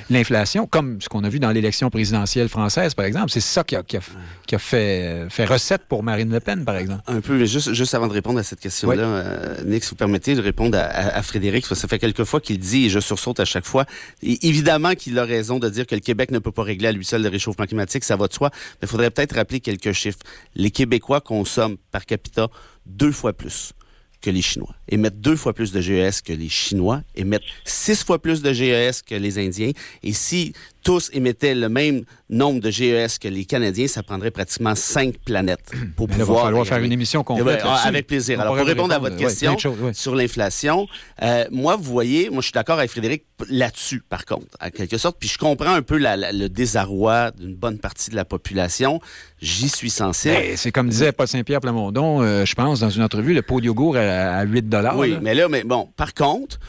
l'inflation, 0.09 0.67
comme 0.67 1.01
ce 1.01 1.09
qu'on 1.09 1.23
a 1.23 1.29
vu 1.29 1.39
dans 1.39 1.51
l'élection 1.51 1.89
présidentielle 1.89 2.49
française, 2.49 2.93
par 2.93 3.05
exemple? 3.05 3.29
C'est 3.29 3.39
ça 3.39 3.63
qui 3.63 3.75
a, 3.75 4.59
fait, 4.59 5.27
fait, 5.29 5.45
recette 5.45 5.83
pour 5.87 6.03
Marine 6.03 6.31
Le 6.31 6.39
Pen, 6.39 6.65
par 6.65 6.77
exemple. 6.77 7.01
Un 7.07 7.21
peu, 7.21 7.45
juste, 7.45 7.73
juste 7.73 7.93
avant 7.93 8.07
de 8.07 8.13
répondre 8.13 8.39
à 8.39 8.43
cette 8.43 8.59
question-là, 8.59 9.03
euh, 9.03 9.55
Nick, 9.65 9.83
si 9.83 9.91
vous 9.91 9.95
permettez 9.95 10.35
de 10.35 10.41
répondre 10.41 10.77
à, 10.77 11.21
Frédéric, 11.21 11.65
ça 11.65 11.87
fait 11.87 11.99
quelques 11.99 12.23
fois 12.23 12.39
qu'il 12.39 12.59
dit, 12.59 12.85
et 12.85 12.89
je 12.89 12.99
sursaute 12.99 13.39
à 13.39 13.45
chaque 13.45 13.65
fois, 13.65 13.85
évidemment 14.21 14.95
qu'il 14.95 15.17
a 15.19 15.25
raison 15.25 15.59
de 15.59 15.69
dire 15.69 15.87
que 15.87 15.95
le 15.95 16.01
Québec 16.01 16.31
ne 16.31 16.39
peut 16.39 16.51
pas 16.51 16.63
régler 16.63 16.89
à 16.89 16.91
lui 16.91 17.05
seul 17.05 17.23
le 17.23 17.29
réchauffement 17.29 17.65
climatique, 17.65 18.03
ça 18.03 18.15
va 18.15 18.27
de 18.27 18.33
soi, 18.33 18.49
mais 18.53 18.83
il 18.83 18.87
faudrait 18.87 19.11
peut-être 19.11 19.35
rappeler 19.35 19.59
quelques 19.59 19.91
chiffres. 19.91 20.19
Les 20.55 20.71
Québécois 20.71 21.21
consomment 21.21 21.77
par 21.91 22.05
capita 22.05 22.47
deux 22.85 23.11
fois 23.11 23.33
plus 23.33 23.73
que 24.21 24.29
les 24.29 24.41
Chinois, 24.41 24.75
émettent 24.89 25.21
deux 25.21 25.35
fois 25.35 25.53
plus 25.53 25.71
de 25.71 25.79
GES 25.79 26.21
que 26.25 26.33
les 26.33 26.49
Chinois, 26.49 27.03
émettent 27.15 27.43
six 27.65 28.03
fois 28.03 28.19
plus 28.19 28.41
de 28.41 28.51
GES 28.51 29.03
que 29.05 29.15
les 29.15 29.37
Indiens. 29.37 29.71
Si 30.11 30.53
tous 30.87 31.09
émettaient 31.11 31.53
le 31.53 31.67
même 31.67 32.03
nombre 32.29 32.61
de 32.61 32.71
GES 32.71 33.19
que 33.19 33.27
les 33.27 33.43
Canadiens, 33.43 33.89
ça 33.89 34.03
prendrait 34.03 34.31
pratiquement 34.31 34.73
cinq 34.73 35.17
planètes 35.17 35.73
pour 35.97 36.07
pouvoir... 36.07 36.29
Il 36.29 36.33
va 36.33 36.41
falloir 36.43 36.65
faire 36.65 36.81
une 36.81 36.93
émission 36.93 37.25
complète. 37.25 37.61
avec 37.83 38.07
plaisir. 38.07 38.39
Alors, 38.39 38.55
pour 38.55 38.65
répondre 38.65 38.93
à 38.93 38.99
votre 38.99 39.17
question 39.17 39.57
sur 39.91 40.15
l'inflation, 40.15 40.87
euh, 41.23 41.43
moi, 41.51 41.75
vous 41.75 41.83
voyez, 41.91 42.29
moi, 42.29 42.39
je 42.39 42.45
suis 42.45 42.53
d'accord 42.53 42.79
avec 42.79 42.89
Frédéric 42.89 43.25
là-dessus, 43.49 44.01
par 44.07 44.23
contre, 44.23 44.45
en 44.61 44.69
quelque 44.69 44.97
sorte. 44.97 45.17
Puis 45.19 45.27
je 45.27 45.37
comprends 45.37 45.73
un 45.73 45.81
peu 45.81 45.99
le 45.99 46.47
désarroi 46.47 47.31
d'une 47.31 47.55
bonne 47.55 47.79
partie 47.79 48.09
de 48.09 48.15
la 48.15 48.23
population. 48.23 49.01
J'y 49.41 49.67
suis 49.67 49.89
sensible. 49.89 50.35
Ben, 50.35 50.55
c'est 50.55 50.71
comme 50.71 50.87
disait 50.87 51.11
Paul 51.11 51.27
Saint-Pierre 51.27 51.59
Plamondon, 51.59 52.21
euh, 52.21 52.45
je 52.45 52.55
pense, 52.55 52.79
dans 52.79 52.89
une 52.89 53.03
entrevue, 53.03 53.33
le 53.33 53.41
pot 53.41 53.59
de 53.59 53.65
yogourt 53.65 53.97
à, 53.97 54.41
8 54.43 54.73
Oui, 54.95 55.17
mais 55.21 55.35
là, 55.35 55.49
mais 55.49 55.65
bon, 55.65 55.89
par 55.97 56.13
contre, 56.13 56.61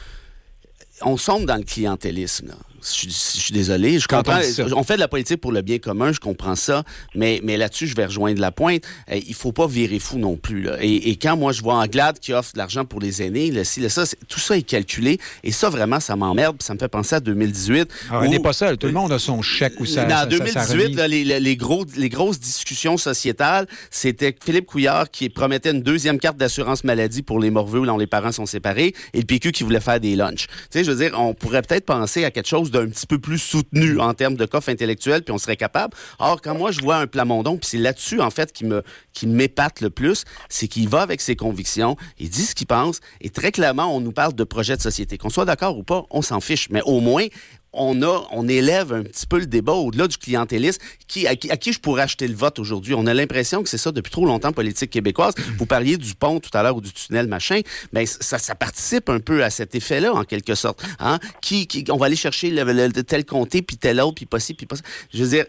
on 1.03 1.15
sombre 1.15 1.45
dans 1.45 1.55
le 1.55 1.63
clientélisme. 1.63 2.47
Là. 2.49 2.55
Je, 2.83 3.09
suis 3.09 3.53
désolé. 3.53 3.99
Je 3.99 4.07
comprends. 4.07 4.39
On, 4.75 4.83
fait 4.83 4.95
de 4.95 4.99
la 4.99 5.07
politique 5.07 5.41
pour 5.41 5.51
le 5.51 5.61
bien 5.61 5.79
commun, 5.79 6.11
je 6.11 6.19
comprends 6.19 6.55
ça. 6.55 6.83
Mais, 7.15 7.41
mais 7.43 7.57
là-dessus, 7.57 7.87
je 7.87 7.95
vais 7.95 8.05
rejoindre 8.05 8.39
la 8.39 8.51
pointe. 8.51 8.83
Euh, 9.11 9.19
il 9.27 9.33
faut 9.33 9.51
pas 9.51 9.67
virer 9.67 9.99
fou 9.99 10.17
non 10.17 10.35
plus. 10.35 10.63
Là. 10.63 10.77
Et, 10.81 11.15
quand 11.15 11.37
moi, 11.37 11.51
je 11.51 11.61
vois 11.61 11.75
Anglade 11.75 12.19
qui 12.19 12.33
offre 12.33 12.53
de 12.53 12.57
l'argent 12.57 12.85
pour 12.85 12.99
les 12.99 13.21
aînés, 13.21 13.51
là, 13.51 13.63
si, 13.63 13.87
ça, 13.89 14.03
tout 14.27 14.39
ça 14.39 14.57
est 14.57 14.63
calculé. 14.63 15.19
Et 15.43 15.51
ça, 15.51 15.69
vraiment, 15.69 15.99
ça 15.99 16.15
m'emmerde. 16.15 16.61
Ça 16.61 16.73
me 16.73 16.79
fait 16.79 16.87
penser 16.87 17.15
à 17.15 17.19
2018. 17.19 17.89
Ah, 18.11 18.21
on 18.23 18.29
n'est 18.29 18.39
pas 18.39 18.53
seul. 18.53 18.77
Tout 18.77 18.87
le 18.87 18.93
monde 18.93 19.11
a 19.11 19.19
son 19.19 19.41
chèque 19.41 19.79
ou 19.79 19.85
ça. 19.85 20.05
En 20.05 20.25
2018, 20.27 20.95
les, 21.07 21.55
gros, 21.55 21.85
les 21.95 22.09
grosses 22.09 22.39
discussions 22.39 22.97
sociétales, 22.97 23.67
c'était 23.91 24.35
Philippe 24.43 24.65
Couillard 24.65 25.11
qui 25.11 25.29
promettait 25.29 25.71
une 25.71 25.81
deuxième 25.81 26.19
carte 26.19 26.37
d'assurance 26.37 26.83
maladie 26.83 27.21
pour 27.21 27.39
les 27.39 27.49
morveux 27.49 27.79
où 27.79 27.97
les 27.97 28.07
parents 28.07 28.31
sont 28.31 28.45
séparés 28.45 28.93
et 29.13 29.19
le 29.19 29.25
PQ 29.25 29.51
qui 29.51 29.63
voulait 29.63 29.79
faire 29.79 29.99
des 29.99 30.15
lunchs. 30.15 30.47
Tu 30.47 30.53
sais, 30.71 30.83
je 30.83 30.91
veux 30.91 30.97
dire, 30.97 31.17
on 31.19 31.33
pourrait 31.33 31.61
peut-être 31.61 31.85
penser 31.85 32.25
à 32.25 32.31
quelque 32.31 32.47
chose 32.47 32.68
d'un 32.71 32.87
petit 32.87 33.07
peu 33.07 33.19
plus 33.19 33.39
soutenu 33.39 33.99
en 33.99 34.13
termes 34.13 34.35
de 34.35 34.45
coffre 34.45 34.69
intellectuel, 34.69 35.23
puis 35.23 35.33
on 35.33 35.37
serait 35.37 35.57
capable. 35.57 35.95
Or, 36.19 36.41
quand 36.41 36.55
moi, 36.55 36.71
je 36.71 36.81
vois 36.81 36.97
un 36.97 37.07
Plamondon, 37.07 37.57
puis 37.57 37.69
c'est 37.69 37.77
là-dessus, 37.77 38.21
en 38.21 38.29
fait, 38.29 38.51
qui 38.51 38.65
me 38.65 38.83
qui 39.13 39.27
m'épate 39.27 39.81
le 39.81 39.89
plus, 39.89 40.23
c'est 40.47 40.67
qu'il 40.67 40.87
va 40.87 41.01
avec 41.01 41.21
ses 41.21 41.35
convictions, 41.35 41.97
il 42.19 42.29
dit 42.29 42.45
ce 42.45 42.55
qu'il 42.55 42.67
pense, 42.67 42.99
et 43.21 43.29
très 43.29 43.51
clairement, 43.51 43.93
on 43.95 43.99
nous 43.99 44.11
parle 44.11 44.33
de 44.33 44.43
projet 44.43 44.77
de 44.77 44.81
société. 44.81 45.17
Qu'on 45.17 45.29
soit 45.29 45.45
d'accord 45.45 45.77
ou 45.77 45.83
pas, 45.83 46.05
on 46.09 46.21
s'en 46.21 46.39
fiche, 46.39 46.69
mais 46.69 46.81
au 46.85 46.99
moins, 46.99 47.25
on 47.73 48.01
a, 48.01 48.27
on 48.31 48.47
élève 48.47 48.93
un 48.93 49.03
petit 49.03 49.27
peu 49.27 49.39
le 49.39 49.45
débat 49.45 49.73
au-delà 49.73 50.07
du 50.07 50.17
clientélisme, 50.17 50.81
qui, 51.07 51.27
à, 51.27 51.35
qui, 51.35 51.73
je 51.73 51.79
pourrais 51.79 52.03
acheter 52.03 52.27
le 52.27 52.35
vote 52.35 52.59
aujourd'hui? 52.59 52.93
On 52.95 53.05
a 53.05 53.13
l'impression 53.13 53.63
que 53.63 53.69
c'est 53.69 53.77
ça 53.77 53.91
depuis 53.91 54.11
trop 54.11 54.25
longtemps, 54.25 54.51
politique 54.51 54.89
québécoise. 54.89 55.33
Vous 55.57 55.65
parliez 55.65 55.97
du 55.97 56.15
pont 56.15 56.39
tout 56.39 56.49
à 56.53 56.63
l'heure 56.63 56.75
ou 56.75 56.81
du 56.81 56.91
tunnel, 56.91 57.27
machin. 57.27 57.61
mais 57.93 58.05
ben, 58.05 58.07
ça, 58.07 58.39
ça 58.39 58.55
participe 58.55 59.09
un 59.09 59.19
peu 59.19 59.43
à 59.43 59.49
cet 59.49 59.75
effet-là, 59.75 60.13
en 60.13 60.23
quelque 60.23 60.55
sorte. 60.55 60.83
Hein? 60.99 61.19
Qui, 61.41 61.67
on 61.89 61.97
va 61.97 62.07
aller 62.07 62.15
chercher 62.15 62.49
le, 62.49 62.89
tel 63.03 63.25
comté, 63.25 63.61
puis 63.61 63.77
tel 63.77 64.01
autre, 64.01 64.15
puis 64.15 64.25
pas 64.25 64.39
ci, 64.39 64.53
puis 64.53 64.65
pas 64.65 64.75
ça. 64.75 64.83
Je 65.13 65.23
veux 65.23 65.29
dire, 65.29 65.45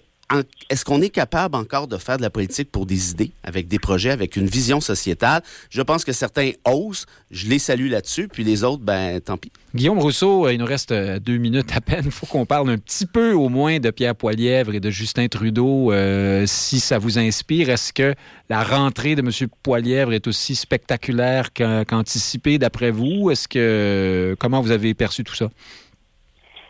est-ce 0.68 0.84
qu'on 0.84 1.02
est 1.02 1.10
capable 1.10 1.56
encore 1.56 1.88
de 1.88 1.96
faire 1.96 2.16
de 2.16 2.22
la 2.22 2.30
politique 2.30 2.70
pour 2.70 2.86
des 2.86 3.10
idées, 3.10 3.32
avec 3.42 3.68
des 3.68 3.78
projets, 3.78 4.10
avec 4.10 4.36
une 4.36 4.46
vision 4.46 4.80
sociétale? 4.80 5.42
Je 5.70 5.82
pense 5.82 6.04
que 6.04 6.12
certains 6.12 6.52
osent. 6.64 7.06
Je 7.30 7.48
les 7.48 7.58
salue 7.58 7.90
là-dessus. 7.90 8.28
Puis 8.28 8.44
les 8.44 8.64
autres, 8.64 8.82
ben, 8.82 9.20
tant 9.20 9.36
pis. 9.36 9.50
Guillaume 9.74 9.98
Rousseau, 9.98 10.46
euh, 10.46 10.52
il 10.52 10.58
nous 10.58 10.66
reste 10.66 10.90
euh, 10.90 11.18
deux 11.20 11.36
minutes 11.36 11.70
à 11.74 11.80
peine. 11.80 12.02
Il 12.04 12.10
faut 12.10 12.26
qu'on 12.26 12.46
parle 12.46 12.70
un 12.70 12.78
petit 12.78 13.06
peu 13.06 13.32
au 13.32 13.48
moins 13.48 13.78
de 13.78 13.90
Pierre 13.90 14.16
Poilièvre 14.16 14.74
et 14.74 14.80
de 14.80 14.90
Justin 14.90 15.28
Trudeau. 15.28 15.92
Euh, 15.92 16.44
si 16.46 16.80
ça 16.80 16.98
vous 16.98 17.18
inspire, 17.18 17.68
est-ce 17.68 17.92
que 17.92 18.14
la 18.48 18.64
rentrée 18.64 19.14
de 19.14 19.22
M. 19.22 19.48
Poilièvre 19.62 20.12
est 20.12 20.26
aussi 20.26 20.54
spectaculaire 20.56 21.52
qu'anticipée 21.52 22.58
d'après 22.58 22.90
vous? 22.90 23.30
Est-ce 23.30 23.46
que 23.46 24.36
comment 24.38 24.60
vous 24.60 24.72
avez 24.72 24.94
perçu 24.94 25.22
tout 25.22 25.34
ça? 25.34 25.50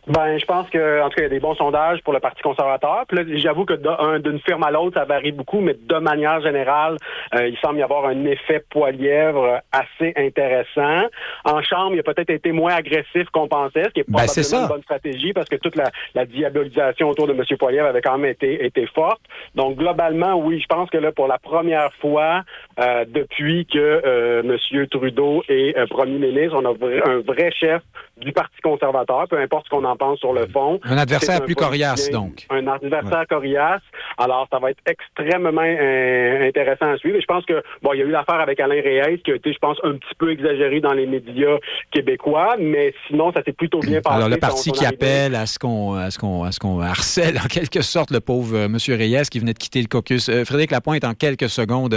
Ben, 0.06 0.38
je 0.38 0.44
pense 0.44 0.68
que, 0.70 1.02
en 1.02 1.08
tout 1.08 1.16
cas, 1.16 1.22
il 1.22 1.24
y 1.24 1.26
a 1.26 1.30
des 1.30 1.40
bons 1.40 1.54
sondages 1.54 2.00
pour 2.02 2.12
le 2.12 2.20
Parti 2.20 2.42
conservateur. 2.42 3.04
Puis 3.08 3.18
là, 3.18 3.24
j'avoue 3.36 3.64
que 3.64 3.74
d'une 4.18 4.40
firme 4.40 4.62
à 4.62 4.70
l'autre, 4.70 4.98
ça 4.98 5.04
varie 5.04 5.32
beaucoup, 5.32 5.60
mais 5.60 5.74
de 5.74 5.96
manière 5.96 6.40
générale, 6.40 6.96
euh, 7.34 7.48
il 7.48 7.56
semble 7.58 7.78
y 7.78 7.82
avoir 7.82 8.06
un 8.06 8.24
effet 8.24 8.64
poilièvre 8.70 9.60
assez 9.72 10.12
intéressant. 10.16 11.06
En 11.44 11.62
chambre, 11.62 11.94
il 11.94 12.00
a 12.00 12.02
peut-être 12.02 12.30
été 12.30 12.52
moins 12.52 12.74
agressif 12.74 13.28
qu'on 13.32 13.48
pensait, 13.48 13.84
ce 13.84 13.90
qui 13.90 14.00
est 14.00 14.08
ben, 14.08 14.24
probablement 14.24 14.62
une 14.62 14.68
bonne 14.68 14.82
stratégie 14.82 15.32
parce 15.32 15.48
que 15.48 15.56
toute 15.56 15.76
la, 15.76 15.90
la, 16.14 16.24
diabolisation 16.24 17.08
autour 17.08 17.26
de 17.26 17.32
M. 17.32 17.44
Poilièvre 17.58 17.88
avait 17.88 18.02
quand 18.02 18.16
même 18.16 18.30
été, 18.30 18.64
été 18.64 18.86
forte. 18.86 19.20
Donc, 19.54 19.76
globalement, 19.76 20.34
oui, 20.34 20.60
je 20.60 20.66
pense 20.66 20.88
que 20.90 20.98
là, 20.98 21.12
pour 21.12 21.26
la 21.26 21.38
première 21.38 21.92
fois, 22.00 22.42
euh, 22.78 23.04
depuis 23.06 23.66
que 23.66 23.78
euh, 23.78 24.42
M. 24.42 24.86
Trudeau 24.86 25.42
est 25.48 25.76
euh, 25.76 25.86
premier 25.86 26.18
ministre, 26.18 26.56
on 26.56 26.64
a 26.64 27.10
un 27.10 27.20
vrai 27.20 27.50
chef 27.52 27.82
du 28.20 28.32
Parti 28.32 28.60
conservateur, 28.62 29.26
peu 29.28 29.38
importe 29.38 29.66
ce 29.66 29.70
qu'on 29.70 29.84
en 29.84 29.96
pense 29.96 30.18
sur 30.18 30.32
le 30.32 30.46
fond. 30.46 30.80
Un 30.84 30.98
adversaire 30.98 31.42
plus 31.44 31.54
coriace, 31.54 32.10
donc. 32.10 32.46
Un 32.50 32.66
adversaire 32.66 33.24
coriace. 33.28 33.82
Alors, 34.18 34.46
ça 34.52 34.58
va 34.58 34.70
être 34.70 34.80
extrêmement 34.86 35.62
euh, 35.62 36.48
intéressant 36.48 36.92
à 36.92 36.96
suivre. 36.98 37.16
Et 37.16 37.20
je 37.20 37.26
pense 37.26 37.44
que, 37.46 37.62
bon, 37.82 37.92
il 37.94 38.00
y 38.00 38.02
a 38.02 38.04
eu 38.04 38.10
l'affaire 38.10 38.40
avec 38.40 38.60
Alain 38.60 38.80
Reyes 38.82 39.20
qui 39.24 39.32
a 39.32 39.34
été, 39.34 39.52
je 39.52 39.58
pense, 39.58 39.78
un 39.82 39.92
petit 39.92 40.14
peu 40.18 40.30
exagéré 40.30 40.80
dans 40.80 40.92
les 40.92 41.06
médias 41.06 41.56
québécois, 41.90 42.56
mais 42.58 42.94
sinon, 43.06 43.32
ça 43.32 43.42
s'est 43.42 43.52
plutôt 43.52 43.80
bien 43.80 44.00
passé. 44.00 44.16
Alors, 44.16 44.28
le 44.28 44.36
parti 44.36 44.72
qui 44.72 44.84
appelle 44.84 45.34
à 45.34 45.46
ce 45.46 45.58
qu'on 45.58 45.94
à 45.94 46.10
ce 46.10 46.18
qu'on 46.18 46.44
à 46.44 46.52
ce 46.52 46.58
qu'on 46.58 46.80
harcèle 46.80 47.38
en 47.38 47.48
quelque 47.48 47.82
sorte 47.82 48.10
le 48.10 48.20
pauvre 48.20 48.56
euh, 48.56 48.66
M. 48.66 48.76
Reyes 48.88 49.28
qui 49.30 49.38
venait 49.38 49.54
de 49.54 49.58
quitter 49.58 49.80
le 49.80 49.88
caucus. 49.88 50.28
Euh, 50.28 50.44
Frédéric 50.44 50.70
Lapointe, 50.70 51.04
en 51.04 51.14
quelques 51.14 51.48
secondes. 51.48 51.96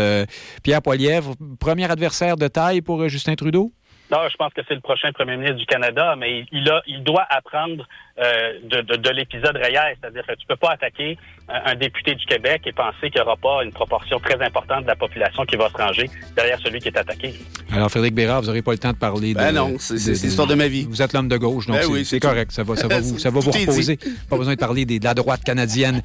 Pierre 0.63 0.81
Poilièvre, 0.81 1.33
premier 1.59 1.89
adversaire 1.89 2.37
de 2.37 2.47
taille 2.47 2.81
pour 2.81 3.07
Justin 3.09 3.35
Trudeau? 3.35 3.71
Non, 4.11 4.27
je 4.29 4.35
pense 4.35 4.53
que 4.53 4.61
c'est 4.67 4.75
le 4.75 4.81
prochain 4.81 5.11
premier 5.11 5.37
ministre 5.37 5.57
du 5.57 5.65
Canada, 5.65 6.15
mais 6.17 6.45
il, 6.51 6.69
a, 6.69 6.81
il 6.87 7.03
doit 7.03 7.25
apprendre 7.29 7.87
euh, 8.19 8.59
de, 8.63 8.81
de, 8.81 9.09
l'épisode 9.09 9.55
Reyes. 9.55 9.97
C'est-à-dire 9.99 10.25
que 10.27 10.33
tu 10.33 10.45
peux 10.45 10.55
pas 10.55 10.71
attaquer 10.71 11.17
un, 11.49 11.75
député 11.75 12.15
du 12.15 12.25
Québec 12.25 12.61
et 12.65 12.71
penser 12.71 13.09
qu'il 13.09 13.15
n'y 13.15 13.21
aura 13.21 13.35
pas 13.35 13.63
une 13.63 13.71
proportion 13.71 14.19
très 14.19 14.41
importante 14.41 14.83
de 14.83 14.87
la 14.87 14.95
population 14.95 15.45
qui 15.45 15.55
va 15.55 15.69
se 15.69 15.77
ranger 15.77 16.09
derrière 16.35 16.59
celui 16.59 16.79
qui 16.79 16.87
est 16.87 16.97
attaqué. 16.97 17.33
Alors, 17.71 17.89
Frédéric 17.89 18.15
Bérard, 18.15 18.41
vous 18.41 18.47
n'aurez 18.47 18.61
pas 18.61 18.71
le 18.71 18.77
temps 18.77 18.91
de 18.91 18.97
parler 18.97 19.33
ben 19.33 19.51
non, 19.51 19.75
c'est 19.79 19.95
l'histoire 19.95 20.47
de 20.47 20.55
ma 20.55 20.67
vie. 20.67 20.85
Vous 20.89 21.01
êtes 21.01 21.13
l'homme 21.13 21.27
de 21.27 21.37
gauche, 21.37 21.67
donc 21.67 21.77
ben 21.77 22.03
c'est 22.05 22.19
correct. 22.19 22.51
Ça 22.51 22.63
va, 22.63 22.75
ça 22.75 22.87
va 22.87 22.99
vous, 23.01 23.17
ça 23.17 23.29
va 23.29 23.39
vous 23.39 23.51
reposer. 23.51 23.97
Pas 24.29 24.37
besoin 24.37 24.53
de 24.53 24.59
parler 24.59 24.85
de 24.85 25.03
la 25.03 25.13
droite 25.13 25.43
canadienne. 25.43 26.01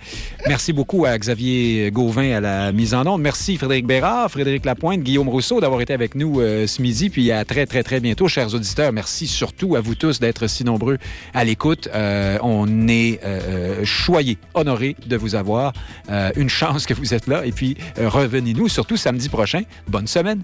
Merci 0.46 0.72
beaucoup 0.72 1.04
à 1.04 1.16
Xavier 1.18 1.90
Gauvin 1.90 2.36
à 2.36 2.40
la 2.40 2.72
mise 2.72 2.94
en 2.94 3.06
onde. 3.06 3.22
Merci 3.22 3.56
Frédéric 3.56 3.86
Bérard, 3.86 4.30
Frédéric 4.30 4.64
Lapointe, 4.64 5.00
Guillaume 5.00 5.28
Rousseau 5.28 5.60
d'avoir 5.60 5.80
été 5.80 5.92
avec 5.92 6.14
nous 6.14 6.40
euh, 6.40 6.66
ce 6.66 6.80
midi. 6.82 7.10
Puis 7.10 7.30
à 7.32 7.44
très, 7.44 7.66
très, 7.66 7.82
très 7.82 8.00
bientôt, 8.00 8.28
chers 8.28 8.54
auditeurs. 8.54 8.92
Merci 8.92 9.26
surtout 9.26 9.76
à 9.76 9.80
vous 9.80 9.94
tous 9.94 10.20
d'être 10.20 10.46
si 10.48 10.64
nombreux 10.64 10.98
à 11.34 11.44
l'écoute. 11.44 11.88
Euh, 11.94 12.38
on 12.42 12.88
est 12.88 13.20
euh, 13.24 13.40
euh, 13.80 13.84
choyé, 13.84 14.38
honoré 14.54 14.96
de 15.06 15.16
vous 15.16 15.27
avoir. 15.34 15.72
une 16.36 16.48
chance 16.48 16.86
que 16.86 16.94
vous 16.94 17.14
êtes 17.14 17.26
là. 17.26 17.44
Et 17.46 17.52
puis, 17.52 17.76
revenez-nous, 17.96 18.68
surtout 18.68 18.96
samedi 18.96 19.28
prochain. 19.28 19.62
Bonne 19.88 20.06
semaine. 20.06 20.42